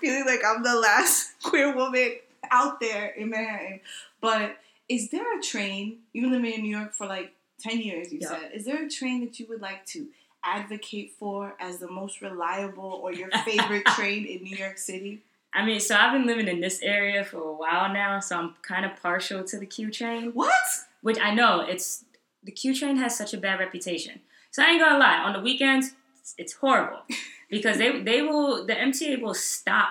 [0.00, 2.12] feeling like I'm the last queer woman
[2.52, 3.80] out there in Manhattan.
[4.20, 4.58] But
[4.88, 5.98] is there a train?
[6.12, 7.32] You've been living in New York for like
[7.62, 8.28] 10 years, you Yeah.
[8.28, 8.50] said.
[8.54, 10.06] Is there a train that you would like to
[10.44, 15.22] advocate for as the most reliable or your favorite train in New York City?
[15.52, 18.54] I mean, so I've been living in this area for a while now, so I'm
[18.62, 20.52] kind of partial to the Q train, What?
[21.00, 22.04] which I know it's
[22.46, 24.20] the Q train has such a bad reputation.
[24.50, 27.00] So I ain't gonna lie, on the weekends it's, it's horrible
[27.50, 29.90] because they they will the MTA will stop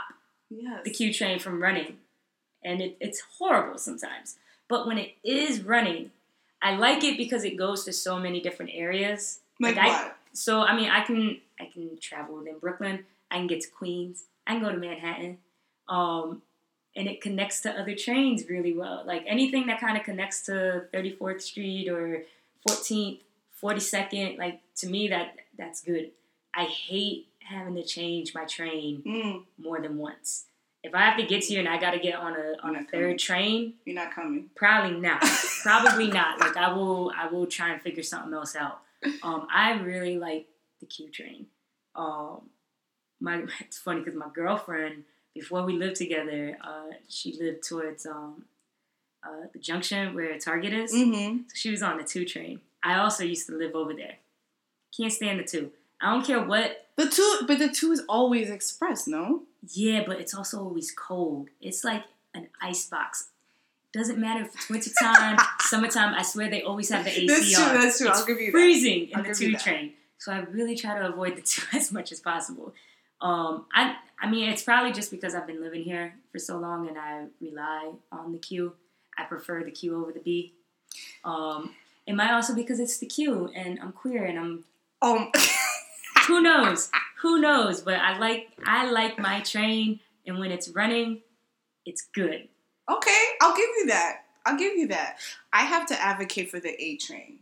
[0.49, 0.81] Yes.
[0.85, 1.97] the Q train from running,
[2.63, 4.37] and it, it's horrible sometimes.
[4.69, 6.11] But when it is running,
[6.61, 9.39] I like it because it goes to so many different areas.
[9.59, 10.17] like I- what?
[10.33, 13.05] So I mean, I can I can travel within Brooklyn.
[13.31, 14.23] I can get to Queens.
[14.45, 15.39] I can go to Manhattan.
[15.89, 16.41] Um,
[16.95, 19.03] and it connects to other trains really well.
[19.05, 22.23] Like anything that kind of connects to 34th Street or
[22.67, 23.19] 14th,
[23.61, 24.37] 42nd.
[24.37, 26.11] Like to me, that that's good.
[26.53, 30.45] I hate having to change my train Mm, more than once.
[30.83, 32.75] If I have to get to you and I got to get on a on
[32.75, 33.11] a Not coming.
[33.11, 34.49] third train, you're not coming.
[34.55, 35.21] Probably not.
[35.63, 36.39] Probably not.
[36.39, 38.81] Like I will I will try and figure something else out.
[39.23, 40.47] Um, I really like
[40.79, 41.47] the Q train.
[41.95, 42.49] Um,
[43.19, 48.45] my it's funny because my girlfriend before we lived together, uh, she lived towards um,
[49.25, 50.93] uh, the junction where Target is.
[50.93, 51.37] Mm-hmm.
[51.47, 52.61] So she was on the two train.
[52.83, 54.17] I also used to live over there.
[54.95, 55.71] Can't stand the two.
[56.01, 56.87] I don't care what.
[56.97, 59.43] The two, but the two is always express, no?
[59.73, 61.49] Yeah, but it's also always cold.
[61.59, 62.03] It's like
[62.33, 63.29] an ice box.
[63.91, 66.13] Doesn't matter if it's wintertime, summertime.
[66.13, 68.09] I swear they always have the AC That's true, that's true.
[68.09, 68.51] It's I'll give you that.
[68.51, 69.93] freezing in I'll the two train.
[70.17, 72.73] So I really try to avoid the two as much as possible.
[73.21, 76.87] Um, I I mean it's probably just because I've been living here for so long
[76.87, 78.73] and I rely on the Q.
[79.17, 80.53] I prefer the Q over the B.
[81.23, 81.73] Um,
[82.05, 84.63] it might also because it's the Q and I'm queer and I'm
[85.01, 85.31] Um,
[86.27, 86.89] who knows
[87.21, 91.21] who knows but I like I like my train and when it's running,
[91.85, 92.47] it's good.
[92.89, 94.21] okay, I'll give you that.
[94.45, 95.17] I'll give you that.
[95.53, 97.39] I have to advocate for the A train.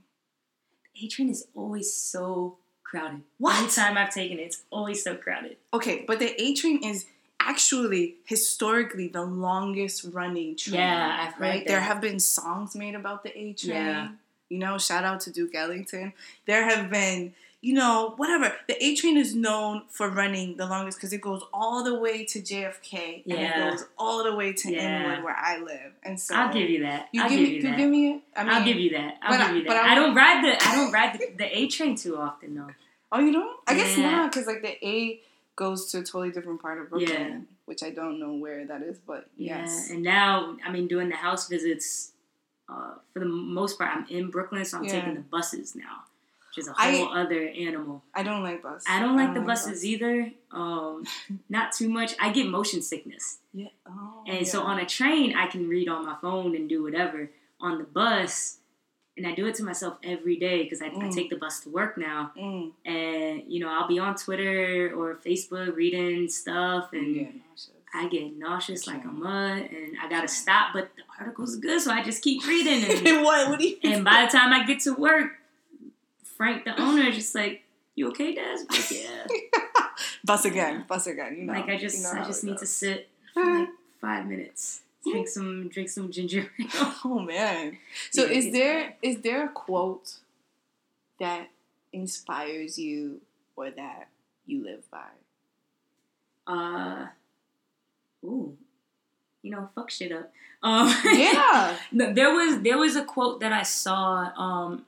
[0.95, 3.21] The A train is always so crowded.
[3.39, 3.57] What?
[3.57, 5.57] Anytime I've taken it, it's always so crowded.
[5.73, 7.05] Okay, but the A train is
[7.47, 10.75] actually historically the longest running train.
[10.75, 11.59] Yeah, I've heard right.
[11.65, 11.67] that.
[11.67, 13.75] There have been songs made about the A train.
[13.75, 14.09] Yeah.
[14.49, 16.13] You know, shout out to Duke Ellington.
[16.45, 18.53] There have been, you know, whatever.
[18.67, 22.23] The A train is known for running the longest because it goes all the way
[22.25, 25.05] to JFK and it goes all the way to Yeah.
[25.05, 25.93] Inwood where I live.
[26.03, 27.09] And so I'll give you that.
[27.11, 27.77] You I'll give give me, you that.
[27.77, 28.21] give me it.
[28.35, 29.17] I mean, I'll give you that.
[29.23, 29.85] I'll but I- give you that.
[29.85, 32.67] I I, don't ride the I don't ride the, the A train too often though.
[33.15, 33.55] Oh, you don't?
[33.67, 35.21] I guess not, because like the A
[35.55, 37.39] goes to a totally different part of Brooklyn, Yeah.
[37.65, 39.87] which I don't know where that is, but yes.
[39.89, 39.95] Yeah.
[39.95, 42.11] And now I mean doing the house visits.
[42.69, 44.91] Uh, for the most part, I'm in Brooklyn, so I'm Yeah.
[44.93, 46.05] taking the buses now,
[46.49, 48.03] which is a whole other animal.
[48.15, 48.85] I don't like buses.
[48.89, 49.65] I don't like the bus.
[49.65, 50.31] buses either.
[50.51, 51.05] Um,
[51.49, 52.15] not too much.
[52.19, 53.39] I get motion sickness.
[53.53, 53.67] Yeah.
[53.85, 57.29] Oh, And so on a train, I can read on my phone and do whatever.
[57.59, 58.59] On the bus,
[59.17, 61.13] and I do it to myself every day because I, I Mm.
[61.13, 62.31] take the bus to work now.
[62.37, 67.27] Mm, And, you know, I'll be on Twitter or Facebook reading stuff, and yeah.
[67.95, 70.73] I get nauseous like a mud, and I gotta stop.
[70.73, 72.83] But the article's good, so I just keep reading.
[72.89, 73.49] And, And what?
[73.49, 73.77] What do you?
[73.83, 75.33] and by the time I get to work,
[76.23, 77.61] Frank, the owner, is just like,
[77.95, 79.27] "You okay, Des?" Like, yeah.
[80.25, 81.35] bus again, bus again.
[81.37, 81.53] You know.
[81.53, 83.69] like I just, you know I just need to sit for like
[84.01, 86.93] five minutes, drink some, drink some ginger ale.
[87.05, 87.77] Oh man.
[88.11, 88.95] So Yeah, is there bad.
[89.01, 90.15] is there a quote
[91.19, 91.49] that
[91.91, 93.21] inspires you
[93.55, 94.07] or that
[94.45, 95.09] you live by?
[96.45, 97.07] Uh,
[98.23, 98.57] ooh,
[99.41, 100.31] you know, fuck shit up.
[100.61, 101.77] Um, Yeah.
[101.93, 104.85] there was there was a quote that I saw um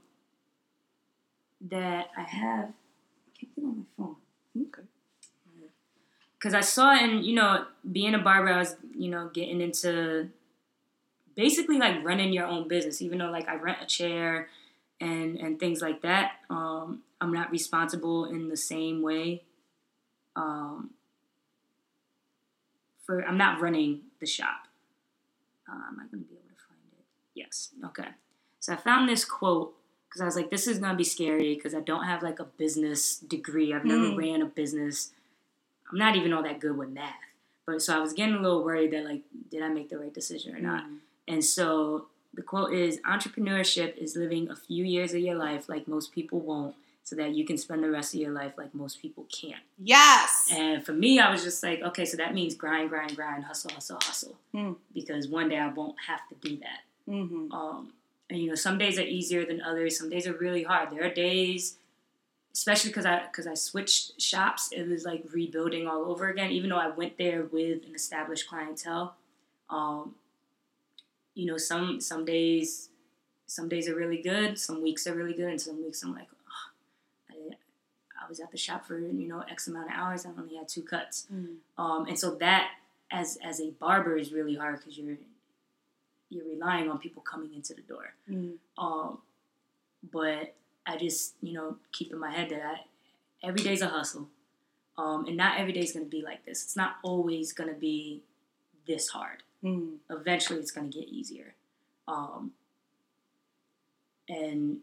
[1.61, 2.69] that I have.
[2.69, 4.15] I can't get on my phone
[4.61, 4.87] okay.
[6.45, 10.29] Because I saw and you know being a barber, I was you know getting into
[11.35, 13.01] basically like running your own business.
[13.01, 14.47] Even though like I rent a chair
[15.01, 19.41] and and things like that, um, I'm not responsible in the same way.
[20.35, 20.91] Um,
[23.07, 24.67] for I'm not running the shop.
[25.67, 27.05] Uh, am I going to be able to find it?
[27.33, 27.71] Yes.
[27.85, 28.09] Okay.
[28.59, 29.73] So I found this quote
[30.07, 32.43] because I was like, this is gonna be scary because I don't have like a
[32.43, 33.73] business degree.
[33.73, 34.17] I've never Mm.
[34.17, 35.11] ran a business.
[35.91, 37.13] I'm not even all that good with math.
[37.65, 40.13] But so I was getting a little worried that like, did I make the right
[40.13, 40.85] decision or not?
[40.85, 40.97] Mm.
[41.27, 45.87] And so the quote is entrepreneurship is living a few years of your life like
[45.87, 48.99] most people won't, so that you can spend the rest of your life like most
[49.01, 49.61] people can't.
[49.77, 50.49] Yes.
[50.51, 53.71] And for me, I was just like, okay, so that means grind, grind, grind, hustle,
[53.71, 54.35] hustle, hustle.
[54.53, 54.75] Mm.
[54.93, 56.79] Because one day I won't have to do that.
[57.05, 57.93] hmm Um,
[58.29, 59.97] and you know, some days are easier than others.
[59.97, 60.89] Some days are really hard.
[60.91, 61.77] There are days,
[62.55, 64.69] especially because I because I switched shops.
[64.71, 66.51] It was like rebuilding all over again.
[66.51, 69.15] Even though I went there with an established clientele,
[69.69, 70.15] um,
[71.33, 72.89] you know, some some days,
[73.45, 74.57] some days are really good.
[74.57, 77.55] Some weeks are really good, and some weeks I'm like, oh, I,
[78.23, 80.25] I was at the shop for you know X amount of hours.
[80.25, 81.27] I only had two cuts.
[81.31, 81.57] Mm.
[81.77, 82.69] Um, and so that
[83.11, 85.17] as as a barber is really hard because you're
[86.29, 88.13] you're relying on people coming into the door.
[88.31, 88.53] Mm.
[88.77, 89.17] Um,
[90.09, 90.55] but
[90.87, 94.27] I just you know keep in my head that I, every day's a hustle,
[94.97, 96.63] um, and not every day's gonna be like this.
[96.63, 98.21] It's not always gonna be
[98.87, 99.43] this hard.
[99.63, 99.95] Mm.
[100.09, 101.55] Eventually, it's gonna get easier.
[102.07, 102.51] Um,
[104.29, 104.77] and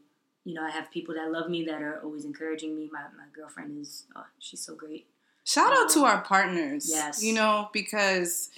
[0.45, 2.89] you know, I have people that love me that are always encouraging me.
[2.93, 5.07] My my girlfriend is oh, she's so great.
[5.45, 6.89] Shout out to Um, our partners.
[6.89, 7.23] yes.
[7.23, 8.51] You know, because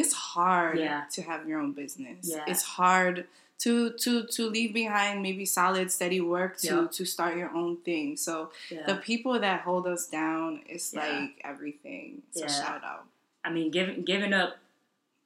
[0.00, 1.04] it's hard Yeah.
[1.14, 2.28] to have your own business.
[2.34, 2.44] Yeah.
[2.46, 3.26] It's hard
[3.64, 3.72] to
[4.04, 6.86] to to leave behind maybe solid, steady work to Yeah.
[6.96, 8.16] to start your own thing.
[8.16, 8.84] So Yeah.
[8.86, 12.22] the people that hold us down is like everything.
[12.32, 13.04] So shout out.
[13.44, 14.58] I mean, giving giving up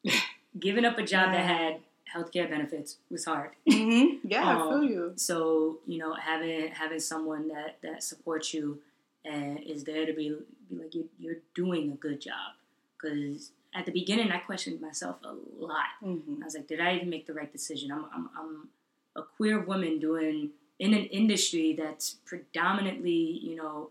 [0.58, 1.80] giving up a job that had
[2.14, 3.50] healthcare benefits was hard.
[3.70, 5.12] hmm Yeah, I Um, feel you.
[5.16, 8.80] So you know, having having someone that that supports you
[9.24, 10.28] and is there to be
[10.68, 12.54] be like you you're doing a good job.
[12.96, 15.86] Because at the beginning, I questioned myself a lot.
[16.00, 17.90] hmm I was like, did I even make the right decision?
[17.92, 18.68] I'm I'm, I'm
[19.16, 23.10] a queer woman doing in an industry that's predominantly
[23.42, 23.90] you know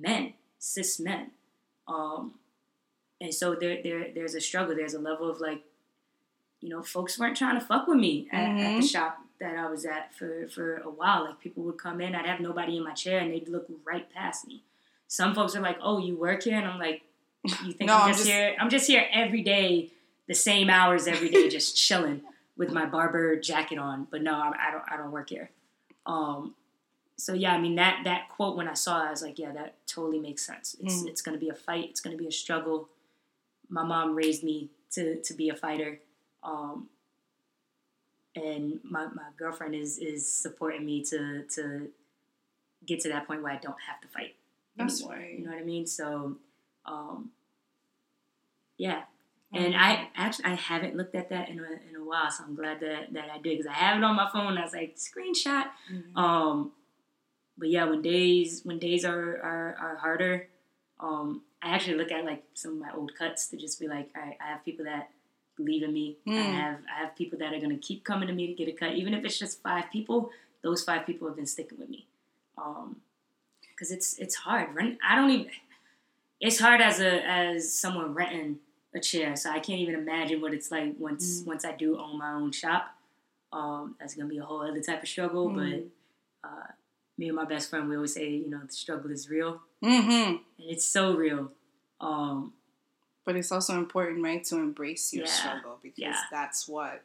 [0.00, 1.30] men, cis men.
[1.88, 2.34] Um,
[3.20, 4.74] and so there, there, there's a struggle.
[4.74, 5.62] There's a level of like,
[6.60, 8.90] you know, folks weren't trying to fuck with me at, at the Mhm.
[8.90, 11.24] shop that I was at for, for a while.
[11.24, 14.08] Like people would come in, I'd have nobody in my chair, and they'd look right
[14.12, 14.62] past me.
[15.08, 17.02] Some folks are like, "Oh, you work here," and I'm like,
[17.44, 18.56] "You think No, I'm, I'm just, just- here?
[18.60, 19.90] I'm just here every day,
[20.28, 22.22] the same hours every day, just chilling
[22.56, 24.84] with my barber jacket on." But no, I, I don't.
[24.92, 25.50] I don't work here.
[26.06, 26.54] Um,
[27.16, 29.52] so yeah, I mean that that quote when I saw it, I was like, yeah,
[29.52, 30.76] that totally makes sense.
[30.80, 31.08] It's Mm.
[31.08, 31.86] it's gonna be a fight.
[31.90, 32.88] It's gonna be a struggle.
[33.68, 36.00] My mom raised me to to be a fighter,
[36.42, 36.88] um,
[38.34, 41.88] and my, my girlfriend is is supporting me to to
[42.86, 44.34] get to that point where I don't have to fight
[44.76, 45.16] That's anymore.
[45.18, 45.38] right.
[45.38, 45.86] You know what I mean?
[45.86, 46.36] So,
[46.86, 47.30] um,
[48.76, 49.02] yeah.
[49.54, 52.54] And I actually I haven't looked at that in a, in a while, so I'm
[52.54, 54.56] glad that, that I did because I have it on my phone.
[54.56, 55.66] I was like screenshot.
[55.92, 56.16] Mhm.
[56.16, 56.72] Um,
[57.58, 60.48] but yeah, when days when days are are, are harder,
[61.00, 64.08] um, I actually look at like some of my old cuts to just be like,
[64.16, 65.10] all right, I have people that
[65.54, 66.16] believe in me.
[66.26, 66.52] I Mm.
[66.54, 68.94] have I have people that are gonna keep coming to me to get a cut,
[68.94, 70.30] even if it's just five people.
[70.62, 72.06] Those five people have been sticking with me,
[72.56, 73.02] um,
[73.68, 74.74] because it's it's hard.
[74.74, 75.48] Rent, I don't even.
[76.42, 78.58] It's hard as a as someone renting
[78.94, 81.46] a chair, so I can't even imagine what it's like once Mm.
[81.46, 82.94] once I do own my own shop.
[83.52, 85.54] Um, that's gonna be a whole other type of struggle, Mm.
[86.42, 86.66] but uh,
[87.16, 90.28] me and my best friend, we always say, you know, the struggle is real, Mhm.
[90.30, 91.52] and it's so real.
[92.00, 92.52] Um,
[93.24, 95.30] But it's also important, right, to embrace your Yeah.
[95.32, 96.24] struggle because Yeah.
[96.32, 97.04] that's what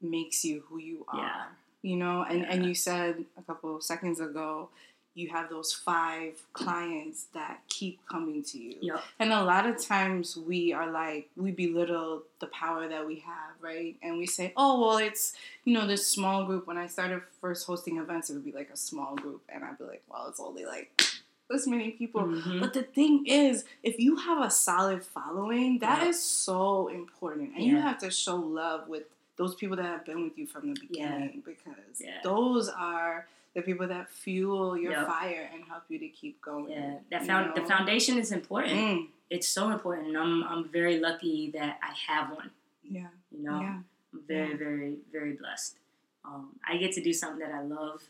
[0.00, 1.20] makes you who you are.
[1.20, 1.46] Yeah.
[1.82, 4.70] You know, and, and you said a couple of seconds ago,
[5.14, 8.74] you have those five clients that keep coming to you.
[8.80, 9.04] Yup.
[9.20, 13.54] And a lot of times we are like, we belittle the power that we have,
[13.60, 13.94] right?
[14.02, 15.34] And we say, oh, well, it's,
[15.64, 16.66] you know, this small group.
[16.66, 19.42] When I started first hosting events, it would be like a small group.
[19.48, 20.90] And I'd be like, well, it's only like
[21.48, 22.22] this many people.
[22.22, 22.60] mhm.
[22.60, 26.20] But the thing is, if you have a solid following, that is Yeah.
[26.20, 27.54] so important.
[27.54, 29.04] And you have to show love with
[29.36, 31.10] those people that have been with you from the Yeah.
[31.18, 32.18] beginning because Yeah.
[32.24, 35.06] those are the people that fuel your Yep.
[35.06, 36.70] fire and help you to keep going.
[36.70, 38.74] yeah, that found the foundation is important.
[38.74, 42.50] Mm, It's so important, and I'm I'm very lucky that I have one.
[42.82, 43.08] yeah.
[43.30, 43.80] You know, Yeah.
[44.12, 44.56] I'm very, Yeah.
[44.56, 45.78] very, very blessed.
[46.24, 48.02] Um, I get to do something that I love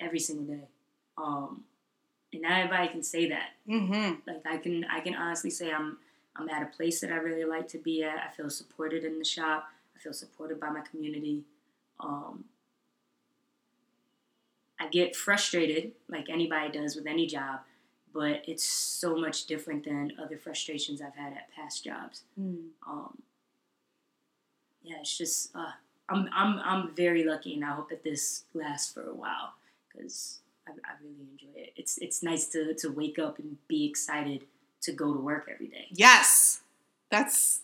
[0.00, 0.68] every single day,
[1.16, 1.64] um,
[2.32, 3.50] and not everybody can say that.
[3.68, 4.20] Mm-hmm.
[4.26, 5.98] Like I can, I can honestly say I'm,
[6.36, 8.18] I'm at a place that I really like to be at.
[8.18, 9.68] I feel supported in the shop.
[9.96, 11.42] I feel supported by my community.
[12.00, 12.44] Um,
[14.80, 17.60] I get frustrated, like anybody does with any job,
[18.12, 22.22] but it's so much different than other frustrations I've had at past jobs.
[22.40, 22.68] Mm.
[22.86, 23.18] Um,
[24.82, 25.72] yeah, it's just uh,
[26.08, 29.54] I'm I'm I'm very lucky, and I hope that this lasts for a while
[29.92, 31.72] because I, I really enjoy it.
[31.76, 34.44] It's it's nice to to wake up and be excited
[34.82, 35.86] to go to work every day.
[35.90, 36.60] Yes,
[37.10, 37.62] that's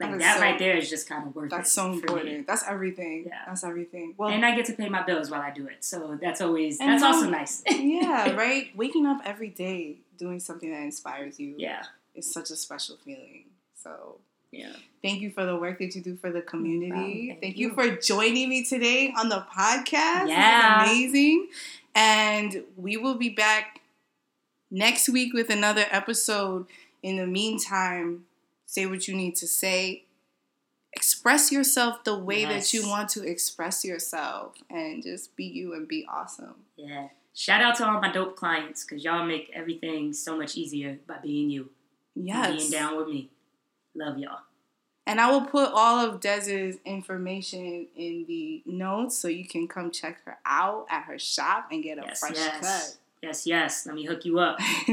[0.00, 1.50] Like That so- right there is just kind of worth it.
[1.56, 2.46] that's so important.
[2.46, 3.24] That's everything.
[3.26, 3.42] Yeah.
[3.46, 4.14] That's everything.
[4.16, 6.78] Well, And I get to pay my bills while I do it, so that's always
[6.78, 7.62] that's how- also nice.
[7.68, 8.74] yeah, right.
[8.76, 11.82] Waking up every day doing something that inspires you yeah,
[12.14, 13.44] is such a special feeling.
[13.82, 14.18] So
[14.52, 14.72] yeah.
[15.02, 17.28] Thank you for the work that you do for the community.
[17.28, 17.68] Thank, Thank you.
[17.68, 17.74] you.
[17.74, 20.28] for joining me today on the podcast.
[20.28, 20.84] Yeah.
[20.84, 21.48] amazing.
[21.94, 23.80] And we will be back
[24.70, 26.66] next week with another episode.
[27.02, 28.24] In the meantime,
[28.68, 30.04] say what you need to say.
[30.92, 35.88] Express yourself the way that you want to express yourself and just be you and
[35.88, 36.54] be awesome.
[36.76, 37.08] Yeah.
[37.34, 41.16] Shout out to all my dope clients because y'all make everything so much easier by
[41.22, 41.70] being you.
[42.14, 42.56] Yes.
[42.56, 43.30] Being down with me.
[43.94, 44.40] Love y'all.
[45.06, 49.90] And I will put all of Dez's information in the notes so you can come
[49.90, 52.98] check her out at her shop and get a Yes, fresh yes.
[53.22, 53.86] Yes, yes.
[53.86, 54.58] Let me hook you up.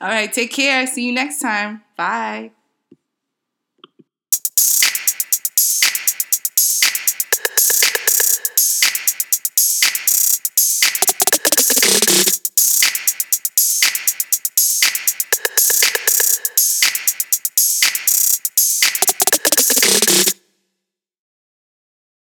[0.00, 0.86] all right, take care.
[0.86, 1.82] See you next time.
[1.96, 2.50] Bye.